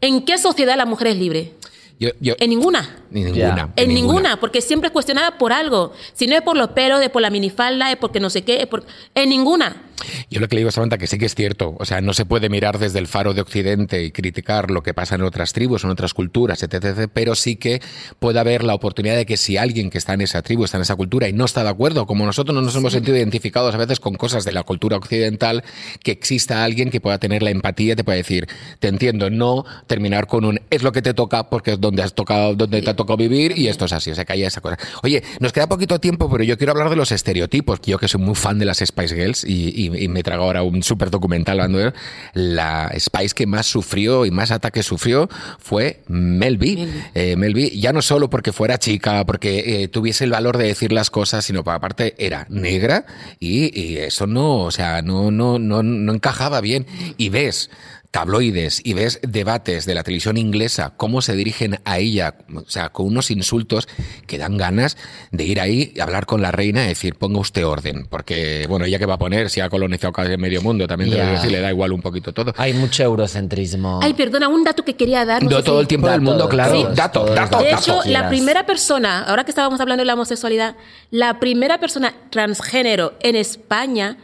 ¿en 0.00 0.24
qué 0.24 0.38
sociedad 0.38 0.76
la 0.76 0.86
mujer 0.86 1.06
es 1.08 1.16
libre? 1.18 1.54
Yo, 1.98 2.10
yo- 2.20 2.34
En 2.38 2.50
ninguna. 2.50 3.04
Ni 3.10 3.22
ninguna. 3.24 3.72
En 3.76 3.88
ninguna, 3.94 4.40
porque 4.40 4.60
siempre 4.60 4.88
es 4.88 4.92
cuestionada 4.92 5.38
por 5.38 5.52
algo. 5.52 5.92
Si 6.12 6.26
no 6.26 6.34
es 6.34 6.42
por 6.42 6.56
los 6.56 6.68
pelos, 6.70 7.00
es 7.00 7.10
por 7.10 7.22
la 7.22 7.30
minifalda, 7.30 7.90
es 7.92 7.96
porque 7.96 8.20
no 8.20 8.30
sé 8.30 8.42
qué, 8.42 8.60
es 8.62 8.66
por... 8.66 8.84
En 9.14 9.28
ninguna. 9.28 9.83
Yo 10.30 10.40
lo 10.40 10.48
que 10.48 10.56
le 10.56 10.60
digo 10.60 10.68
a 10.68 10.72
Samantha 10.72 10.98
que 10.98 11.06
sí 11.06 11.18
que 11.18 11.26
es 11.26 11.34
cierto, 11.34 11.76
o 11.78 11.84
sea, 11.84 12.00
no 12.00 12.12
se 12.14 12.24
puede 12.26 12.48
mirar 12.48 12.78
desde 12.78 12.98
el 12.98 13.06
faro 13.06 13.34
de 13.34 13.40
Occidente 13.40 14.02
y 14.02 14.10
criticar 14.10 14.70
lo 14.70 14.82
que 14.82 14.94
pasa 14.94 15.14
en 15.14 15.22
otras 15.22 15.52
tribus, 15.52 15.84
en 15.84 15.90
otras 15.90 16.14
culturas, 16.14 16.62
etc, 16.62 17.08
pero 17.12 17.34
sí 17.34 17.56
que 17.56 17.80
puede 18.18 18.38
haber 18.40 18.64
la 18.64 18.74
oportunidad 18.74 19.16
de 19.16 19.26
que 19.26 19.36
si 19.36 19.56
alguien 19.56 19.90
que 19.90 19.98
está 19.98 20.14
en 20.14 20.22
esa 20.22 20.42
tribu, 20.42 20.64
está 20.64 20.78
en 20.78 20.82
esa 20.82 20.96
cultura 20.96 21.28
y 21.28 21.32
no 21.32 21.44
está 21.44 21.62
de 21.62 21.68
acuerdo, 21.70 22.06
como 22.06 22.26
nosotros 22.26 22.54
no 22.54 22.62
nos 22.62 22.74
hemos 22.76 22.92
sentido 22.92 23.16
identificados 23.16 23.74
a 23.74 23.78
veces 23.78 24.00
con 24.00 24.14
cosas 24.14 24.44
de 24.44 24.52
la 24.52 24.62
cultura 24.64 24.96
occidental, 24.96 25.62
que 26.02 26.10
exista 26.12 26.64
alguien 26.64 26.90
que 26.90 27.00
pueda 27.00 27.18
tener 27.18 27.42
la 27.42 27.50
empatía, 27.50 27.96
te 27.96 28.04
pueda 28.04 28.16
decir, 28.16 28.48
te 28.80 28.88
entiendo, 28.88 29.30
no 29.30 29.64
terminar 29.86 30.26
con 30.26 30.44
un 30.44 30.60
es 30.70 30.82
lo 30.82 30.92
que 30.92 31.02
te 31.02 31.14
toca 31.14 31.48
porque 31.50 31.72
es 31.72 31.80
donde 31.80 32.02
has 32.02 32.14
tocado, 32.14 32.54
donde 32.54 32.82
te 32.82 32.90
ha 32.90 32.96
tocado 32.96 33.16
vivir 33.16 33.56
y 33.58 33.68
esto 33.68 33.84
es 33.84 33.92
así, 33.92 34.10
o 34.10 34.14
sea, 34.14 34.24
que 34.24 34.32
haya 34.32 34.48
esa 34.48 34.60
cosa. 34.60 34.78
Oye, 35.02 35.22
nos 35.40 35.52
queda 35.52 35.68
poquito 35.68 35.98
tiempo, 36.00 36.30
pero 36.30 36.44
yo 36.44 36.56
quiero 36.58 36.72
hablar 36.72 36.90
de 36.90 36.96
los 36.96 37.12
estereotipos, 37.12 37.80
yo 37.82 37.98
que 37.98 38.08
soy 38.08 38.20
muy 38.20 38.34
fan 38.34 38.58
de 38.58 38.64
las 38.64 38.78
Spice 38.78 39.14
Girls 39.14 39.44
y, 39.44 39.83
y- 39.83 39.83
y 39.86 40.08
me 40.08 40.22
trago 40.22 40.44
ahora 40.44 40.62
un 40.62 40.82
súper 40.82 41.10
documental 41.10 41.60
hablando 41.60 41.78
de 41.78 41.92
la 42.34 42.92
Spice 42.98 43.34
que 43.34 43.46
más 43.46 43.66
sufrió 43.66 44.26
y 44.26 44.30
más 44.30 44.50
ataques 44.50 44.86
sufrió 44.86 45.28
fue 45.58 46.02
Mel 46.08 46.58
B. 46.58 46.88
Mel 47.36 47.54
B. 47.54 47.64
Eh, 47.64 47.78
ya 47.78 47.92
no 47.92 48.02
solo 48.02 48.30
porque 48.30 48.52
fuera 48.52 48.78
chica, 48.78 49.24
porque 49.24 49.82
eh, 49.82 49.88
tuviese 49.88 50.24
el 50.24 50.30
valor 50.30 50.58
de 50.58 50.66
decir 50.66 50.92
las 50.92 51.10
cosas, 51.10 51.44
sino 51.44 51.64
porque 51.64 51.76
aparte 51.76 52.14
era 52.18 52.46
negra 52.48 53.06
y, 53.40 53.78
y 53.78 53.96
eso 53.98 54.26
no, 54.26 54.62
o 54.62 54.70
sea, 54.70 55.02
no, 55.02 55.30
no, 55.30 55.58
no, 55.58 55.82
no 55.82 56.12
encajaba 56.12 56.60
bien. 56.60 56.86
Y 57.16 57.28
ves 57.28 57.70
tabloides 58.14 58.80
y 58.84 58.94
ves 58.94 59.18
debates 59.22 59.86
de 59.86 59.94
la 59.96 60.04
televisión 60.04 60.36
inglesa, 60.36 60.92
cómo 60.96 61.20
se 61.20 61.34
dirigen 61.34 61.80
a 61.84 61.98
ella, 61.98 62.36
o 62.54 62.62
sea, 62.70 62.90
con 62.90 63.06
unos 63.06 63.32
insultos 63.32 63.88
que 64.28 64.38
dan 64.38 64.56
ganas 64.56 64.96
de 65.32 65.42
ir 65.42 65.60
ahí 65.60 65.92
y 65.96 65.98
hablar 65.98 66.24
con 66.24 66.40
la 66.40 66.52
reina 66.52 66.84
y 66.84 66.88
decir, 66.90 67.16
ponga 67.16 67.40
usted 67.40 67.66
orden, 67.66 68.06
porque, 68.08 68.66
bueno, 68.68 68.84
ella 68.84 69.00
que 69.00 69.06
va 69.06 69.14
a 69.14 69.18
poner, 69.18 69.50
si 69.50 69.60
ha 69.60 69.68
colonizado 69.68 70.12
casi 70.12 70.36
medio 70.36 70.62
mundo, 70.62 70.86
también 70.86 71.10
te 71.10 71.18
lo 71.18 71.26
decir, 71.26 71.50
le 71.50 71.60
da 71.60 71.70
igual 71.70 71.90
un 71.90 72.02
poquito 72.02 72.32
todo. 72.32 72.54
Hay 72.56 72.72
mucho 72.72 73.02
eurocentrismo. 73.02 73.98
Ay, 74.00 74.14
perdona, 74.14 74.46
un 74.46 74.62
dato 74.62 74.84
que 74.84 74.94
quería 74.94 75.24
dar. 75.24 75.42
no 75.42 75.64
todo 75.64 75.78
si- 75.78 75.80
el 75.80 75.88
tiempo 75.88 76.08
del 76.08 76.20
mundo, 76.20 76.48
claro. 76.48 76.72
todos, 76.82 76.94
dato, 76.96 77.20
todos 77.24 77.34
dato, 77.34 77.58
De 77.58 77.72
hecho, 77.72 77.96
dato. 77.96 78.08
la 78.10 78.28
primera 78.28 78.64
persona, 78.64 79.24
ahora 79.24 79.42
que 79.42 79.50
estábamos 79.50 79.80
hablando 79.80 80.02
de 80.02 80.06
la 80.06 80.14
homosexualidad, 80.14 80.76
la 81.10 81.40
primera 81.40 81.78
persona 81.80 82.14
transgénero 82.30 83.14
en 83.22 83.34
España 83.34 84.18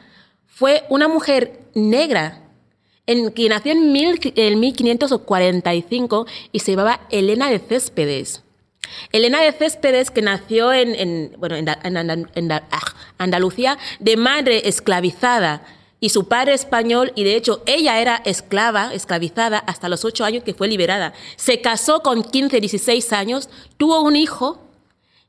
fue 0.46 0.84
una 0.90 1.08
mujer 1.08 1.58
negra, 1.74 2.42
en, 3.10 3.32
que 3.32 3.48
nació 3.48 3.72
en, 3.72 3.92
mil, 3.92 4.20
en 4.22 4.60
1545 4.60 6.26
y 6.52 6.60
se 6.60 6.72
llamaba 6.72 7.00
Elena 7.10 7.50
de 7.50 7.58
Céspedes. 7.58 8.42
Elena 9.12 9.40
de 9.40 9.52
Céspedes, 9.52 10.10
que 10.10 10.22
nació 10.22 10.72
en, 10.72 10.94
en, 10.94 11.32
bueno, 11.38 11.56
en, 11.56 11.68
ah, 11.68 12.60
Andalucía, 13.18 13.78
de 13.98 14.16
madre 14.16 14.68
esclavizada 14.68 15.64
y 15.98 16.10
su 16.10 16.28
padre 16.28 16.54
español, 16.54 17.12
y 17.14 17.24
de 17.24 17.36
hecho 17.36 17.62
ella 17.66 18.00
era 18.00 18.22
esclava, 18.24 18.94
esclavizada 18.94 19.58
hasta 19.58 19.88
los 19.88 20.04
ocho 20.04 20.24
años 20.24 20.44
que 20.44 20.54
fue 20.54 20.68
liberada. 20.68 21.12
Se 21.36 21.60
casó 21.60 22.02
con 22.02 22.22
15, 22.22 22.60
16 22.60 23.12
años, 23.12 23.48
tuvo 23.76 24.00
un 24.02 24.16
hijo 24.16 24.60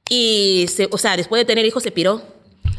y, 0.08 0.68
o 0.92 0.98
sea, 0.98 1.18
después 1.18 1.40
de 1.40 1.46
tener 1.46 1.66
hijos 1.66 1.84
se 1.84 1.92
piró. 1.92 2.22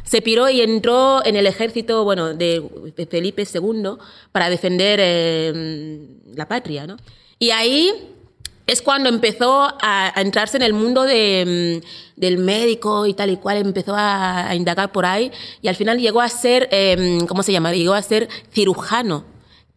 Se 0.05 0.23
piró 0.23 0.49
y 0.49 0.61
entró 0.61 1.25
en 1.25 1.37
el 1.37 1.47
ejército, 1.47 2.05
bueno, 2.05 2.35
de 2.35 2.63
Felipe 3.11 3.47
II 3.53 3.93
para 4.31 4.51
defender 4.51 4.99
eh, 5.03 6.07
la 6.35 6.47
patria, 6.49 6.87
¿no? 6.87 6.97
Y 7.39 7.51
ahí 7.51 7.91
es 8.67 8.83
cuando 8.83 9.09
empezó 9.09 9.63
a, 9.63 10.13
a 10.15 10.21
entrarse 10.21 10.57
en 10.57 10.63
el 10.63 10.73
mundo 10.73 11.03
de, 11.03 11.81
mm, 11.83 12.21
del 12.21 12.39
médico 12.39 13.07
y 13.07 13.15
tal 13.15 13.31
y 13.31 13.37
cual, 13.37 13.59
empezó 13.59 13.95
a, 13.95 14.49
a 14.49 14.55
indagar 14.55 14.93
por 14.93 15.07
ahí 15.07 15.33
y 15.61 15.69
al 15.69 15.77
final 15.77 15.99
llegó 15.99 16.21
a 16.21 16.29
ser, 16.29 16.69
eh, 16.71 17.19
¿cómo 17.29 17.43
se 17.43 17.53
llama? 17.53 17.73
Llegó 17.73 17.95
a 17.95 18.03
ser 18.03 18.29
cirujano, 18.53 19.25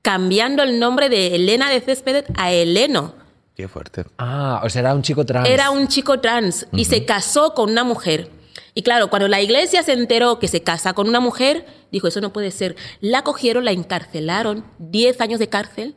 cambiando 0.02 0.64
el 0.64 0.80
nombre 0.80 1.10
de 1.10 1.36
Elena 1.36 1.70
de 1.70 1.82
Céspedes 1.82 2.26
a 2.36 2.52
Heleno. 2.52 3.14
Qué 3.56 3.68
fuerte. 3.68 4.04
Ah, 4.18 4.62
o 4.64 4.70
sea, 4.70 4.82
era 4.82 4.94
un 4.94 5.02
chico 5.02 5.26
trans. 5.26 5.48
Era 5.48 5.72
un 5.72 5.88
chico 5.88 6.20
trans 6.20 6.68
y 6.74 6.86
se 6.86 7.06
casó 7.06 7.54
con 7.54 7.72
una 7.72 7.86
mujer. 7.86 8.30
Y 8.76 8.84
claro, 8.84 9.10
cuando 9.10 9.28
la 9.28 9.42
iglesia 9.42 9.82
se 9.84 9.94
enteró 9.94 10.38
que 10.38 10.48
se 10.50 10.62
casa 10.62 10.94
con 10.94 11.08
una 11.10 11.20
mujer, 11.22 11.66
dijo, 11.92 12.08
eso 12.08 12.22
no 12.22 12.32
puede 12.34 12.52
ser. 12.52 12.76
La 13.02 13.24
cogieron, 13.24 13.66
la 13.66 13.72
encarcelaron, 13.72 14.66
10 14.80 15.22
años 15.22 15.40
de 15.40 15.48
cárcel, 15.48 15.96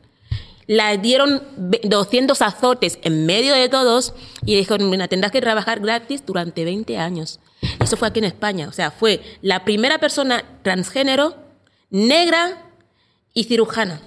la 0.65 0.95
dieron 0.97 1.43
ve- 1.57 1.81
200 1.83 2.41
azotes 2.41 2.97
en 3.01 3.25
medio 3.25 3.53
de 3.53 3.67
todos 3.69 4.13
y 4.45 4.55
dijeron, 4.55 4.89
mira, 4.89 5.07
tendrás 5.09 5.31
que 5.31 5.41
trabajar 5.41 5.79
gratis 5.81 6.23
durante 6.25 6.63
20 6.63 6.97
años. 6.97 7.39
Eso 7.81 7.97
fue 7.97 8.07
aquí 8.07 8.19
en 8.19 8.25
España. 8.25 8.67
O 8.69 8.71
sea, 8.71 8.91
fue 8.91 9.19
la 9.41 9.65
primera 9.65 9.97
persona 9.97 10.43
transgénero, 10.63 11.35
negra 11.89 12.65
y 13.33 13.43
cirujana. 13.45 13.99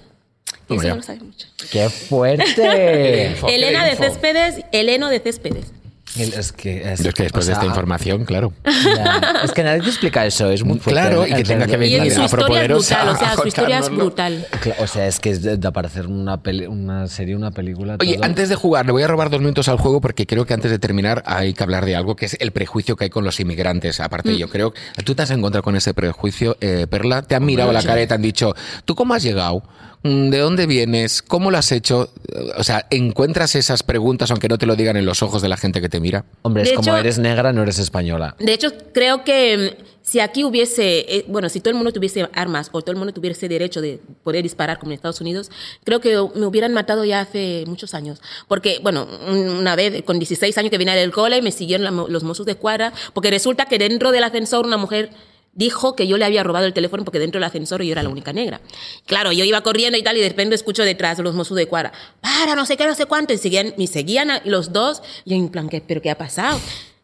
Eso 0.69 0.89
no 0.89 0.97
lo 0.97 1.03
sabe 1.03 1.21
mucho. 1.21 1.47
¡Qué 1.71 1.91
fuerte! 1.91 3.35
Elena 3.49 3.85
de. 3.85 3.97
Céspedes, 3.97 4.65
Heleno 4.73 5.09
de 5.11 5.21
Céspedes. 5.21 5.73
Es 6.15 6.53
que, 6.53 6.93
es, 6.93 7.01
es 7.01 7.15
que 7.15 7.23
después 7.23 7.47
o 7.47 7.49
de 7.49 7.55
sea, 7.55 7.55
esta 7.55 7.67
información, 7.67 8.25
claro. 8.25 8.53
ya. 8.65 9.41
Es 9.45 9.53
que 9.53 9.63
nadie 9.63 9.81
te 9.81 9.89
explica 9.89 10.27
eso, 10.27 10.51
es 10.51 10.63
muy 10.63 10.79
fuerte. 10.79 11.01
Claro, 11.01 11.27
y 11.27 11.33
que 11.35 11.43
tenga 11.43 11.67
que 11.67 11.75
Y 11.75 11.79
venir 11.79 12.13
su 12.13 12.21
historia 12.23 12.25
es 12.25 12.33
Afropoderosa 12.33 12.97
brutal, 13.05 13.15
o 13.15 13.19
sea, 13.19 13.31
a 13.33 13.37
su 13.37 13.49
historia 13.49 13.79
es 13.79 13.89
brutal. 13.91 14.47
O 14.79 14.87
sea, 14.87 15.07
es 15.07 15.21
que 15.21 15.31
es 15.31 15.43
de, 15.43 15.57
de 15.57 15.69
aparecer 15.69 16.07
una, 16.07 16.43
peli- 16.43 16.67
una 16.67 17.07
serie, 17.09 17.35
una 17.35 17.51
película. 17.51 17.97
Oye, 18.01 18.15
todo. 18.17 18.25
antes 18.25 18.49
de 18.51 18.57
jugar, 18.57 18.85
le 18.85 18.93
voy 18.93 19.03
a 19.03 19.07
robar 19.07 19.31
dos 19.31 19.41
minutos 19.41 19.69
al 19.69 19.79
juego 19.79 20.01
porque 20.03 20.27
creo 20.27 20.45
que 20.45 20.53
antes 20.55 20.71
de 20.71 20.79
terminar 20.79 21.23
hay 21.25 21.55
que 21.55 21.63
hablar 21.63 21.87
de 21.87 21.97
algo 21.97 22.15
que 22.15 22.27
es 22.27 22.37
el 22.41 22.51
prejuicio 22.53 22.95
que 22.97 23.05
hay 23.05 23.11
con 23.11 23.25
los 23.25 23.41
inmigrantes. 23.41 23.99
Aparte, 24.01 24.37
yo 24.37 24.49
creo 24.49 24.75
tú 25.05 25.15
te 25.15 25.23
has 25.23 25.31
encontrado 25.31 25.63
con 25.63 25.77
ese 25.77 25.95
prejuicio, 25.95 26.57
eh, 26.61 26.87
Perla. 26.91 27.23
Te 27.23 27.35
han 27.35 27.45
mirado 27.45 27.71
a 27.71 27.73
la 27.73 27.83
cara 27.83 28.03
y 28.03 28.07
te 28.07 28.15
han 28.15 28.23
dicho, 28.23 28.55
¿tú 28.85 28.95
cómo 28.95 29.15
has 29.15 29.23
llegado? 29.23 29.63
Mm, 30.03 30.31
¿De 30.31 30.39
dónde 30.39 30.67
vienes? 30.67 31.23
¿Cómo 31.23 31.51
lo 31.51 31.59
has 31.59 31.71
hecho? 31.73 32.11
O 32.57 32.65
sea, 32.65 32.87
¿encuentras 32.91 33.55
esas 33.55 33.83
preguntas 33.83 34.31
aunque 34.31 34.49
no 34.49 34.59
te 34.59 34.67
lo 34.67 34.75
digan 34.77 34.97
en 34.97 35.07
los 35.07 35.23
ojos 35.23 35.43
de 35.43 35.49
la 35.49 35.57
gente 35.57 35.81
que 35.81 35.89
te 35.89 36.01
mira? 36.01 36.25
Hombre, 36.43 36.63
es 36.65 36.73
como 36.73 36.97
eres 36.97 37.19
negra, 37.19 37.53
no 37.53 37.63
eres 37.63 37.79
española. 37.79 38.35
De 38.39 38.53
hecho, 38.53 38.69
creo 38.93 39.23
que 39.23 39.77
mm, 39.79 39.85
si 40.03 40.19
aquí 40.19 40.43
hubiese, 40.43 40.99
eh, 41.09 41.25
bueno, 41.29 41.49
si 41.49 41.61
todo 41.61 41.71
el 41.71 41.77
mundo 41.77 41.93
tuviese 41.93 42.29
armas 42.35 42.69
o 42.73 42.81
todo 42.83 42.91
el 42.91 42.97
mundo 42.99 43.13
tuviese 43.15 43.49
derecho 43.49 43.81
de 43.81 44.01
poder 44.25 44.43
disparar 44.43 44.81
como 44.81 44.91
en 44.91 44.97
Estados 44.97 45.21
Unidos, 45.21 45.51
creo 45.85 46.01
que 46.01 46.17
me 46.35 46.47
hubieran 46.47 46.73
matado 46.75 47.05
ya 47.05 47.21
hace 47.21 47.63
muchos 47.69 47.95
años. 47.95 48.21
Porque, 48.49 48.81
bueno, 48.83 49.07
un- 49.29 49.49
una 49.51 49.77
vez 49.77 50.03
con 50.03 50.19
16 50.19 50.59
años 50.59 50.71
que 50.73 50.79
vine 50.79 50.97
del 50.97 51.13
cole, 51.13 51.41
me 51.43 51.53
siguieron 51.53 51.95
los 52.13 52.25
mozos 52.25 52.45
de 52.47 52.57
cuadra, 52.57 52.93
porque 53.15 53.31
resulta 53.31 53.67
que 53.67 53.79
dentro 53.79 54.11
del 54.11 54.25
ascensor 54.25 54.67
una 54.67 54.77
mujer 54.79 55.11
dijo 55.53 55.95
que 55.95 56.07
yo 56.07 56.17
le 56.17 56.25
había 56.25 56.43
robado 56.43 56.65
el 56.67 56.73
teléfono 56.73 57.05
porque 57.05 57.19
dentro 57.19 57.39
del 57.39 57.45
ascensor 57.45 57.83
yo 57.83 57.93
era 57.93 58.03
la 58.03 58.09
única 58.09 58.33
negra. 58.33 58.61
Claro, 59.07 59.33
yo 59.33 59.45
iba 59.45 59.61
corriendo 59.63 59.99
y 59.99 60.03
tal 60.03 60.17
y 60.17 60.21
de 60.21 60.29
repente 60.29 60.55
escucho 60.55 60.83
detrás 60.83 61.19
los 61.19 61.35
mozos 61.35 61.57
de 61.57 61.67
cuadra, 61.67 61.93
para, 62.21 62.55
no 62.57 62.65
sé 62.67 62.77
qué, 62.77 62.87
no 62.87 62.95
sé 62.95 63.07
cuánto, 63.07 63.33
y 63.35 63.39
seguían, 63.39 63.75
seguían 63.87 64.31
a- 64.31 64.43
los 64.45 64.73
dos, 64.73 65.03
yo 65.27 65.37
en 65.37 65.49
plan, 65.51 65.69
¿qué, 65.69 65.81
¿pero 65.81 66.01
qué 66.01 66.11
ha 66.11 66.19
pasado? 66.19 66.59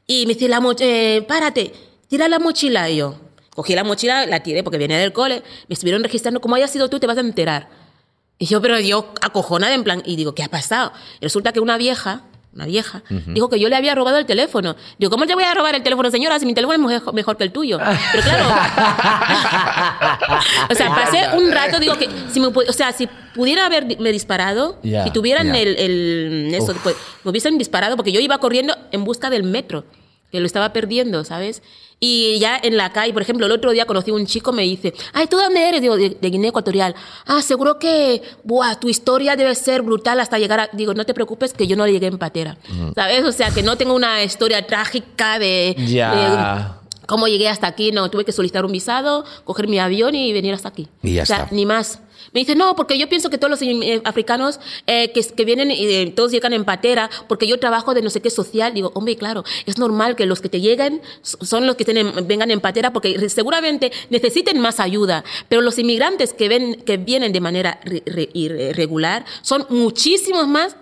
Y 0.07 0.27
me 0.27 0.35
dice, 0.35 0.49
la 0.49 0.63
eh, 0.81 1.23
párate, 1.29 1.73
tira 2.09 2.29
la 2.29 2.39
mochila. 2.39 2.89
Y 2.89 2.97
yo 2.97 3.21
cogí 3.55 3.75
la 3.75 3.85
mochila, 3.85 4.25
la 4.27 4.43
tiré 4.43 4.63
porque 4.63 4.79
venía 4.79 4.99
del 4.99 5.13
cole, 5.13 5.43
me 5.69 5.75
estuvieron 5.75 6.03
registrando, 6.03 6.41
como 6.41 6.55
hayas 6.55 6.71
sido 6.71 6.89
tú, 6.89 6.99
te 6.99 7.07
vas 7.07 7.19
a 7.19 7.21
enterar. 7.21 7.69
Y 8.39 8.47
yo, 8.47 8.63
pero 8.63 8.79
yo 8.81 9.13
acojonada 9.21 9.75
en 9.75 9.85
plan, 9.85 10.03
y 10.07 10.17
digo, 10.17 10.35
¿qué 10.35 10.43
ha 10.45 10.49
pasado? 10.49 10.93
Y 11.21 11.25
resulta 11.25 11.53
que 11.53 11.61
una 11.61 11.77
vieja, 11.77 12.23
una 12.59 12.67
vieja, 12.67 13.03
dijo 13.29 13.49
que 13.49 13.61
yo 13.61 13.69
le 13.69 13.77
había 13.77 13.95
robado 13.95 14.19
el 14.19 14.27
teléfono. 14.27 14.75
Digo, 14.99 15.11
¿cómo 15.11 15.27
te 15.27 15.35
voy 15.35 15.45
a 15.45 15.55
robar 15.55 15.77
el 15.77 15.83
teléfono, 15.85 16.11
señora, 16.11 16.39
si 16.41 16.47
mi 16.47 16.55
teléfono 16.55 16.91
es 16.91 17.03
mejor, 17.15 17.37
que 17.37 17.45
el 17.45 17.53
tuyo? 17.53 17.79
Pero 18.11 18.23
claro, 18.25 18.45
o 20.71 20.75
sea, 20.75 20.89
pasé 20.91 21.37
un 21.37 21.51
rato, 21.53 21.79
digo 21.79 21.95
que, 21.97 22.09
si 22.31 22.41
me, 22.41 22.49
o 22.49 22.73
sea, 22.73 22.93
si 22.93 23.09
pudiera 23.35 23.67
haberme 23.67 24.11
disparado, 24.13 24.79
Ya, 24.83 25.05
si 25.05 25.11
tuvieran 25.13 25.49
ya. 25.49 25.59
el, 25.59 25.77
el- 25.79 26.55
eso, 26.55 26.75
pues, 26.83 26.97
me 27.25 27.31
hubiesen 27.31 27.59
disparado, 27.59 27.97
porque 27.97 28.13
yo 28.13 28.21
iba 28.21 28.39
corriendo 28.39 28.75
en 28.91 29.05
busca 29.05 29.31
del 29.31 29.45
metro, 29.45 29.85
que 30.33 30.41
lo 30.41 30.47
estaba 30.47 30.73
perdiendo, 30.73 31.25
¿sabes? 31.25 31.63
Y 32.01 32.39
ya 32.39 32.59
en 32.63 32.77
la 32.77 32.93
calle, 32.93 33.13
por 33.13 33.23
ejemplo, 33.23 33.47
el 33.47 33.53
otro 33.53 33.73
día 33.73 33.85
conocí 33.85 34.11
a 34.13 34.15
un 34.15 34.27
chico, 34.27 34.53
me 34.53 34.63
dice, 34.63 34.95
ay, 35.13 35.27
¿tú 35.27 35.37
dónde 35.37 35.69
eres? 35.69 35.81
Digo, 35.81 35.97
de, 35.97 36.11
de 36.11 36.31
Guinea 36.31 36.51
Ecuatorial. 36.51 36.95
Ah, 37.27 37.43
seguro 37.43 37.79
que, 37.79 38.23
buah, 38.45 38.79
tu 38.79 38.89
historia 38.89 39.35
debe 39.35 39.55
ser 39.57 39.83
brutal 39.83 40.21
hasta 40.21 40.39
llegar 40.39 40.61
a... 40.61 40.69
Digo, 40.73 40.95
no 40.95 41.05
te 41.05 41.13
preocupes 41.13 41.53
que 41.53 41.67
yo 41.67 41.77
no 41.77 41.87
llegué 41.89 42.07
en 42.07 42.19
patera, 42.19 42.57
¿sabes? 42.95 43.25
O 43.25 43.33
sea, 43.33 43.51
que 43.51 43.63
no 43.63 43.77
tengo 43.77 43.95
una 43.95 44.23
historia 44.23 44.65
trágica 44.67 45.39
de... 45.39 45.75
¿Cómo 47.07 47.27
llegué 47.27 47.49
hasta 47.49 47.67
aquí? 47.67 47.91
No, 47.91 48.11
tuve 48.11 48.27
que 48.27 48.33
solicitar 48.33 48.67
un 48.67 48.73
visado, 48.73 49.25
coger 49.45 49.67
mi 49.67 49.79
avión 49.79 50.15
y 50.15 50.31
venir 50.35 50.53
hasta 50.53 50.69
aquí. 50.69 50.89
Y 51.03 51.15
ya 51.15 51.23
o 51.23 51.27
sea, 51.27 51.45
está. 51.45 51.55
ni 51.55 51.65
más. 51.65 52.01
Me 52.33 52.41
dice, 52.41 52.55
no, 52.55 52.75
porque 52.77 52.99
yo 52.99 53.09
pienso 53.09 53.31
que 53.31 53.39
todos 53.39 53.51
los 53.51 53.63
eh, 53.63 54.01
africanos 54.05 54.61
eh, 54.87 55.11
que, 55.13 55.23
que 55.23 55.45
vienen, 55.45 55.71
eh, 55.71 56.13
todos 56.15 56.31
llegan 56.33 56.53
en 56.53 56.65
patera, 56.65 57.11
porque 57.29 57.47
yo 57.47 57.59
trabajo 57.59 57.95
de 57.95 58.03
no 58.03 58.11
sé 58.11 58.21
qué 58.21 58.31
social. 58.31 58.75
Digo, 58.75 58.91
hombre, 58.95 59.17
claro, 59.17 59.45
es 59.67 59.79
normal 59.79 60.17
que 60.17 60.27
los 60.27 60.41
que 60.41 60.49
te 60.49 60.61
lleguen 60.61 61.01
son 61.23 61.67
los 61.67 61.77
que 61.77 61.85
tienen, 61.85 62.27
vengan 62.27 62.51
en 62.51 62.61
patera, 62.61 62.93
porque 62.93 63.29
seguramente 63.29 63.93
necesiten 64.11 64.59
más 64.61 64.81
ayuda. 64.81 65.25
Pero 65.49 65.63
los 65.63 65.79
inmigrantes 65.79 66.33
que, 66.33 66.49
ven, 66.49 66.75
que 66.85 66.97
vienen 66.97 67.33
de 67.33 67.41
manera 67.41 67.81
re- 67.85 68.03
re- 68.07 68.31
irregular 68.35 69.25
son 69.43 69.67
muchísimos 69.71 70.47
más 70.47 70.77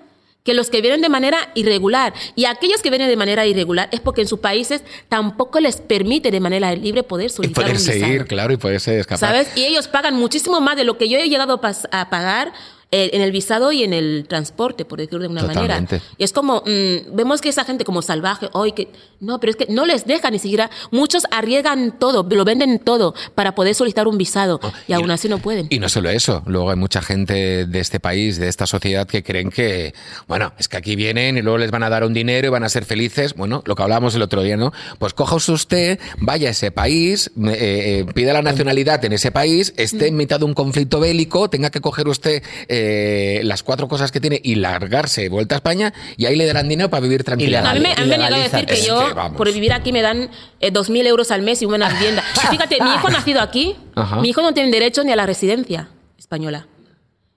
que 0.46 0.54
los 0.54 0.70
que 0.70 0.80
vienen 0.80 1.02
de 1.02 1.10
manera 1.10 1.50
irregular. 1.54 2.14
Y 2.36 2.46
aquellos 2.46 2.80
que 2.80 2.88
vienen 2.88 3.08
de 3.08 3.16
manera 3.16 3.44
irregular 3.44 3.90
es 3.92 4.00
porque 4.00 4.22
en 4.22 4.28
sus 4.28 4.38
países 4.38 4.82
tampoco 5.10 5.60
les 5.60 5.76
permite 5.78 6.30
de 6.30 6.40
manera 6.40 6.74
libre 6.74 7.02
poder 7.02 7.26
Y 7.26 7.30
solicitar 7.30 7.64
un 7.64 7.70
poderse 7.72 7.94
visado. 7.94 8.12
ir, 8.14 8.26
claro, 8.26 8.52
y 8.54 8.56
poderse 8.56 8.98
escapar. 9.00 9.28
¿Sabes? 9.28 9.48
Y 9.56 9.64
ellos 9.64 9.88
pagan 9.88 10.14
muchísimo 10.14 10.60
más 10.60 10.76
de 10.76 10.84
lo 10.84 10.96
que 10.96 11.08
yo 11.08 11.18
he 11.18 11.28
llegado 11.28 11.60
a 11.90 12.10
pagar 12.10 12.52
eh, 12.92 13.10
en 13.14 13.20
el 13.22 13.32
visado 13.32 13.72
y 13.72 13.82
en 13.82 13.92
el 13.92 14.26
transporte, 14.28 14.84
por 14.84 14.98
decirlo 15.00 15.20
de 15.20 15.28
una 15.28 15.40
Totalmente. 15.42 15.96
manera. 15.96 16.02
Y 16.18 16.24
es 16.24 16.32
como, 16.32 16.62
mm, 16.64 17.14
vemos 17.16 17.40
que 17.40 17.48
esa 17.48 17.64
gente 17.64 17.84
como 17.84 18.00
salvaje, 18.02 18.48
hoy 18.52 18.72
que 18.72 18.88
no, 19.20 19.40
pero 19.40 19.50
es 19.50 19.56
que 19.56 19.66
no 19.68 19.86
les 19.86 20.04
deja 20.06 20.30
ni 20.30 20.38
siquiera, 20.38 20.70
muchos 20.90 21.24
arriesgan 21.30 21.98
todo, 21.98 22.26
lo 22.28 22.44
venden 22.44 22.78
todo 22.78 23.14
para 23.34 23.54
poder 23.54 23.74
solicitar 23.74 24.06
un 24.06 24.18
visado 24.18 24.60
y, 24.86 24.92
aún 24.92 25.08
no- 25.08 25.14
así 25.14 25.28
no 25.28 25.38
pueden. 25.38 25.66
Y 25.70 25.78
no 25.78 25.88
solo 25.88 26.10
eso, 26.10 26.42
luego 26.46 26.70
hay 26.70 26.76
mucha 26.76 27.02
gente 27.02 27.66
de 27.66 27.80
este 27.80 27.98
país, 27.98 28.38
de 28.38 28.48
esta 28.48 28.66
sociedad, 28.66 29.06
que 29.06 29.22
creen 29.22 29.50
que, 29.50 29.94
bueno, 30.28 30.52
es 30.58 30.68
que 30.68 30.76
aquí 30.76 30.94
vienen 30.96 31.36
y 31.38 31.42
luego 31.42 31.58
les 31.58 31.70
van 31.70 31.82
a 31.82 31.88
dar 31.90 32.04
un 32.04 32.12
dinero 32.14 32.46
y 32.48 32.50
van 32.50 32.62
a 32.64 32.68
ser 32.68 32.84
felices. 32.84 33.34
Bueno, 33.34 33.62
lo 33.66 33.74
que 33.74 33.82
hablábamos 33.82 34.14
el 34.14 34.22
otro 34.22 34.42
día, 34.42 34.56
¿no? 34.56 34.72
Pues 34.98 35.12
coja 35.14 35.36
usted, 35.36 35.98
vaya 36.18 36.48
a 36.48 36.50
ese 36.52 36.70
país, 36.70 37.30
eh, 37.48 38.04
eh, 38.06 38.12
pida 38.14 38.32
la 38.32 38.42
nacionalidad 38.42 39.04
en 39.04 39.12
ese 39.12 39.30
país, 39.32 39.74
esté 39.76 40.06
en 40.08 40.16
mitad 40.16 40.38
de 40.38 40.44
un 40.46 40.54
conflicto 40.54 41.00
bélico, 41.00 41.48
tenga 41.50 41.70
que 41.70 41.80
coger 41.80 42.08
usted 42.08 42.42
eh, 42.78 43.40
las 43.44 43.62
cuatro 43.62 43.88
cosas 43.88 44.12
que 44.12 44.20
tiene 44.20 44.40
y 44.42 44.54
largarse 44.56 45.28
vuelta 45.28 45.54
a 45.54 45.58
España 45.58 45.92
y 46.16 46.26
ahí 46.26 46.36
le 46.36 46.46
darán 46.46 46.68
dinero 46.68 46.90
para 46.90 47.00
vivir 47.00 47.24
a 47.28 47.36
mí 47.36 47.46
me 47.80 47.92
han 47.92 48.08
llegado 48.08 48.34
a 48.34 48.38
decir 48.38 48.66
que 48.66 48.74
Es 48.74 48.86
yo, 48.86 49.04
que, 49.14 49.36
por 49.36 49.52
vivir 49.52 49.72
aquí, 49.72 49.92
me 49.92 50.02
dan 50.02 50.30
eh, 50.60 50.72
2.000 50.72 51.06
euros 51.06 51.30
al 51.30 51.42
mes 51.42 51.62
y 51.62 51.66
una 51.66 51.88
vivienda. 51.88 52.22
Fíjate, 52.50 52.78
mi 52.82 52.90
hijo 52.94 53.08
nacido 53.08 53.40
aquí, 53.40 53.74
Ajá. 53.94 54.20
mi 54.20 54.28
hijo 54.28 54.42
no 54.42 54.52
tiene 54.54 54.70
derecho 54.70 55.02
ni 55.04 55.12
a 55.12 55.16
la 55.16 55.26
residencia 55.26 55.88
española. 56.18 56.66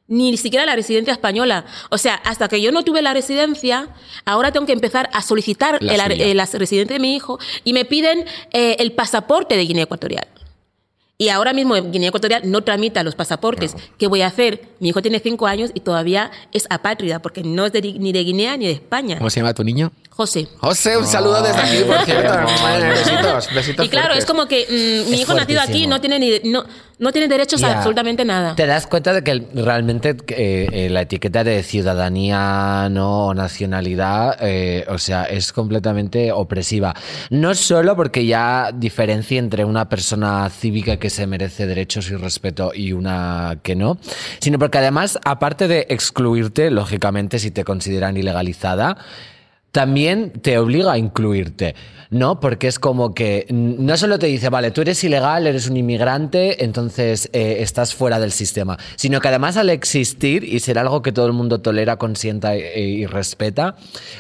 Ni 0.08 0.38
siquiera 0.38 0.64
a 0.64 0.66
la 0.66 0.76
residencia 0.76 1.14
española. 1.14 1.66
O 1.92 2.00
sea, 2.00 2.16
hasta 2.16 2.48
que 2.48 2.62
yo 2.62 2.72
no 2.72 2.84
tuve 2.84 3.04
la 3.04 3.14
residencia, 3.14 3.90
ahora 4.26 4.52
tengo 4.52 4.66
que 4.66 4.74
empezar 4.74 5.08
a 5.14 5.22
solicitar 5.22 5.78
La 5.84 6.06
el- 6.08 6.20
eh, 6.22 6.34
la 6.34 6.46
residencia 6.46 6.96
de 6.96 7.00
mi 7.00 7.16
hijo 7.16 7.38
y 7.64 7.74
me 7.74 7.86
piden 7.86 8.26
eh, 8.52 8.76
el 8.80 8.92
pasaporte 8.94 9.56
de 9.56 9.66
Guinea 9.66 9.84
Ecuatorial. 9.84 10.28
Y 11.22 11.28
ahora 11.28 11.52
mismo 11.52 11.76
en 11.76 11.92
Guinea 11.92 12.08
Ecuatorial 12.08 12.44
no 12.50 12.62
tramita 12.64 13.04
los 13.04 13.14
pasaportes. 13.14 13.76
¿Qué 13.98 14.08
voy 14.08 14.22
a 14.22 14.28
hacer? 14.28 14.62
Mi 14.80 14.88
hijo 14.88 15.02
tiene 15.02 15.20
cinco 15.20 15.48
años 15.48 15.70
y 15.74 15.82
todavía 15.82 16.32
es 16.54 16.66
apátrida 16.70 17.20
porque 17.22 17.44
no 17.44 17.66
es 17.66 17.74
de- 17.74 17.82
ni 17.82 18.14
de 18.14 18.24
Guinea 18.24 18.56
ni 18.56 18.68
de 18.68 18.72
España. 18.72 19.18
¿Cómo 19.18 19.30
se 19.30 19.42
llama 19.42 19.54
tu 19.54 19.66
niño? 19.66 19.92
José. 20.12 20.48
José, 20.60 20.96
un 20.98 21.06
saludo 21.08 21.42
desde 21.42 21.60
aquí, 21.60 21.84
por 21.86 21.98
cierto. 22.06 22.34
Besitos, 22.90 23.50
besitos 23.54 23.86
Y 23.86 23.90
claro, 23.90 24.08
fuertes. 24.08 24.24
es 24.24 24.26
como 24.26 24.48
que 24.48 24.66
mm, 24.70 25.10
mi 25.10 25.16
Es 25.16 25.22
hijo 25.22 25.34
nacido 25.34 25.60
aquí 25.60 25.68
fuertísimo. 25.86 25.90
no 25.94 26.02
tiene 26.02 26.20
ni 26.20 26.50
no, 26.52 26.64
no 27.00 27.12
tiene 27.14 27.28
derechos 27.30 27.64
a 27.64 27.68
Ya. 27.70 27.78
absolutamente 27.78 28.26
nada. 28.26 28.56
Te 28.56 28.66
das 28.66 28.86
cuenta 28.88 29.14
de 29.14 29.24
que 29.24 29.46
realmente 29.56 30.18
eh, 30.28 30.68
eh, 30.72 30.90
la 30.90 31.02
etiqueta 31.02 31.44
de 31.46 31.64
ciudadanía 31.64 32.90
no 32.92 33.28
o 33.28 33.34
nacionalidad, 33.34 34.38
eh, 34.42 34.86
o 34.90 34.98
sea, 34.98 35.24
es 35.24 35.54
completamente 35.54 36.32
opresiva. 36.34 36.94
No 37.30 37.56
solo 37.56 37.96
porque 37.96 38.26
ya 38.26 38.72
diferencia 38.74 39.40
entre 39.40 39.64
una 39.64 39.88
persona 39.88 40.50
cívica 40.50 40.98
que 40.98 41.09
se 41.10 41.28
merece 41.28 41.68
derechos 41.68 42.10
y 42.10 42.16
respeto 42.16 42.72
y 42.74 42.94
una 42.94 43.60
que 43.64 43.76
no, 43.76 43.98
sino 44.40 44.60
porque 44.60 44.78
además, 44.78 45.20
aparte 45.24 45.68
de 45.68 45.88
excluirte, 45.90 46.72
lógicamente, 46.72 47.40
si 47.40 47.52
te 47.52 47.64
consideran 47.64 48.18
ilegalizada, 48.18 48.98
también 49.72 50.32
te 50.32 50.58
obliga 50.58 50.94
a 50.94 50.98
incluirte, 50.98 51.76
¿no? 52.10 52.40
Porque 52.40 52.68
es 52.68 52.80
como 52.80 53.14
que 53.14 53.46
no 53.50 53.98
solo 53.98 54.18
te 54.18 54.26
dice, 54.28 54.50
vale, 54.50 54.72
tú 54.72 54.82
eres 54.82 55.04
ilegal, 55.04 55.46
eres 55.46 55.70
un 55.70 55.78
inmigrante, 55.78 56.64
entonces 56.64 57.30
eh, 57.34 57.58
estás 57.60 57.94
fuera 57.94 58.20
del 58.20 58.32
sistema, 58.32 58.78
sino 58.96 59.22
que 59.22 59.28
además 59.28 59.58
al 59.58 59.70
existir 59.70 60.44
y 60.44 60.60
ser 60.60 60.80
algo 60.80 61.02
que 61.02 61.12
todo 61.12 61.28
el 61.28 61.34
mundo 61.34 61.62
tolera, 61.62 61.98
consienta 61.98 62.58
y, 62.58 62.62
y 62.62 63.06
respeta, 63.06 63.76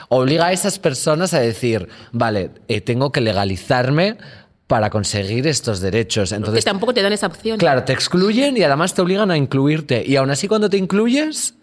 obliga 0.09 0.47
a 0.47 0.53
esas 0.53 0.77
personas 0.77 1.33
a 1.33 1.39
decir, 1.39 1.87
vale, 2.11 2.51
eh, 2.67 2.81
tengo 2.81 3.11
que 3.11 3.21
legalizarme 3.21 4.17
para 4.69 4.91
conseguir 4.91 5.47
estos 5.47 5.81
derechos. 5.81 6.29
que 6.29 6.35
Entonces, 6.35 6.63
tampoco 6.63 6.93
te 6.93 7.01
dan 7.01 7.11
esa 7.11 7.25
opción. 7.25 7.57
Claro, 7.57 7.83
te 7.85 7.91
excluyen 7.91 8.55
y 8.55 8.61
además 8.61 8.93
te 8.93 9.01
obligan 9.01 9.31
a 9.31 9.35
incluirte. 9.35 10.03
Y 10.05 10.15
aún 10.15 10.29
así 10.29 10.47
cuando 10.47 10.69
te 10.69 10.77
incluyes, 10.77 11.55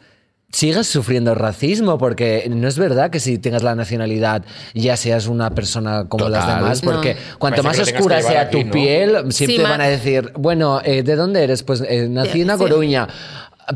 sigues 0.50 0.88
sufriendo 0.88 1.32
racismo, 1.36 1.98
porque 1.98 2.48
no 2.50 2.66
es 2.66 2.76
verdad 2.78 3.10
que 3.10 3.20
si 3.20 3.38
tengas 3.38 3.62
la 3.62 3.76
nacionalidad 3.76 4.44
ya 4.74 4.96
seas 4.96 5.28
una 5.28 5.50
persona 5.50 6.08
como 6.08 6.28
las 6.28 6.48
demás, 6.48 6.80
porque 6.82 7.14
No. 7.14 7.38
cuanto 7.38 7.62
Parece 7.62 7.82
más 7.82 7.90
que 7.92 7.96
oscura 7.96 8.16
que 8.16 8.22
sea 8.24 8.40
aquí, 8.42 8.58
tu 8.60 8.66
¿no? 8.66 8.72
piel, 8.72 9.32
siempre 9.32 9.56
Sí, 9.58 9.62
van 9.62 9.80
a 9.80 9.86
decir, 9.86 10.32
bueno, 10.36 10.80
eh, 10.84 11.04
¿de 11.04 11.14
dónde 11.14 11.44
eres? 11.44 11.62
Pues 11.62 11.82
eh, 11.88 12.08
nací 12.10 12.40
en 12.40 12.50
A 12.50 12.54
Sí. 12.54 12.64
Coruña. 12.64 13.06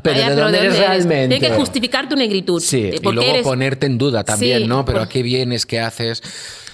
Pero 0.02 0.18
¿de 0.20 0.24
pero 0.26 0.40
dónde 0.42 0.58
eres 0.58 0.78
realmente? 0.78 1.28
Tienes 1.38 1.50
que 1.50 1.56
justificar 1.56 2.08
tu 2.08 2.14
negritud. 2.16 2.60
Sí. 2.60 2.78
Eh, 2.92 2.98
Y 3.00 3.02
luego 3.12 3.22
eres- 3.22 3.42
ponerte 3.42 3.86
en 3.86 3.98
duda 3.98 4.22
también, 4.22 4.62
Sí, 4.62 4.66
¿no? 4.68 4.84
Pero 4.84 5.00
¿a 5.02 5.08
qué 5.08 5.22
vienes? 5.22 5.66
¿Qué 5.66 5.80
haces? 5.80 6.22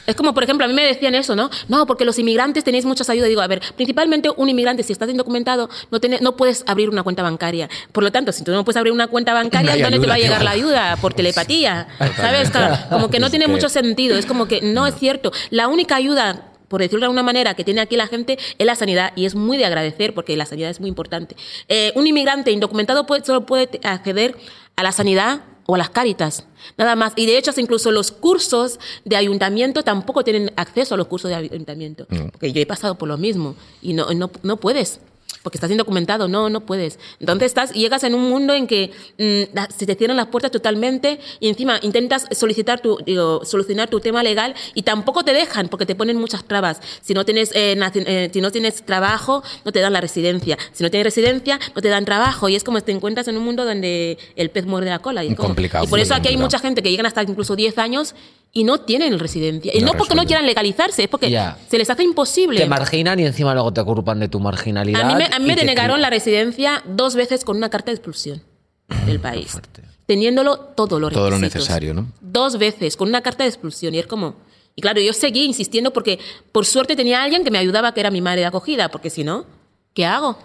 Es 0.06 0.14
como, 0.16 0.34
por 0.34 0.44
ejemplo, 0.44 0.64
a 0.64 0.68
mí 0.68 0.74
me 0.74 0.84
decían 0.86 1.14
eso, 1.14 1.34
¿no? 1.36 1.50
No, 1.68 1.86
porque 1.86 2.04
los 2.04 2.18
inmigrantes 2.18 2.64
tenéis 2.64 2.84
muchas 2.84 3.08
ayudas. 3.10 3.28
Digo, 3.28 3.40
a 3.40 3.46
ver, 3.46 3.60
principalmente 3.76 4.30
un 4.36 4.48
inmigrante, 4.48 4.82
si 4.82 4.92
estás 4.92 5.08
indocumentado, 5.10 5.68
no, 5.90 6.00
tiene- 6.00 6.18
no 6.20 6.36
puedes 6.36 6.64
abrir 6.66 6.88
una 6.90 7.02
cuenta 7.02 7.22
bancaria. 7.22 7.68
Por 7.92 8.04
lo 8.04 8.12
tanto, 8.12 8.32
si 8.32 8.44
tú 8.44 8.52
no 8.52 8.64
puedes 8.64 8.76
abrir 8.76 8.92
una 8.92 9.06
cuenta 9.08 9.32
bancaria, 9.34 9.76
No 9.76 9.82
¿dónde 9.82 9.98
te 10.00 10.06
va 10.06 10.14
a 10.14 10.18
llegar 10.18 10.42
la 10.44 10.50
ayuda? 10.52 10.96
Por 11.00 11.14
telepatía. 11.14 11.88
¿Sabes? 12.16 12.50
Claro, 12.50 12.76
como 12.90 13.10
que 13.10 13.18
no 13.18 13.30
tiene 13.30 13.46
mucho 13.48 13.68
sentido. 13.68 14.16
Es 14.16 14.26
como 14.26 14.46
que 14.46 14.60
no 14.62 14.86
es 14.86 14.94
cierto. 14.96 15.32
La 15.50 15.68
única 15.68 15.96
ayuda 15.96 16.52
por 16.68 16.80
decirlo 16.80 17.00
de 17.02 17.04
alguna 17.06 17.22
manera, 17.22 17.54
que 17.54 17.62
tiene 17.62 17.80
aquí 17.80 17.94
la 17.94 18.08
gente 18.08 18.38
es 18.58 18.66
la 18.66 18.74
sanidad 18.74 19.12
y 19.14 19.24
es 19.26 19.36
muy 19.36 19.56
de 19.56 19.64
agradecer 19.66 20.14
porque 20.14 20.36
la 20.36 20.46
sanidad 20.46 20.68
es 20.68 20.80
muy 20.80 20.88
importante. 20.88 21.36
Eh, 21.68 21.92
un 21.94 22.08
inmigrante 22.08 22.50
indocumentado 22.50 23.06
puede- 23.06 23.24
solo 23.24 23.46
puede 23.46 23.78
acceder 23.84 24.36
a 24.74 24.82
la 24.82 24.90
sanidad 24.90 25.42
o 25.66 25.74
a 25.74 25.78
las 25.78 25.90
cáritas, 25.90 26.46
nada 26.76 26.96
más. 26.96 27.12
Y 27.16 27.26
de 27.26 27.38
hecho, 27.38 27.52
incluso 27.56 27.90
los 27.90 28.12
cursos 28.12 28.78
de 29.04 29.16
ayuntamiento 29.16 29.82
tampoco 29.82 30.24
tienen 30.24 30.52
acceso 30.56 30.94
a 30.94 30.98
los 30.98 31.06
cursos 31.06 31.28
de 31.30 31.36
ayuntamiento, 31.36 32.06
porque 32.32 32.52
yo 32.52 32.60
he 32.60 32.66
pasado 32.66 32.96
por 32.96 33.08
lo 33.08 33.18
mismo 33.18 33.56
y 33.82 33.92
no, 33.92 34.12
no, 34.14 34.30
no 34.42 34.56
puedes. 34.56 35.00
Porque 35.46 35.58
estás 35.58 35.70
indocumentado, 35.70 36.26
no, 36.26 36.50
no 36.50 36.62
puedes. 36.66 36.98
Entonces 37.20 37.46
estás, 37.46 37.72
llegas 37.72 38.02
en 38.02 38.16
un 38.16 38.28
mundo 38.28 38.52
en 38.52 38.66
que 38.66 38.90
mm, 39.16 39.56
se 39.78 39.86
te 39.86 39.94
cierran 39.94 40.16
las 40.16 40.26
puertas 40.26 40.50
totalmente 40.50 41.20
y 41.38 41.48
encima 41.48 41.78
intentas 41.82 42.26
solicitar 42.32 42.80
tu, 42.80 42.98
digo, 43.06 43.44
solucionar 43.44 43.88
tu 43.88 44.00
tema 44.00 44.24
legal 44.24 44.56
y 44.74 44.82
tampoco 44.82 45.22
te 45.22 45.32
dejan 45.32 45.68
porque 45.68 45.86
te 45.86 45.94
ponen 45.94 46.16
muchas 46.16 46.42
trabas. 46.42 46.80
Si 47.00 47.14
no 47.14 47.24
tienes, 47.24 47.52
eh, 47.54 47.78
eh, 47.94 48.30
si 48.32 48.40
no 48.40 48.50
tienes 48.50 48.84
trabajo, 48.84 49.44
no 49.64 49.70
te 49.70 49.78
dan 49.78 49.92
la 49.92 50.00
residencia. 50.00 50.58
Si 50.72 50.82
no 50.82 50.90
tienes 50.90 51.04
residencia, 51.04 51.60
no 51.76 51.80
te 51.80 51.90
dan 51.90 52.04
trabajo. 52.04 52.48
Y 52.48 52.56
es 52.56 52.64
como 52.64 52.80
te 52.80 52.90
encuentras 52.90 53.28
en 53.28 53.36
un 53.36 53.44
mundo 53.44 53.64
donde 53.64 54.18
el 54.34 54.50
pez 54.50 54.66
muerde 54.66 54.90
la 54.90 54.98
cola. 54.98 55.22
Y, 55.22 55.28
es 55.28 55.36
como- 55.36 55.50
Complicado, 55.50 55.84
y 55.84 55.86
por 55.86 56.00
eso 56.00 56.12
aquí 56.12 56.26
hay 56.26 56.36
mucha 56.36 56.58
gente 56.58 56.82
que 56.82 56.90
llegan 56.90 57.06
hasta 57.06 57.22
incluso 57.22 57.54
10 57.54 57.78
años 57.78 58.16
y 58.58 58.64
no 58.64 58.80
tienen 58.80 59.18
residencia. 59.18 59.70
Y 59.74 59.80
No 59.80 59.86
no, 59.86 59.92
porque 59.92 60.04
resuelven. 60.14 60.24
no 60.24 60.26
quieran 60.26 60.46
legalizarse, 60.46 61.02
es 61.04 61.08
porque 61.08 61.30
Ya. 61.30 61.58
se 61.68 61.76
les 61.78 61.88
hace 61.90 62.02
imposible. 62.02 62.58
Te 62.58 62.66
marginan 62.66 63.20
y 63.20 63.24
encima 63.26 63.52
luego 63.54 63.72
te 63.72 63.84
culpan 63.84 64.18
de 64.20 64.28
tu 64.28 64.40
marginalidad. 64.40 65.02
A 65.02 65.04
mí 65.04 65.14
me, 65.14 65.24
a 65.26 65.38
mí 65.38 65.46
me 65.46 65.54
te 65.54 65.60
denegaron 65.60 65.98
cri- 65.98 66.02
la 66.02 66.10
residencia 66.10 66.82
dos 66.86 67.14
veces 67.14 67.44
con 67.44 67.56
una 67.56 67.68
carta 67.70 67.90
de 67.90 67.96
expulsión 67.96 68.42
del 69.06 69.20
país. 69.20 69.58
Teniéndolo 70.06 70.58
todo 70.58 70.98
lo 71.00 71.10
Todo 71.10 71.30
lo 71.30 71.38
necesario, 71.38 71.92
¿no? 71.94 72.06
Dos 72.20 72.58
veces 72.58 72.96
con 72.96 73.08
una 73.08 73.20
carta 73.22 73.42
de 73.44 73.48
expulsión. 73.50 73.94
Y 73.94 73.98
es 73.98 74.06
como. 74.06 74.36
Y 74.74 74.82
claro, 74.82 75.00
yo 75.00 75.12
seguí 75.12 75.44
insistiendo 75.44 75.92
porque 75.92 76.18
por 76.52 76.64
suerte 76.66 76.96
tenía 76.96 77.22
alguien 77.22 77.44
que 77.44 77.50
me 77.50 77.58
ayudaba, 77.58 77.92
que 77.94 78.00
era 78.00 78.10
mi 78.10 78.20
madre 78.20 78.40
de 78.40 78.46
acogida, 78.46 78.88
porque 78.90 79.10
si 79.10 79.24
no, 79.24 79.46
¿qué 79.94 80.04
hago? 80.06 80.38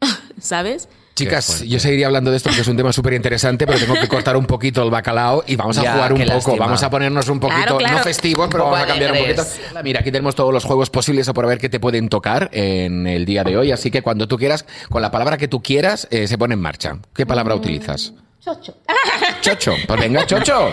¿Sabes? 0.40 0.88
Chicas, 1.18 1.62
yo 1.62 1.78
seguiría 1.80 2.06
hablando 2.06 2.30
de 2.30 2.36
esto 2.36 2.48
porque 2.48 2.62
es 2.62 2.68
un 2.68 2.76
tema 2.76 2.92
súper 2.92 3.12
interesante, 3.14 3.66
pero 3.66 3.78
tengo 3.78 3.94
que 3.94 4.08
cortar 4.08 4.36
un 4.36 4.46
poquito 4.46 4.82
el 4.82 4.90
bacalao 4.90 5.44
y 5.46 5.56
vamos 5.56 5.76
a 5.78 5.82
Ya, 5.82 5.92
jugar 5.94 6.12
un 6.12 6.18
poco. 6.20 6.32
lástima. 6.34 6.56
Vamos 6.66 6.82
a 6.82 6.90
ponernos 6.90 7.28
un 7.28 7.40
poquito, 7.40 7.60
Claro, 7.62 7.76
claro. 7.78 7.96
no 7.98 8.02
festivos, 8.04 8.48
pero 8.50 8.64
vamos 8.64 8.78
a 8.80 8.84
¿Cuál 8.84 8.88
cambiar 8.98 9.12
un 9.12 9.18
poquito. 9.18 9.44
Mira, 9.82 10.00
aquí 10.00 10.10
tenemos 10.12 10.34
todos 10.34 10.52
los 10.52 10.64
juegos 10.64 10.90
posibles 10.90 11.28
por 11.32 11.46
ver 11.46 11.58
qué 11.58 11.68
te 11.68 11.80
pueden 11.80 12.08
tocar 12.08 12.48
en 12.52 13.06
el 13.06 13.24
día 13.24 13.44
de 13.44 13.56
hoy, 13.56 13.72
así 13.72 13.90
que 13.90 14.02
cuando 14.02 14.26
tú 14.28 14.36
quieras, 14.38 14.64
con 14.88 15.02
la 15.02 15.10
palabra 15.10 15.36
que 15.36 15.48
tú 15.48 15.62
quieras, 15.62 16.06
eh, 16.10 16.26
se 16.28 16.38
pone 16.38 16.54
en 16.54 16.60
marcha. 16.60 16.98
¿Qué 17.14 17.26
palabra 17.26 17.54
utilizas? 17.54 18.12
Chocho. 18.44 18.74
Chocho. 19.40 19.74
Pues 19.86 20.00
venga, 20.00 20.24
chocho. 20.26 20.70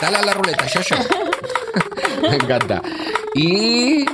Dale 0.00 0.16
a 0.18 0.22
la 0.22 0.34
ruleta, 0.34 0.66
chocho. 0.66 0.96
Me 2.22 2.34
encanta. 2.36 2.82
Y 3.34 4.04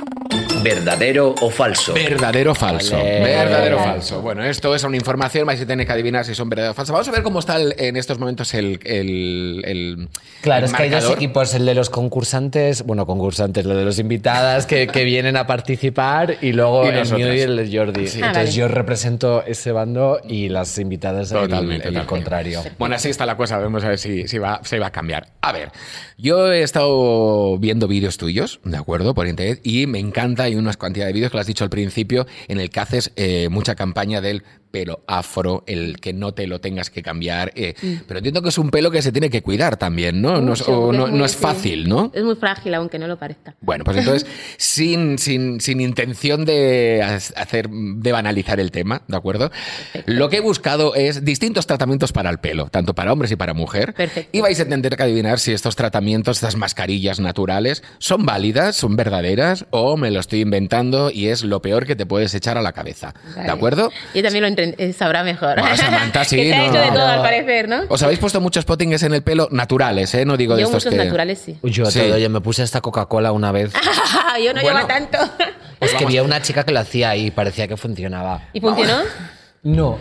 ¿Verdadero 0.63 1.35
o 1.41 1.49
falso? 1.49 1.93
Verdadero 1.93 2.51
o 2.51 2.55
falso. 2.55 2.95
Verdadero 2.97 3.77
o 3.77 3.83
falso. 3.83 4.21
Bueno, 4.21 4.43
esto 4.43 4.73
es 4.73 4.83
una 4.83 4.95
información, 4.95 5.45
vais 5.45 5.59
a 5.61 5.65
tener 5.65 5.85
que 5.85 5.91
adivinar 5.91 6.23
si 6.25 6.33
son 6.35 6.49
verdadero 6.49 6.71
o 6.71 6.75
falso. 6.75 6.93
Vamos 6.93 7.07
a 7.07 7.11
ver 7.11 7.21
cómo 7.23 7.39
está 7.39 7.57
el- 7.57 7.75
en 7.77 7.97
estos 7.97 8.17
momentos 8.19 8.53
el. 8.53 8.79
el, 8.85 9.61
el- 9.65 10.09
Claro, 10.41 10.65
el 10.65 10.71
es 10.71 10.77
que 10.77 10.83
hay 10.83 10.89
dos 10.89 11.09
equipos, 11.11 11.53
el 11.53 11.65
de 11.65 11.75
los 11.75 11.89
concursantes, 11.89 12.83
bueno, 12.83 13.05
concursantes, 13.05 13.65
lo 13.65 13.75
de 13.75 13.83
los 13.85 13.99
invitadas 13.99 14.65
que, 14.65 14.87
que 14.87 15.03
vienen 15.03 15.35
a 15.37 15.45
participar 15.47 16.37
y 16.41 16.53
luego 16.53 16.85
Y 16.85 16.89
el 16.89 17.11
mío 17.13 17.33
y 17.33 17.39
el 17.41 17.55
de 17.57 17.77
Jordi. 17.77 18.05
Ah, 18.05 18.27
Entonces 18.27 18.33
vale. 18.35 18.51
yo 18.51 18.67
represento 18.67 19.43
ese 19.45 19.71
bando 19.71 20.19
y 20.27 20.49
las 20.49 20.77
invitadas 20.79 21.31
el- 21.31 21.39
Totalmente, 21.39 21.73
el, 21.89 21.93
totalmente. 21.93 22.07
contrario. 22.07 22.63
Bueno, 22.79 22.95
así 22.95 23.09
está 23.09 23.25
la 23.25 23.35
cosa. 23.37 23.57
Vamos 23.57 23.83
a 23.83 23.89
ver 23.89 23.97
si, 23.99 24.27
si 24.27 24.37
va, 24.37 24.61
si 24.63 24.77
va 24.77 24.87
a 24.87 24.91
cambiar. 24.91 25.27
A 25.41 25.51
ver, 25.51 25.71
yo 26.17 26.51
he 26.51 26.63
estado 26.63 27.57
viendo 27.57 27.87
vídeos 27.87 28.17
tuyos, 28.17 28.59
¿de 28.63 28.77
acuerdo? 28.77 29.13
Por 29.13 29.27
internet 29.27 29.59
y 29.63 29.87
me 29.87 29.99
encanta. 29.99 30.52
Hay 30.53 30.59
unas 30.59 30.77
cantidad 30.77 31.07
de 31.07 31.13
vídeos 31.13 31.31
que 31.31 31.37
lo 31.37 31.41
has 31.41 31.47
dicho 31.47 31.63
al 31.63 31.71
principio 31.71 32.27
en 32.47 32.59
el 32.59 32.69
que 32.69 32.79
haces 32.79 33.11
eh, 33.15 33.49
mucha 33.49 33.73
campaña 33.73 34.21
del 34.21 34.43
pelo 34.73 35.03
afro, 35.05 35.63
el 35.67 35.99
que 35.99 36.13
no 36.13 36.33
te 36.33 36.47
lo 36.47 36.59
tengas 36.59 36.89
que 36.89 37.03
cambiar. 37.03 37.51
eh, 37.53 37.75
Pero 38.07 38.17
entiendo 38.17 38.41
que 38.41 38.49
es 38.49 38.57
un 38.57 38.71
pelo 38.71 38.89
que 38.89 39.03
se 39.03 39.11
tiene 39.11 39.29
que 39.29 39.43
cuidar 39.43 39.77
también, 39.77 40.19
¿no? 40.19 40.41
No 40.41 40.53
es, 40.53 40.63
o 40.67 40.91
no, 40.91 41.05
muy- 41.05 41.19
no 41.19 41.25
es 41.25 41.33
sí. 41.33 41.37
fácil, 41.37 41.87
¿no? 41.87 42.11
Es 42.11 42.23
muy 42.23 42.35
frágil, 42.35 42.73
aunque 42.73 42.97
no 42.97 43.07
lo 43.07 43.19
parezca. 43.19 43.53
Bueno, 43.61 43.83
pues 43.83 43.97
entonces, 43.97 44.25
sin, 44.57 45.19
sin, 45.19 45.61
sin 45.61 45.79
intención 45.79 46.43
de 46.43 47.03
hacer, 47.35 47.69
de 47.69 48.11
banalizar 48.11 48.59
el 48.59 48.71
tema, 48.71 49.03
¿de 49.07 49.15
acuerdo? 49.15 49.51
Lo 50.07 50.29
que 50.31 50.37
he 50.37 50.41
buscado 50.41 50.95
es 50.95 51.23
distintos 51.23 51.67
tratamientos 51.67 52.11
para 52.11 52.31
el 52.31 52.39
pelo, 52.39 52.65
tanto 52.69 52.95
para 52.95 53.13
hombres 53.13 53.31
y 53.31 53.35
para 53.35 53.53
mujer. 53.53 53.93
Perfecto. 53.93 54.35
Y 54.35 54.41
vais 54.41 54.59
a 54.59 54.65
tener 54.67 54.97
que 54.97 55.03
adivinar 55.03 55.37
si 55.37 55.51
estos 55.51 55.75
tratamientos, 55.75 56.37
estas 56.37 56.55
mascarillas 56.55 57.19
naturales, 57.19 57.83
son 57.99 58.25
válidas, 58.25 58.75
son 58.75 58.95
verdaderas, 58.95 59.67
o 59.69 59.97
me 59.97 60.09
lo 60.09 60.19
estoy 60.19 60.41
inventando 60.41 61.11
y 61.11 61.27
es 61.27 61.43
lo 61.43 61.61
peor 61.61 61.85
que 61.85 61.95
te 61.95 62.07
puedes 62.07 62.33
echar 62.33 62.57
a 62.57 62.63
la 62.63 62.71
cabeza. 62.71 63.13
¿De 63.35 63.35
Vale. 63.41 63.51
acuerdo? 63.51 63.91
Yo 64.15 64.23
también 64.23 64.41
lo 64.41 64.47
eh, 64.47 64.62
sabrá 64.97 65.23
mejor. 65.23 65.59
Bueno, 65.59 65.75
Samantha, 65.77 66.23
sí, 66.25 66.35
que 66.35 66.43
te 66.49 66.53
ha 66.55 66.67
no, 66.67 66.73
de 66.79 66.87
no. 66.87 66.93
todo, 66.93 67.07
al 67.07 67.21
parecer, 67.21 67.67
¿no? 67.69 67.81
Os 67.89 68.01
habéis 68.03 68.19
puesto 68.19 68.39
muchos 68.41 68.65
pottings 68.65 69.03
en 69.03 69.13
el 69.13 69.21
pelo 69.23 69.47
naturales, 69.51 70.13
¿eh? 70.15 70.25
No 70.25 70.37
digo 70.37 70.55
de 70.55 70.61
Yo 70.61 70.67
estos 70.67 70.85
muchos 70.85 70.97
que... 70.97 71.05
naturales 71.05 71.39
sí. 71.43 71.57
Yo 71.63 71.85
Sí. 71.85 71.99
todo, 71.99 72.17
yo 72.17 72.29
me 72.29 72.41
puse 72.41 72.63
esta 72.63 72.81
Coca-Cola 72.81 73.31
una 73.31 73.51
vez. 73.51 73.73
yo 74.43 74.53
no 74.53 74.61
Bueno. 74.61 74.77
llevo 74.79 74.87
tanto. 74.87 75.17
Es 75.79 75.93
que 75.95 76.05
vi 76.05 76.17
a 76.17 76.23
una 76.23 76.41
chica 76.41 76.63
que 76.63 76.71
lo 76.71 76.79
hacía 76.79 77.13
y 77.17 77.29
parecía 77.31 77.67
que 77.67 77.75
funcionaba. 77.75 78.43
¿Y 78.53 78.61
funcionó? 78.61 78.99
No. 79.63 79.97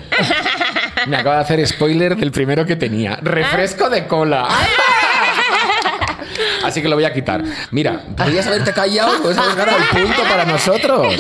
Me 1.08 1.16
acaba 1.16 1.36
de 1.36 1.42
hacer 1.42 1.66
spoiler 1.66 2.14
del 2.16 2.30
primero 2.30 2.64
que 2.64 2.76
tenía. 2.76 3.16
Refresco 3.20 3.90
de 3.90 4.06
cola. 4.06 4.46
Así 6.64 6.82
que 6.82 6.88
lo 6.88 6.96
voy 6.96 7.04
a 7.04 7.12
quitar. 7.12 7.42
Mira, 7.70 8.04
podrías 8.16 8.46
haberte 8.46 8.72
callado, 8.72 9.22
pues 9.22 9.36
haber 9.36 9.56
ganado 9.56 9.78
el 9.78 10.02
punto 10.02 10.22
para 10.22 10.44
nosotros. 10.44 11.14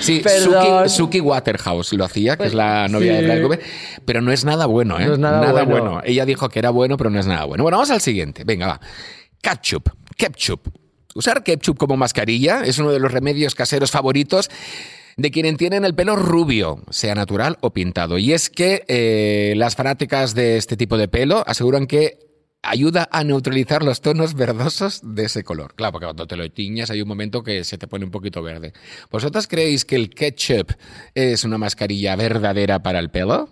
Sí. 0.00 0.22
Suki, 0.22 0.88
Suki 0.88 1.20
Waterhouse 1.20 1.92
lo 1.92 2.04
hacía, 2.04 2.36
que 2.36 2.44
es 2.44 2.52
Pues, 2.52 2.54
la 2.54 2.88
novia 2.88 3.20
de 3.20 3.40
Cooper, 3.42 3.60
pero 4.04 4.20
no 4.20 4.32
es 4.32 4.44
nada 4.44 4.66
bueno, 4.66 4.98
¿eh? 4.98 5.06
No 5.06 5.12
es 5.14 5.18
nada 5.18 5.62
bueno. 5.64 6.00
Ella 6.04 6.24
dijo 6.24 6.48
que 6.48 6.58
era 6.58 6.70
bueno, 6.70 6.96
pero 6.96 7.10
no 7.10 7.20
es 7.20 7.26
nada 7.26 7.44
bueno. 7.44 7.62
Bueno, 7.62 7.76
vamos 7.78 7.90
al 7.90 8.00
siguiente. 8.00 8.44
Venga, 8.44 8.66
va. 8.66 8.80
Ketchup. 9.40 9.88
Ketchup. 10.16 10.68
Usar 11.14 11.42
ketchup 11.42 11.76
como 11.76 11.96
mascarilla 11.96 12.62
es 12.64 12.78
uno 12.78 12.90
de 12.90 12.98
los 12.98 13.12
remedios 13.12 13.54
caseros 13.54 13.90
favoritos 13.90 14.50
de 15.16 15.30
quienes 15.30 15.56
tienen 15.58 15.84
el 15.84 15.94
pelo 15.94 16.16
rubio, 16.16 16.82
sea 16.90 17.14
natural 17.14 17.58
o 17.60 17.70
pintado. 17.72 18.18
Y 18.18 18.32
es 18.32 18.48
que 18.48 18.84
eh, 18.88 19.52
las 19.56 19.76
fanáticas 19.76 20.34
de 20.34 20.56
este 20.56 20.76
tipo 20.76 20.96
de 20.96 21.08
pelo 21.08 21.44
aseguran 21.46 21.86
que 21.86 22.18
ayuda 22.62 23.08
a 23.10 23.24
neutralizar 23.24 23.82
los 23.82 24.00
tonos 24.00 24.34
verdosos 24.34 25.00
de 25.02 25.24
ese 25.24 25.42
color. 25.44 25.74
Claro, 25.74 25.92
porque 25.92 26.06
cuando 26.06 26.26
te 26.26 26.36
lo 26.36 26.48
tiñas 26.50 26.90
hay 26.90 27.02
un 27.02 27.08
momento 27.08 27.42
que 27.42 27.64
se 27.64 27.76
te 27.78 27.86
pone 27.88 28.04
un 28.04 28.10
poquito 28.10 28.42
verde. 28.42 28.72
¿Vosotras 29.10 29.46
creéis 29.48 29.84
que 29.84 29.96
el 29.96 30.10
ketchup 30.10 30.72
es 31.14 31.44
una 31.44 31.58
mascarilla 31.58 32.14
verdadera 32.16 32.82
para 32.82 32.98
el 33.00 33.10
pelo? 33.10 33.48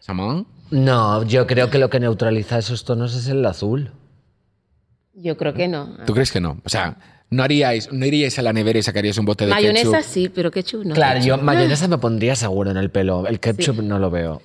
¿Samón? 0.00 0.46
No, 0.70 1.22
yo 1.24 1.46
creo 1.46 1.70
que 1.70 1.78
lo 1.78 1.88
que 1.90 2.00
neutraliza 2.00 2.58
esos 2.58 2.84
tonos 2.84 3.14
es 3.14 3.28
el 3.28 3.44
azul. 3.46 3.92
Yo 5.14 5.36
creo 5.36 5.54
que 5.54 5.68
no. 5.68 5.96
¿Tú 6.06 6.12
crees 6.14 6.30
que 6.30 6.40
no? 6.40 6.60
O 6.64 6.68
sea, 6.68 6.98
no 7.30 7.42
haríais, 7.42 7.92
no 7.92 8.04
iríais 8.06 8.38
a 8.38 8.42
la 8.42 8.52
nevera 8.52 8.78
y 8.78 8.82
sacaríais 8.82 9.18
un 9.18 9.24
bote 9.26 9.44
de 9.46 9.50
Mayonesa 9.50 9.98
ketchup. 9.98 10.10
sí, 10.12 10.28
pero 10.28 10.50
ketchup 10.50 10.84
no. 10.84 10.94
Claro, 10.94 11.20
yo 11.20 11.38
mayonesa 11.38 11.88
me 11.88 11.98
pondría 11.98 12.36
seguro 12.36 12.70
en 12.70 12.76
el 12.76 12.90
pelo. 12.90 13.26
El 13.26 13.40
ketchup 13.40 13.76
Sí. 13.76 13.82
no 13.82 13.98
lo 13.98 14.10
veo. 14.10 14.42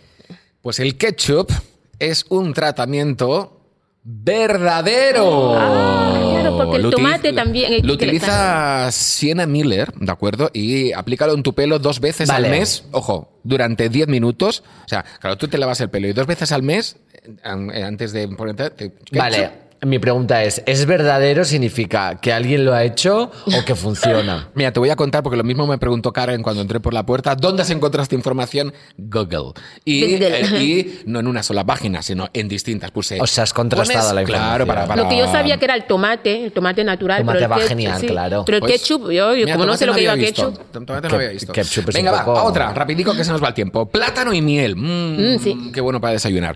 Pues 0.62 0.80
el 0.80 0.98
ketchup 0.98 1.52
es 2.00 2.26
un 2.30 2.54
tratamiento 2.54 3.63
verdadero. 4.04 5.56
Ah, 5.58 6.30
claro, 6.34 6.58
porque 6.58 6.76
el 6.78 6.84
Lo 6.84 6.90
tomate 6.92 7.30
utiliza- 7.30 7.36
también, 7.44 7.88
Lo 7.88 7.94
utiliza 7.94 8.92
Sienna 8.92 9.46
Miller, 9.46 9.94
¿de 9.94 10.12
acuerdo? 10.12 10.50
Y 10.54 10.92
aplícalo 10.94 11.34
en 11.34 11.44
tu 11.44 11.54
pelo 11.54 11.80
dos 11.80 12.00
veces 12.00 12.28
Vale. 12.30 12.48
al 12.48 12.52
mes. 12.54 12.84
Ojo, 12.92 13.40
durante 13.44 13.90
10 13.90 14.08
minutos. 14.08 14.64
O 14.86 14.90
sea, 14.90 15.04
claro, 15.20 15.38
tú 15.38 15.48
te 15.48 15.58
lavas 15.58 15.80
el 15.82 15.90
pelo 15.90 16.08
y 16.08 16.14
dos 16.14 16.28
veces 16.28 16.52
al 16.52 16.64
mes, 16.64 16.98
an- 17.44 17.72
eh, 17.74 17.84
antes 17.84 18.12
de 18.12 18.28
ponerte. 18.30 18.94
Vale, 19.12 19.52
mi 19.86 20.00
pregunta 20.00 20.44
es, 20.44 20.62
¿es 20.66 20.86
verdadero 20.86 21.46
significa 21.46 22.20
que 22.22 22.32
alguien 22.34 22.66
lo 22.66 22.74
ha 22.74 22.84
hecho 22.84 23.32
o 23.46 23.66
que 23.66 23.76
funciona? 23.76 24.50
Mira, 24.56 24.72
te 24.72 24.80
voy 24.80 24.90
a 24.90 24.96
contar 24.96 25.24
porque 25.24 25.38
lo 25.38 25.44
mismo 25.44 25.66
me 25.68 25.78
preguntó 25.78 26.12
Karen 26.14 26.42
cuando 26.44 26.62
entré 26.62 26.80
por 26.80 26.94
la 26.94 27.06
puerta. 27.06 27.36
¿Dónde 27.36 27.62
has 27.64 27.70
encontrado 27.70 28.04
esta 28.04 28.16
información? 28.16 28.74
Google. 28.98 29.54
Y, 29.86 30.16
eh, 30.16 30.42
y 30.60 31.00
no 31.10 31.20
en 31.20 31.28
una 31.28 31.44
sola 31.44 31.66
página, 31.66 32.02
sino 32.02 32.30
en 32.34 32.48
distintas. 32.48 32.92
Puse. 32.92 33.20
O 33.22 33.28
sea, 33.28 33.44
has 33.44 33.54
contrastado 33.54 34.10
pones- 34.10 34.16
la 34.16 34.24
Claro, 34.24 34.64
información. 34.64 34.68
para, 34.68 34.88
para- 34.88 35.04
Lo 35.04 35.10
que 35.10 35.18
yo 35.18 35.32
sabía 35.32 35.58
que 35.58 35.66
era 35.66 35.76
el 35.76 35.86
tomate, 35.86 36.46
el 36.46 36.52
tomate 36.52 36.84
natural. 36.84 37.20
Tomate 37.22 37.40
pero 37.40 37.46
el 37.46 37.52
va 37.52 37.56
ketchup, 37.58 37.70
genial, 37.70 38.00
sí. 38.02 38.08
claro. 38.08 38.44
Pero 38.46 38.58
el 38.58 38.62
Pues, 38.62 38.72
ketchup, 38.74 39.02
yo, 39.12 39.34
yo 39.36 39.46
mira, 39.46 39.54
como 39.54 39.66
no 39.66 39.76
sé 39.78 39.86
lo 39.86 39.94
que 39.94 40.02
lleva 40.02 40.16
ketchup. 40.16 40.60
Tomate 40.72 41.08
no 41.10 41.16
había 41.16 41.30
visto. 41.30 41.52
ketchup 41.54 41.90
es 41.90 41.96
Venga, 41.96 42.12
un 42.12 42.18
va, 42.20 42.26
poco- 42.26 42.44
otra, 42.44 42.74
rapidico 42.74 43.14
que 43.16 43.24
se 43.24 43.32
nos 43.32 43.44
va 43.44 43.50
el 43.50 43.54
tiempo. 43.54 43.86
Plátano 43.88 44.34
y 44.34 44.42
miel. 44.42 44.76
Mm, 44.76 45.14
Mm, 45.36 45.40
sí. 45.40 45.72
Qué 45.74 45.82
bueno 45.82 46.00
para 46.00 46.14
desayunar. 46.14 46.56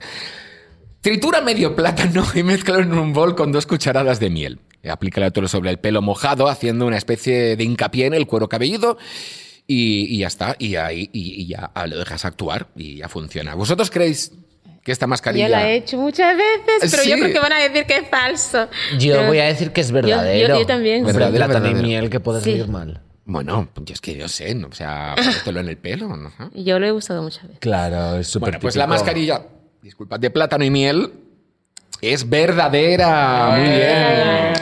Tritura 1.02 1.42
medio 1.42 1.76
plátano 1.76 2.26
y 2.34 2.44
mezclalo 2.44 2.82
en 2.84 2.94
un 2.98 3.14
bol 3.14 3.36
con 3.36 3.52
dos 3.52 3.66
cucharadas 3.66 4.20
de 4.20 4.30
miel. 4.30 4.60
Aplícalo 4.90 5.32
todo 5.32 5.48
sobre 5.48 5.70
el 5.70 5.80
pelo 5.80 6.02
mojado, 6.02 6.48
haciendo 6.48 6.86
una 6.86 6.98
especie 6.98 7.56
de 7.56 7.64
hincapié 7.64 8.06
en 8.06 8.14
el 8.14 8.26
cuero 8.28 8.48
cabelludo. 8.50 8.98
Y, 9.68 10.06
y 10.16 10.20
ya 10.20 10.28
está. 10.28 10.56
Y 10.60 10.76
ahí 10.76 11.10
y, 11.14 11.42
y 11.42 11.48
ya 11.48 11.72
lo 11.88 11.98
dejas 12.00 12.24
actuar 12.26 12.68
y 12.76 12.98
ya 12.98 13.10
funciona. 13.10 13.54
¿Vosotros 13.56 13.90
creéis 13.92 14.32
que 14.84 14.94
esta 14.94 15.06
mascarilla. 15.06 15.48
Yo 15.48 15.52
la 15.52 15.70
he 15.70 15.76
hecho 15.76 15.98
muchas 15.98 16.38
veces, 16.38 16.90
pero 16.92 17.04
yo 17.04 17.16
Sí. 17.16 17.20
creo 17.22 17.34
que 17.34 17.40
van 17.40 17.52
a 17.52 17.60
decir 17.60 17.86
que 17.86 17.98
es 17.98 18.08
falso. 18.10 18.70
Yo 18.98 19.16
Pero- 19.16 19.28
voy 19.28 19.40
a 19.40 19.44
decir 19.46 19.72
que 19.74 19.82
es 19.82 19.90
yo- 19.90 19.96
verdadero. 19.96 20.60
yo 20.60 20.66
también. 20.66 21.06
Verdadero, 21.06 21.36
plátano 21.46 21.66
y 21.66 21.74
verdadero. 21.74 21.88
miel 21.88 22.10
que 22.10 22.20
puede 22.22 22.40
Sí. 22.42 22.52
salir 22.52 22.70
mal. 22.70 23.02
Bueno, 23.26 23.68
yo 23.76 23.94
es 23.94 24.00
que 24.00 24.16
yo 24.16 24.30
sé, 24.30 24.56
¿no? 24.56 24.68
o 24.68 24.72
sea, 24.72 25.14
ponértelo 25.46 25.60
en 25.60 25.68
el 25.68 25.78
pelo. 25.78 26.16
¿no? 26.16 26.32
Yo 26.56 26.80
lo 26.80 26.86
he 26.88 26.94
usado 26.94 27.22
muchas 27.22 27.44
veces. 27.44 27.60
Claro, 27.60 28.18
es 28.18 28.28
súper 28.30 28.52
Bueno, 28.52 28.60
pues 28.62 28.78
la 28.78 28.86
típico. 28.86 28.98
mascarilla, 29.04 29.42
disculpad, 29.82 30.20
de 30.20 30.30
plátano 30.30 30.64
y 30.64 30.70
miel 30.70 31.12
es 32.02 32.30
verdadera. 32.30 33.50
Muy 33.58 33.70
bien. 33.70 34.54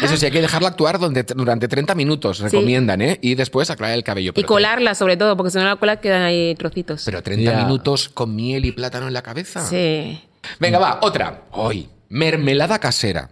Eso 0.02 0.16
sí, 0.16 0.26
hay 0.26 0.32
que 0.32 0.40
dejarla 0.40 0.68
actuar 0.68 0.98
donde- 0.98 1.22
durante 1.24 1.66
30 1.68 1.94
minutos, 1.94 2.38
recomiendan, 2.40 3.00
¿eh? 3.02 3.18
Y 3.22 3.34
después 3.34 3.70
aclarar 3.70 3.96
el 3.96 4.04
cabello. 4.04 4.30
Y 4.30 4.34
pero 4.34 4.46
colarla 4.48 4.94
sobre 4.94 5.16
todo, 5.16 5.36
porque 5.36 5.50
si 5.50 5.58
no 5.58 5.64
la 5.64 5.76
cola 5.76 6.00
quedan 6.00 6.22
ahí 6.22 6.54
trocitos. 6.54 7.02
Pero 7.04 7.22
30 7.22 7.50
Ya. 7.52 7.64
minutos 7.64 8.08
con 8.08 8.34
miel 8.36 8.64
y 8.66 8.72
plátano 8.72 9.08
en 9.08 9.14
la 9.14 9.22
cabeza. 9.22 9.66
Sí. 9.66 10.22
Venga, 10.58 10.78
va, 10.78 10.98
otra. 11.02 11.42
Hoy, 11.52 11.88
mermelada 12.08 12.78
casera. 12.78 13.30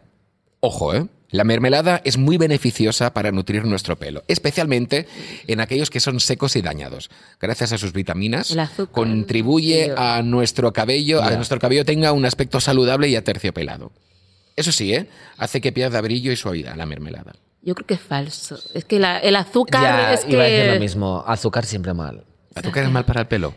Ojo, 0.60 0.94
¿eh? 0.94 1.06
La 1.30 1.44
mermelada 1.44 2.00
es 2.04 2.16
muy 2.16 2.38
beneficiosa 2.38 3.12
para 3.12 3.30
nutrir 3.32 3.64
nuestro 3.66 3.96
pelo, 3.96 4.24
especialmente 4.28 5.06
en 5.46 5.60
aquellos 5.60 5.90
que 5.90 6.00
son 6.00 6.20
secos 6.20 6.56
y 6.56 6.62
dañados. 6.62 7.10
Gracias 7.38 7.72
a 7.72 7.78
sus 7.78 7.92
vitaminas, 7.92 8.50
El 8.50 8.60
azúcar. 8.60 8.92
contribuye 8.94 9.86
Tío. 9.86 9.98
a 9.98 10.22
nuestro 10.22 10.72
cabello, 10.72 11.20
a 11.22 11.26
que 11.26 11.30
Ya. 11.32 11.36
nuestro 11.36 11.58
cabello 11.58 11.84
tenga 11.84 12.12
un 12.12 12.24
aspecto 12.24 12.60
saludable 12.60 13.08
y 13.08 13.16
aterciopelado. 13.16 13.92
Eso 14.56 14.72
sí, 14.72 14.94
¿eh? 14.94 15.06
Hace 15.36 15.60
que 15.60 15.70
pierda 15.70 16.00
brillo 16.00 16.32
y 16.32 16.36
suavidad 16.36 16.74
la 16.76 16.86
mermelada. 16.86 17.34
Yo 17.60 17.74
creo 17.74 17.86
que 17.86 17.94
es 17.94 18.00
falso. 18.00 18.58
Es 18.72 18.84
que 18.86 18.98
la- 18.98 19.18
el 19.18 19.36
azúcar 19.36 19.82
Ya, 19.82 20.14
es 20.14 20.24
iba 20.28 20.42
a 20.42 20.46
decir 20.46 20.66
lo 20.68 20.72
que... 20.74 20.80
mismo. 20.80 21.24
Azúcar 21.26 21.66
siempre 21.66 21.92
mal. 21.92 22.24
¿El 22.54 22.58
azúcar 22.64 22.84
es 22.84 22.90
mal 22.90 23.04
para 23.04 23.20
el 23.20 23.26
pelo? 23.26 23.54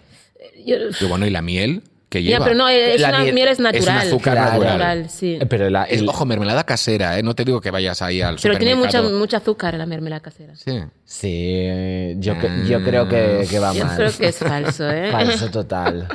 Yo- 0.66 0.76
Y 1.00 1.06
bueno, 1.06 1.26
¿y 1.26 1.30
la 1.30 1.42
miel? 1.42 1.84
Que 2.12 2.22
Ya, 2.22 2.32
lleva? 2.34 2.46
pero 2.46 2.58
no, 2.58 2.68
es 2.68 3.00
La 3.00 3.08
una 3.10 3.20
miel- 3.22 3.34
miel, 3.34 3.48
es 3.48 3.54
es 3.54 3.60
un 3.60 3.64
natural. 3.64 3.98
azúcar 4.08 4.34
Claro. 4.34 4.64
natural. 4.66 5.10
sí. 5.10 5.38
Eh, 5.40 5.46
Pero 5.46 5.70
la, 5.70 5.86
Es, 5.86 6.02
el- 6.02 6.10
ojo, 6.10 6.26
mermelada 6.26 6.66
casera, 6.66 7.18
¿eh? 7.18 7.24
No 7.24 7.34
te 7.34 7.46
digo 7.46 7.62
que 7.62 7.72
vayas 7.72 8.02
ahí 8.02 8.22
al 8.22 8.36
Pero 8.42 8.58
tiene 8.58 8.76
mucha, 8.76 9.02
mucha 9.02 9.38
azúcar 9.38 9.76
la 9.76 9.86
mermelada 9.86 10.20
casera. 10.20 10.54
Sí. 10.58 10.84
Sí, 11.06 12.16
yo, 12.18 12.36
yo 12.68 12.84
creo 12.84 13.08
que, 13.08 13.48
que 13.50 13.60
va 13.60 13.74
Yo 13.74 13.86
mal. 13.86 13.96
creo 13.96 14.12
que 14.12 14.28
es 14.28 14.38
falso, 14.38 14.92
¿eh? 14.92 15.10
Falso 15.12 15.50
total. 15.50 16.08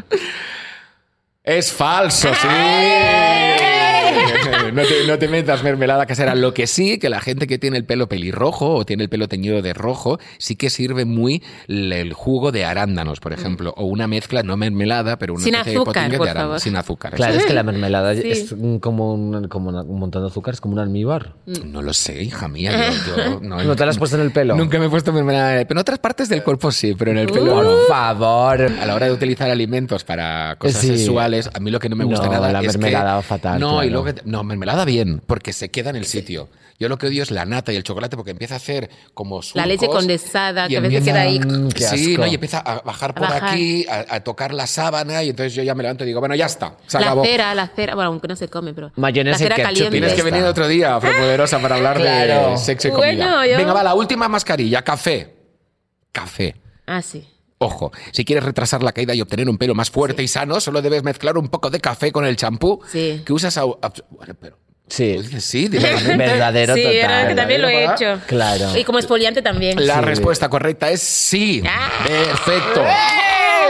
Es 1.43 1.73
falso, 1.73 2.29
sí. 2.35 2.49
no, 4.73 4.83
te, 4.83 5.07
no 5.07 5.19
te 5.19 5.29
metas 5.29 5.63
mermelada 5.63 6.07
casera. 6.07 6.35
Lo 6.35 6.53
que 6.55 6.67
sí, 6.67 6.99
que 6.99 7.09
la 7.09 7.21
gente 7.21 7.47
que 7.47 7.59
tiene 7.59 7.77
el 7.77 7.85
pelo 7.85 8.09
pelirrojo 8.09 8.75
o 8.75 8.85
tiene 8.85 9.05
el 9.05 9.09
pelo 9.09 9.29
teñido 9.29 9.63
de 9.63 9.75
rojo, 9.75 10.19
sí 10.39 10.57
que 10.57 10.71
sirve 10.71 11.05
muy 11.05 11.43
el 11.69 12.13
jugo 12.13 12.53
de 12.53 12.65
arándanos, 12.65 13.21
por 13.21 13.33
ejemplo, 13.33 13.73
o 13.77 13.85
una 13.85 14.07
mezcla, 14.07 14.43
no 14.43 14.57
mermelada, 14.57 15.19
pero 15.19 15.35
una 15.35 15.43
Sin 15.45 15.53
de 15.53 15.59
azúcar, 15.61 15.85
por 15.85 15.95
de 15.95 16.01
arándanos, 16.01 16.35
favor. 16.35 16.61
sin 16.61 16.77
azúcar. 16.77 17.15
Claro, 17.15 17.35
es 17.35 17.45
que 17.47 17.53
la 17.55 17.63
mermelada 17.63 18.15
Sí. 18.15 18.23
es 18.31 18.55
como 18.81 19.15
un, 19.15 19.49
como 19.49 19.71
un 19.71 19.99
montón 19.99 20.23
de 20.23 20.29
azúcar, 20.29 20.55
es 20.55 20.61
como 20.61 20.75
un 20.75 20.81
almíbar. 20.81 21.35
es. 21.47 21.65
No 21.65 21.83
lo 21.83 21.93
sé, 21.93 22.23
hija 22.23 22.49
mía. 22.49 22.73
Yo, 23.07 23.17
yo 23.17 23.41
no, 23.43 23.63
¿No 23.63 23.77
te 23.77 23.85
la 23.85 23.91
has 23.91 23.99
puesto 23.99 24.17
en 24.17 24.23
el 24.23 24.33
pelo? 24.33 24.57
Nunca 24.57 24.79
me 24.79 24.87
he 24.87 24.89
puesto 24.89 25.13
mermelada 25.13 25.53
en 25.55 25.59
el 25.61 25.67
pelo. 25.67 25.79
En 25.79 25.83
otras 25.83 25.99
partes 25.99 26.29
del 26.29 26.43
cuerpo 26.43 26.71
sí, 26.71 26.95
pero 26.99 27.11
en 27.11 27.19
el 27.19 27.27
pelo. 27.29 27.55
Por 27.55 27.87
favor. 27.89 28.63
A 28.81 28.87
la 28.87 28.95
hora 28.95 29.07
de 29.07 29.13
utilizar 29.13 29.51
alimentos 29.51 30.05
para 30.05 30.57
cosas 30.57 30.81
Sí. 30.81 30.97
sexuales, 30.97 31.51
a 31.53 31.61
mí 31.61 31.71
lo 31.71 31.79
que 31.79 31.89
no 31.89 31.97
me 31.97 32.05
gusta 32.05 32.27
No, 32.27 32.33
nada 32.33 32.53
la 32.53 32.61
es 32.61 32.73
que- 32.73 32.79
mermelada 32.79 33.23
fatal, 33.23 33.61
No, 33.61 33.83
y 33.85 33.91
luego 33.91 34.07
no, 34.25 34.43
mermelada 34.57 34.85
bien, 34.85 35.23
porque 35.27 35.53
se 35.53 35.71
queda 35.71 35.91
en 35.91 35.97
el 35.97 36.05
sitio. 36.07 36.49
Yo 36.79 36.91
lo 36.91 36.99
que 36.99 37.07
odio 37.07 37.23
es 37.23 37.31
la 37.31 37.47
nata 37.47 37.73
y 37.73 37.77
el 37.77 37.83
chocolate 37.85 38.17
porque 38.17 38.33
empieza 38.33 38.53
a 38.55 38.57
hacer 38.59 38.91
como 39.15 39.41
surcos. 39.41 39.57
La 39.57 39.67
leche 39.67 39.87
condensada, 39.87 40.67
y 40.67 40.69
que 40.71 40.77
a 40.77 40.81
veces 40.81 40.99
empieza- 40.99 41.19
queda 41.19 41.21
ahí. 41.23 41.39
Mm, 41.41 41.69
qué 41.71 41.85
Sí, 41.85 42.13
asco. 42.13 42.21
¿no? 42.25 42.27
y 42.31 42.35
empieza 42.35 42.59
a 42.59 42.81
bajar 42.83 43.15
por 43.15 43.23
bajar. 43.29 43.49
aquí, 43.55 43.87
a, 43.89 44.05
a 44.17 44.21
tocar 44.21 44.53
la 44.53 44.67
sábana, 44.67 45.23
y 45.23 45.31
entonces 45.31 45.55
yo 45.55 45.63
ya 45.63 45.75
me 45.75 45.83
levanto 45.83 46.05
y 46.05 46.09
digo, 46.09 46.21
bueno, 46.21 46.35
ya 46.35 46.45
está, 46.47 46.77
se 46.87 46.99
La 47.01 47.07
acabó. 47.07 47.25
cera, 47.25 47.55
la 47.55 47.69
cera, 47.69 47.95
bueno, 47.95 48.09
aunque 48.11 48.29
no 48.29 48.37
se 48.37 48.49
come, 48.49 48.75
pero. 48.75 48.93
Mayonesa 48.97 49.39
y 49.45 49.49
la 49.49 49.55
cera 49.57 49.69
caliente. 49.69 49.91
Tienes 49.91 50.13
que 50.13 50.23
venir 50.23 50.43
otro 50.45 50.69
día, 50.69 50.97
Afropoderosa, 50.97 51.59
para 51.61 51.77
hablar 51.77 51.97
Claro. 51.97 52.51
de 52.51 52.57
sexo 52.59 52.89
y 52.89 52.91
comida. 52.91 53.07
Bueno, 53.13 53.47
yo- 53.47 53.57
Venga, 53.57 53.73
va, 53.73 53.83
la 53.83 53.95
última 53.95 54.29
mascarilla, 54.29 54.83
café. 54.83 55.35
Café. 56.13 56.57
Ah, 56.87 57.01
sí. 57.03 57.27
Ojo, 57.59 57.91
si 58.13 58.25
quieres 58.25 58.45
retrasar 58.45 58.83
la 58.83 58.93
caída 58.93 59.15
y 59.15 59.21
obtener 59.23 59.49
un 59.49 59.57
pelo 59.57 59.75
más 59.75 59.91
fuerte 59.91 60.23
y 60.23 60.29
sano, 60.29 60.61
solo 60.61 60.83
debes 60.83 61.03
mezclar 61.03 61.39
un 61.39 61.49
poco 61.49 61.71
de 61.71 61.81
café 61.81 62.13
con 62.13 62.27
el 62.27 62.37
champú 62.37 62.81
Sí. 62.93 63.23
que 63.25 63.33
usas. 63.33 63.57
A, 63.57 63.63
a- 63.63 63.93
bueno, 64.11 64.35
pero. 64.41 64.59
Sí. 64.89 65.15
¿tú 65.17 65.23
dices 65.23 65.45
sí? 65.45 65.69
Verdadero 66.17 66.75
sí, 66.75 66.83
total. 66.83 66.95
era 66.97 67.29
que 67.29 67.35
también 67.35 67.63
lo 67.63 67.69
he 67.69 67.77
¿verdadero, 67.81 68.15
hecho. 68.15 68.27
Claro. 68.27 68.77
Y 68.77 68.85
como 68.85 68.99
exfoliante 68.99 69.43
también. 69.43 69.85
La 69.87 70.01
Sí. 70.01 70.05
respuesta 70.05 70.49
correcta 70.49 70.91
es 70.91 71.01
sí. 71.03 71.63
Ah. 71.67 71.89
Perfecto. 72.07 72.85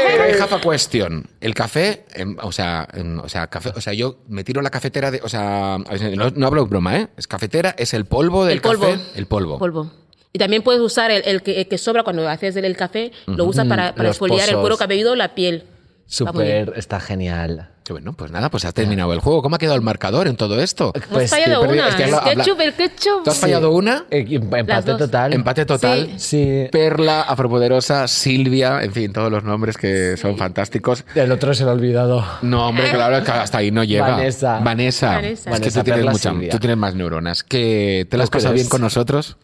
Pero 0.09 0.29
I 0.29 0.41
have 0.41 0.55
a 0.55 0.61
question. 0.61 1.29
El 1.41 1.55
café, 1.55 2.05
em, 2.15 2.37
o 2.43 2.53
sea, 2.53 2.87
em, 2.93 3.19
o 3.21 3.29
sea, 3.29 3.47
café, 3.49 3.71
o 3.75 3.81
sea, 3.81 3.93
yo 3.93 4.19
me 4.29 4.45
tiro 4.45 4.63
la 4.63 4.71
cafetera 4.71 5.11
de, 5.11 5.21
o 5.23 5.29
sea, 5.29 5.79
no, 5.79 6.31
no 6.31 6.47
hablo 6.47 6.63
de 6.65 6.69
broma, 6.69 6.97
¿eh? 6.97 7.09
Es 7.17 7.27
cafetera, 7.27 7.75
es 7.79 7.93
el 7.95 8.05
polvo 8.05 8.45
del 8.45 8.57
El 8.57 8.63
polvo. 8.63 8.87
café, 8.91 9.01
el 9.17 9.27
polvo. 9.27 9.59
Polvo. 9.59 9.91
Y 10.37 10.39
también 10.39 10.61
puedes 10.61 10.83
usar 10.83 11.11
el, 11.11 11.23
el 11.25 11.41
que, 11.43 11.63
el 11.63 11.67
que 11.67 11.79
sobra 11.79 12.03
cuando 12.03 12.29
haces 12.29 12.55
el, 12.57 12.67
el 12.67 12.77
café, 12.77 13.11
lo 13.25 13.47
usas 13.47 13.67
para, 13.67 13.95
para 13.95 14.11
exfoliar 14.11 14.47
el 14.51 14.57
cuero 14.57 14.77
cabelludo 14.77 15.13
o 15.13 15.17
la 15.17 15.35
piel. 15.35 15.65
Súper, 16.07 16.75
está 16.77 17.01
genial. 17.01 17.71
Bueno, 17.89 18.13
pues 18.13 18.31
nada, 18.33 18.51
pues 18.51 18.65
ha 18.65 18.73
terminado 18.73 19.13
el 19.13 19.21
juego. 19.21 19.41
¿Cómo 19.43 19.57
ha 19.57 19.59
quedado 19.59 19.77
el 19.77 19.81
marcador 19.83 20.27
en 20.29 20.37
todo 20.37 20.61
esto? 20.61 20.93
Hemos 20.95 21.09
Pues, 21.09 21.31
fallado 21.31 21.63
una. 21.63 21.89
es 21.89 21.95
que 21.95 22.03
el 22.05 22.15
habla- 22.15 22.31
habla- 22.31 22.45
ketchup, 22.45 22.61
el 22.61 22.75
ketchup. 22.75 23.25
¿Tú 23.25 23.31
has 23.31 23.39
fallado 23.39 23.71
una? 23.71 24.05
Eh, 24.11 24.27
empate 24.29 24.91
dos. 24.91 24.99
total. 24.99 25.33
Empate 25.33 25.65
total. 25.65 26.11
Sí. 26.19 26.67
Perla, 26.71 27.23
Afropoderosa, 27.23 28.07
Silvia, 28.09 28.83
en 28.83 28.93
fin, 28.93 29.13
todos 29.13 29.31
los 29.33 29.43
nombres 29.45 29.77
que 29.79 30.17
son 30.17 30.37
fantásticos. 30.37 31.05
El 31.15 31.31
otro 31.33 31.55
se 31.55 31.65
lo 31.65 31.71
ha 31.71 31.75
olvidado. 31.75 32.25
No, 32.43 32.69
hombre, 32.69 32.91
claro, 32.91 33.25
que 33.25 33.31
hasta 33.31 33.59
ahí 33.59 33.71
no 33.71 33.83
llega. 33.85 34.09
Vanessa. 34.17 34.59
Vanessa. 34.59 35.07
Vanessa. 35.15 35.33
Es 35.33 35.45
que 35.45 35.51
Vanessa 35.51 35.81
tú 35.81 35.85
tienes, 35.85 35.99
Perla, 36.05 36.13
mucha- 36.13 36.51
tú 36.51 36.59
tienes 36.59 36.77
más 36.77 36.95
neuronas. 36.97 37.43
¿Que 37.45 38.07
¿Te 38.11 38.17
lo 38.17 38.25
has 38.25 38.31
¿Tú 38.31 38.39
pasado 38.39 38.53
crees? 38.53 38.65
bien 38.65 38.69
con 38.71 38.81
nosotros? 38.81 39.37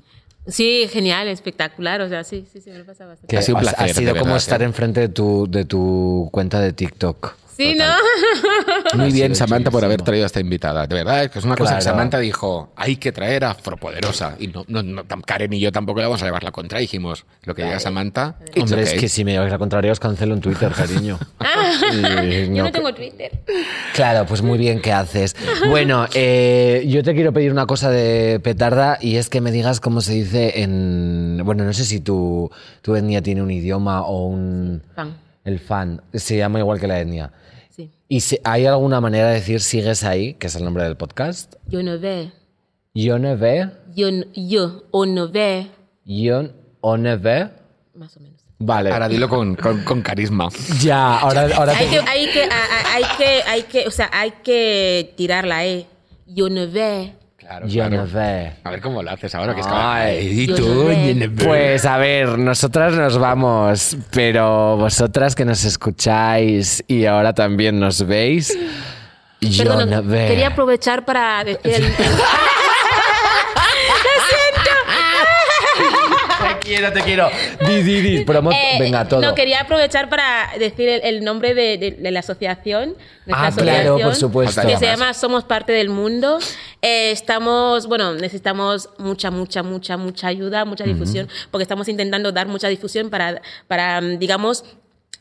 Sí, 0.47 0.89
genial, 0.91 1.29
espectacular. 1.29 2.01
O 2.01 2.09
sea, 2.09 2.25
sí, 2.25 2.47
sí, 2.53 2.61
sí, 2.61 2.71
me 2.71 2.79
lo 2.79 2.85
pasa 2.87 3.07
bastante. 3.07 3.29
Que 3.29 3.39
Ha 3.39 3.43
sido 3.43 3.57
un 3.59 3.61
ha- 3.61 3.63
placer, 3.71 3.91
Ha 3.91 3.95
sido 3.95 4.13
de 4.15 4.19
como 4.21 4.33
verdad, 4.33 4.37
estar 4.39 4.63
¿eh? 4.63 4.65
enfrente 4.65 5.01
de 5.01 5.09
tu, 5.09 5.47
de 5.49 5.65
tu 5.65 6.29
cuenta 6.33 6.61
de 6.61 6.73
TikTok. 6.73 7.35
Sí, 7.57 7.75
¿no? 7.75 7.85
Muy 8.99 9.13
bien, 9.13 9.35
Samantha, 9.35 9.71
por 9.71 9.85
haber 9.85 10.03
traído 10.03 10.25
a 10.25 10.27
esta 10.27 10.41
invitada. 10.41 10.87
De 10.87 10.95
verdad, 10.95 11.25
es 11.25 11.31
que 11.31 11.39
es 11.39 11.45
una 11.45 11.55
cosa 11.55 11.77
que 11.77 11.83
Claro. 11.83 11.97
Samantha 11.97 12.19
dijo, 12.19 12.73
hay 12.77 12.97
que 12.97 13.13
traer 13.13 13.45
a 13.45 13.51
Afropoderosa. 13.51 14.37
Y 14.39 14.49
no, 14.49 14.65
no, 14.69 14.83
no, 14.83 15.05
Karen 15.27 15.53
y 15.53 15.61
yo 15.61 15.73
tampoco 15.73 16.01
le 16.01 16.07
vamos 16.07 16.23
a 16.23 16.25
llevar 16.27 16.43
la 16.45 16.51
contra. 16.51 16.79
Dijimos, 16.79 17.25
lo 17.45 17.55
que 17.55 17.65
diga 17.65 17.79
Samantha, 17.81 18.37
Hombre, 18.57 18.83
okay. 18.83 18.95
es 18.95 19.01
que 19.01 19.09
si 19.09 19.25
me 19.25 19.33
lleváis 19.33 19.51
la 19.51 19.59
contraria 19.59 19.93
os 19.93 20.01
cancelo 20.01 20.35
en 20.35 20.41
Twitter, 20.41 20.73
cariño. 20.73 21.19
Y 21.93 22.55
Yo 22.55 22.65
no 22.65 22.73
tengo 22.73 22.95
Twitter. 22.95 23.31
Claro, 23.95 24.27
pues 24.27 24.43
muy 24.43 24.59
bien 24.59 24.81
que 24.81 24.93
haces. 24.93 25.37
Bueno, 25.69 26.07
eh, 26.15 26.85
yo 26.89 27.03
te 27.03 27.15
quiero 27.15 27.33
pedir 27.33 27.53
una 27.53 27.67
cosa 27.67 27.91
de 27.91 28.41
petarda 28.41 28.99
y 29.01 29.17
es 29.17 29.29
que 29.29 29.41
me 29.41 29.51
digas 29.53 29.81
cómo 29.81 30.01
se 30.01 30.13
dice 30.15 30.63
en... 30.63 31.41
Bueno, 31.45 31.65
no 31.65 31.73
sé 31.73 31.85
si 31.85 32.01
tu, 32.01 32.51
tu 32.81 32.95
etnia 32.97 33.23
tiene 33.23 33.43
un 33.43 33.51
idioma 33.51 34.03
o 34.03 34.27
un... 34.27 34.83
Fan. 34.95 35.17
El 35.45 35.59
fan. 35.59 36.03
Se 36.15 36.37
llama 36.37 36.61
igual 36.61 36.81
que 36.81 36.87
la 36.87 37.01
etnia. 37.01 37.33
¿Y 38.13 38.21
si, 38.21 38.39
hay 38.45 38.67
alguna 38.67 39.01
manera 39.01 39.29
de 39.29 39.37
decir 39.37 39.63
sigues 39.63 40.05
ahí, 40.05 40.35
que 40.35 40.49
es 40.49 40.55
el 40.55 40.65
nombre 40.65 40.85
del 40.85 40.99
podcast? 40.99 41.55
Yo 41.67 41.83
no 41.83 41.99
ve. 41.99 42.31
Yo 42.93 43.19
ne 43.19 43.37
ve, 43.37 43.71
Yo, 43.95 44.09
n- 44.09 44.27
yo 44.35 44.83
o 44.91 45.07
no 45.07 45.31
ve. 45.31 45.69
yo 46.05 46.51
o 46.83 46.99
ne 46.99 47.17
ve. 47.17 47.49
Más 47.95 48.15
o 48.19 48.21
menos. 48.21 48.43
Vale. 48.59 48.91
Ahora 48.93 49.09
dilo 49.09 49.31
con, 49.31 49.55
con- 49.55 49.83
con 49.85 50.03
carisma. 50.03 50.51
ya, 50.83 51.21
ahora, 51.21 51.49
ahora 51.57 51.73
Hay 51.75 51.87
que, 51.89 51.99
hay 52.01 52.27
que, 52.31 52.43
a- 52.43 52.49
a- 52.49 52.95
hay 52.97 53.05
que, 53.17 53.43
hay 53.49 53.63
que, 53.63 53.87
o 53.87 53.91
sea, 53.91 54.11
hay 54.13 54.33
que 54.45 55.15
tirar 55.17 55.47
la 55.47 55.65
E. 55.65 55.87
Yo 56.27 56.51
no 56.51 56.71
ve. 56.71 57.15
Claro, 57.43 57.67
Yo 57.67 57.85
claro. 57.89 58.07
A 58.63 58.71
ver 58.71 58.81
cómo 58.81 59.03
lo 59.03 59.11
haces 59.11 59.35
ahora, 59.35 59.53
que 59.55 59.61
es 59.63 59.67
Ay, 59.69 60.43
y 60.43 60.47
tú, 60.47 60.89
Pues 61.45 61.85
a 61.85 61.97
ver, 61.99 62.39
nosotras 62.39 62.95
nos 62.95 63.19
vamos, 63.19 63.97
pero 64.13 64.77
vosotras 64.77 65.35
que 65.35 65.45
nos 65.45 65.65
escucháis 65.65 66.85
y 66.87 67.05
ahora 67.05 67.33
también 67.35 67.81
nos 67.81 68.07
veis, 68.07 68.57
yo 69.41 69.65
Perdón, 69.65 70.09
quería 70.09 70.49
aprovechar 70.49 71.05
para 71.05 71.43
decir 71.43 71.61
el, 71.75 71.85
el- 71.85 71.93
Te 76.49 76.59
quiero, 76.61 76.93
te 76.93 77.01
quiero. 77.03 77.29
Di, 77.81 77.83
di, 78.01 78.01
di. 78.19 78.25
promo- 78.25 78.53
Eh, 78.53 78.79
Venga, 78.79 79.07
todo. 79.09 79.21
No, 79.21 79.35
quería 79.35 79.61
aprovechar 79.63 80.09
para 80.09 80.51
decir 80.59 80.89
el, 80.89 81.01
el 81.05 81.25
nombre 81.25 81.55
de, 81.55 81.79
de- 81.79 81.91
de 81.93 82.11
la 82.11 82.21
asociación. 82.21 82.97
Ah, 83.31 83.51
claro, 83.55 83.95
asociación, 83.95 84.01
por 84.03 84.15
supuesto. 84.17 84.63
Que 84.67 84.77
se 84.77 84.85
llama 84.87 85.15
Somos 85.15 85.45
Parte 85.45 85.73
del 85.73 85.89
Mundo. 85.89 86.39
Eh, 86.83 87.11
estamos, 87.13 87.87
bueno, 87.87 88.15
necesitamos 88.15 88.89
mucha, 88.99 89.31
mucha, 89.31 89.63
mucha, 89.63 89.97
mucha 89.97 90.27
ayuda, 90.29 90.65
mucha 90.65 90.85
difusión, 90.85 91.29
porque 91.51 91.63
estamos 91.63 91.89
intentando 91.89 92.33
dar 92.33 92.49
mucha 92.49 92.69
difusión 92.69 93.09
para, 93.11 93.41
para 93.69 94.01
digamos, 94.01 94.65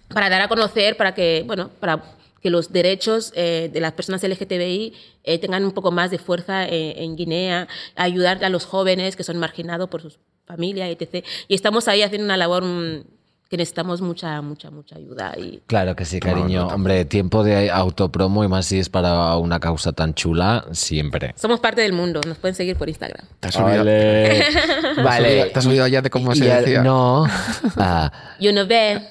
para 0.10 0.30
dar 0.30 0.42
a 0.42 0.48
conocer, 0.48 0.98
para 0.98 1.14
que, 1.14 1.44
bueno, 1.46 1.70
para 1.80 2.04
que 2.42 2.50
los 2.50 2.72
derechos 2.74 3.32
eh, 3.36 3.70
de 3.72 3.80
las 3.80 3.92
personas 3.94 4.24
LGTBI 4.24 4.94
eh, 5.24 5.38
tengan 5.38 5.64
un 5.64 5.72
poco 5.74 5.92
más 5.92 6.10
de 6.10 6.18
fuerza 6.18 6.68
eh, 6.68 6.96
en 7.04 7.16
Guinea, 7.16 7.68
ayudar 7.96 8.44
a 8.44 8.50
los 8.50 8.66
jóvenes 8.66 9.16
que 9.16 9.24
son 9.24 9.38
marginados 9.38 9.88
por 9.90 10.02
sus 10.02 10.18
familias, 10.52 10.90
etc. 10.90 11.26
Y 11.48 11.56
estamos 11.56 11.88
ahí 11.88 12.02
haciendo 12.04 12.26
una 12.26 12.38
labor 12.38 12.64
mm, 12.64 13.04
que 13.50 13.58
necesitamos 13.58 14.00
mucha, 14.02 14.42
mucha, 14.42 14.72
mucha 14.72 14.96
ayuda. 14.96 15.34
Y 15.38 15.62
Claro 15.68 15.94
que 15.96 16.06
sí, 16.06 16.20
cariño. 16.22 16.68
Hombre, 16.68 17.04
tiempo 17.06 17.44
de 17.44 17.70
autopromo 17.70 18.44
y 18.46 18.48
más 18.48 18.66
si 18.66 18.80
es 18.80 18.88
para 18.90 19.36
una 19.36 19.60
causa 19.60 19.92
tan 19.92 20.14
chula, 20.14 20.66
siempre. 20.72 21.34
somos 21.38 21.60
parte 21.60 21.82
del 21.82 21.92
mundo. 21.92 22.22
Nos 22.26 22.38
pueden 22.38 22.56
seguir 22.56 22.78
por 22.78 22.88
Instagram. 22.88 23.26
¿Te 23.42 23.50
has 23.50 23.56
olvidado, 23.58 23.84
Vale. 24.96 25.04
vale. 25.04 25.46
¿Te 25.52 25.60
has 25.60 25.66
olvidado 25.66 25.88
ya 25.90 26.02
de 26.02 26.10
cómo 26.10 26.34
se 26.34 26.46
Ya- 26.46 26.62
decía? 26.62 26.82
No. 26.84 27.26
Ah, 27.78 28.12
Yo 28.40 28.54
no 28.54 28.66
ve. 28.66 29.02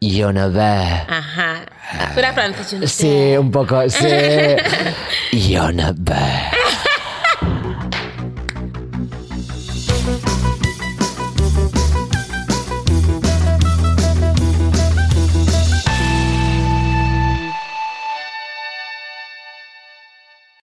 yo 0.00 0.32
no 0.32 0.50
veo. 0.50 0.62
Ajá. 1.08 1.64
Fuera 2.12 2.32
francés, 2.32 2.72
yo 2.72 2.78
no 2.80 2.86
Sí, 2.88 3.36
un 3.38 3.50
poco, 3.52 3.88
sí. 3.88 4.04
Yo 5.52 5.70
no 5.70 5.92
veo. 5.96 6.16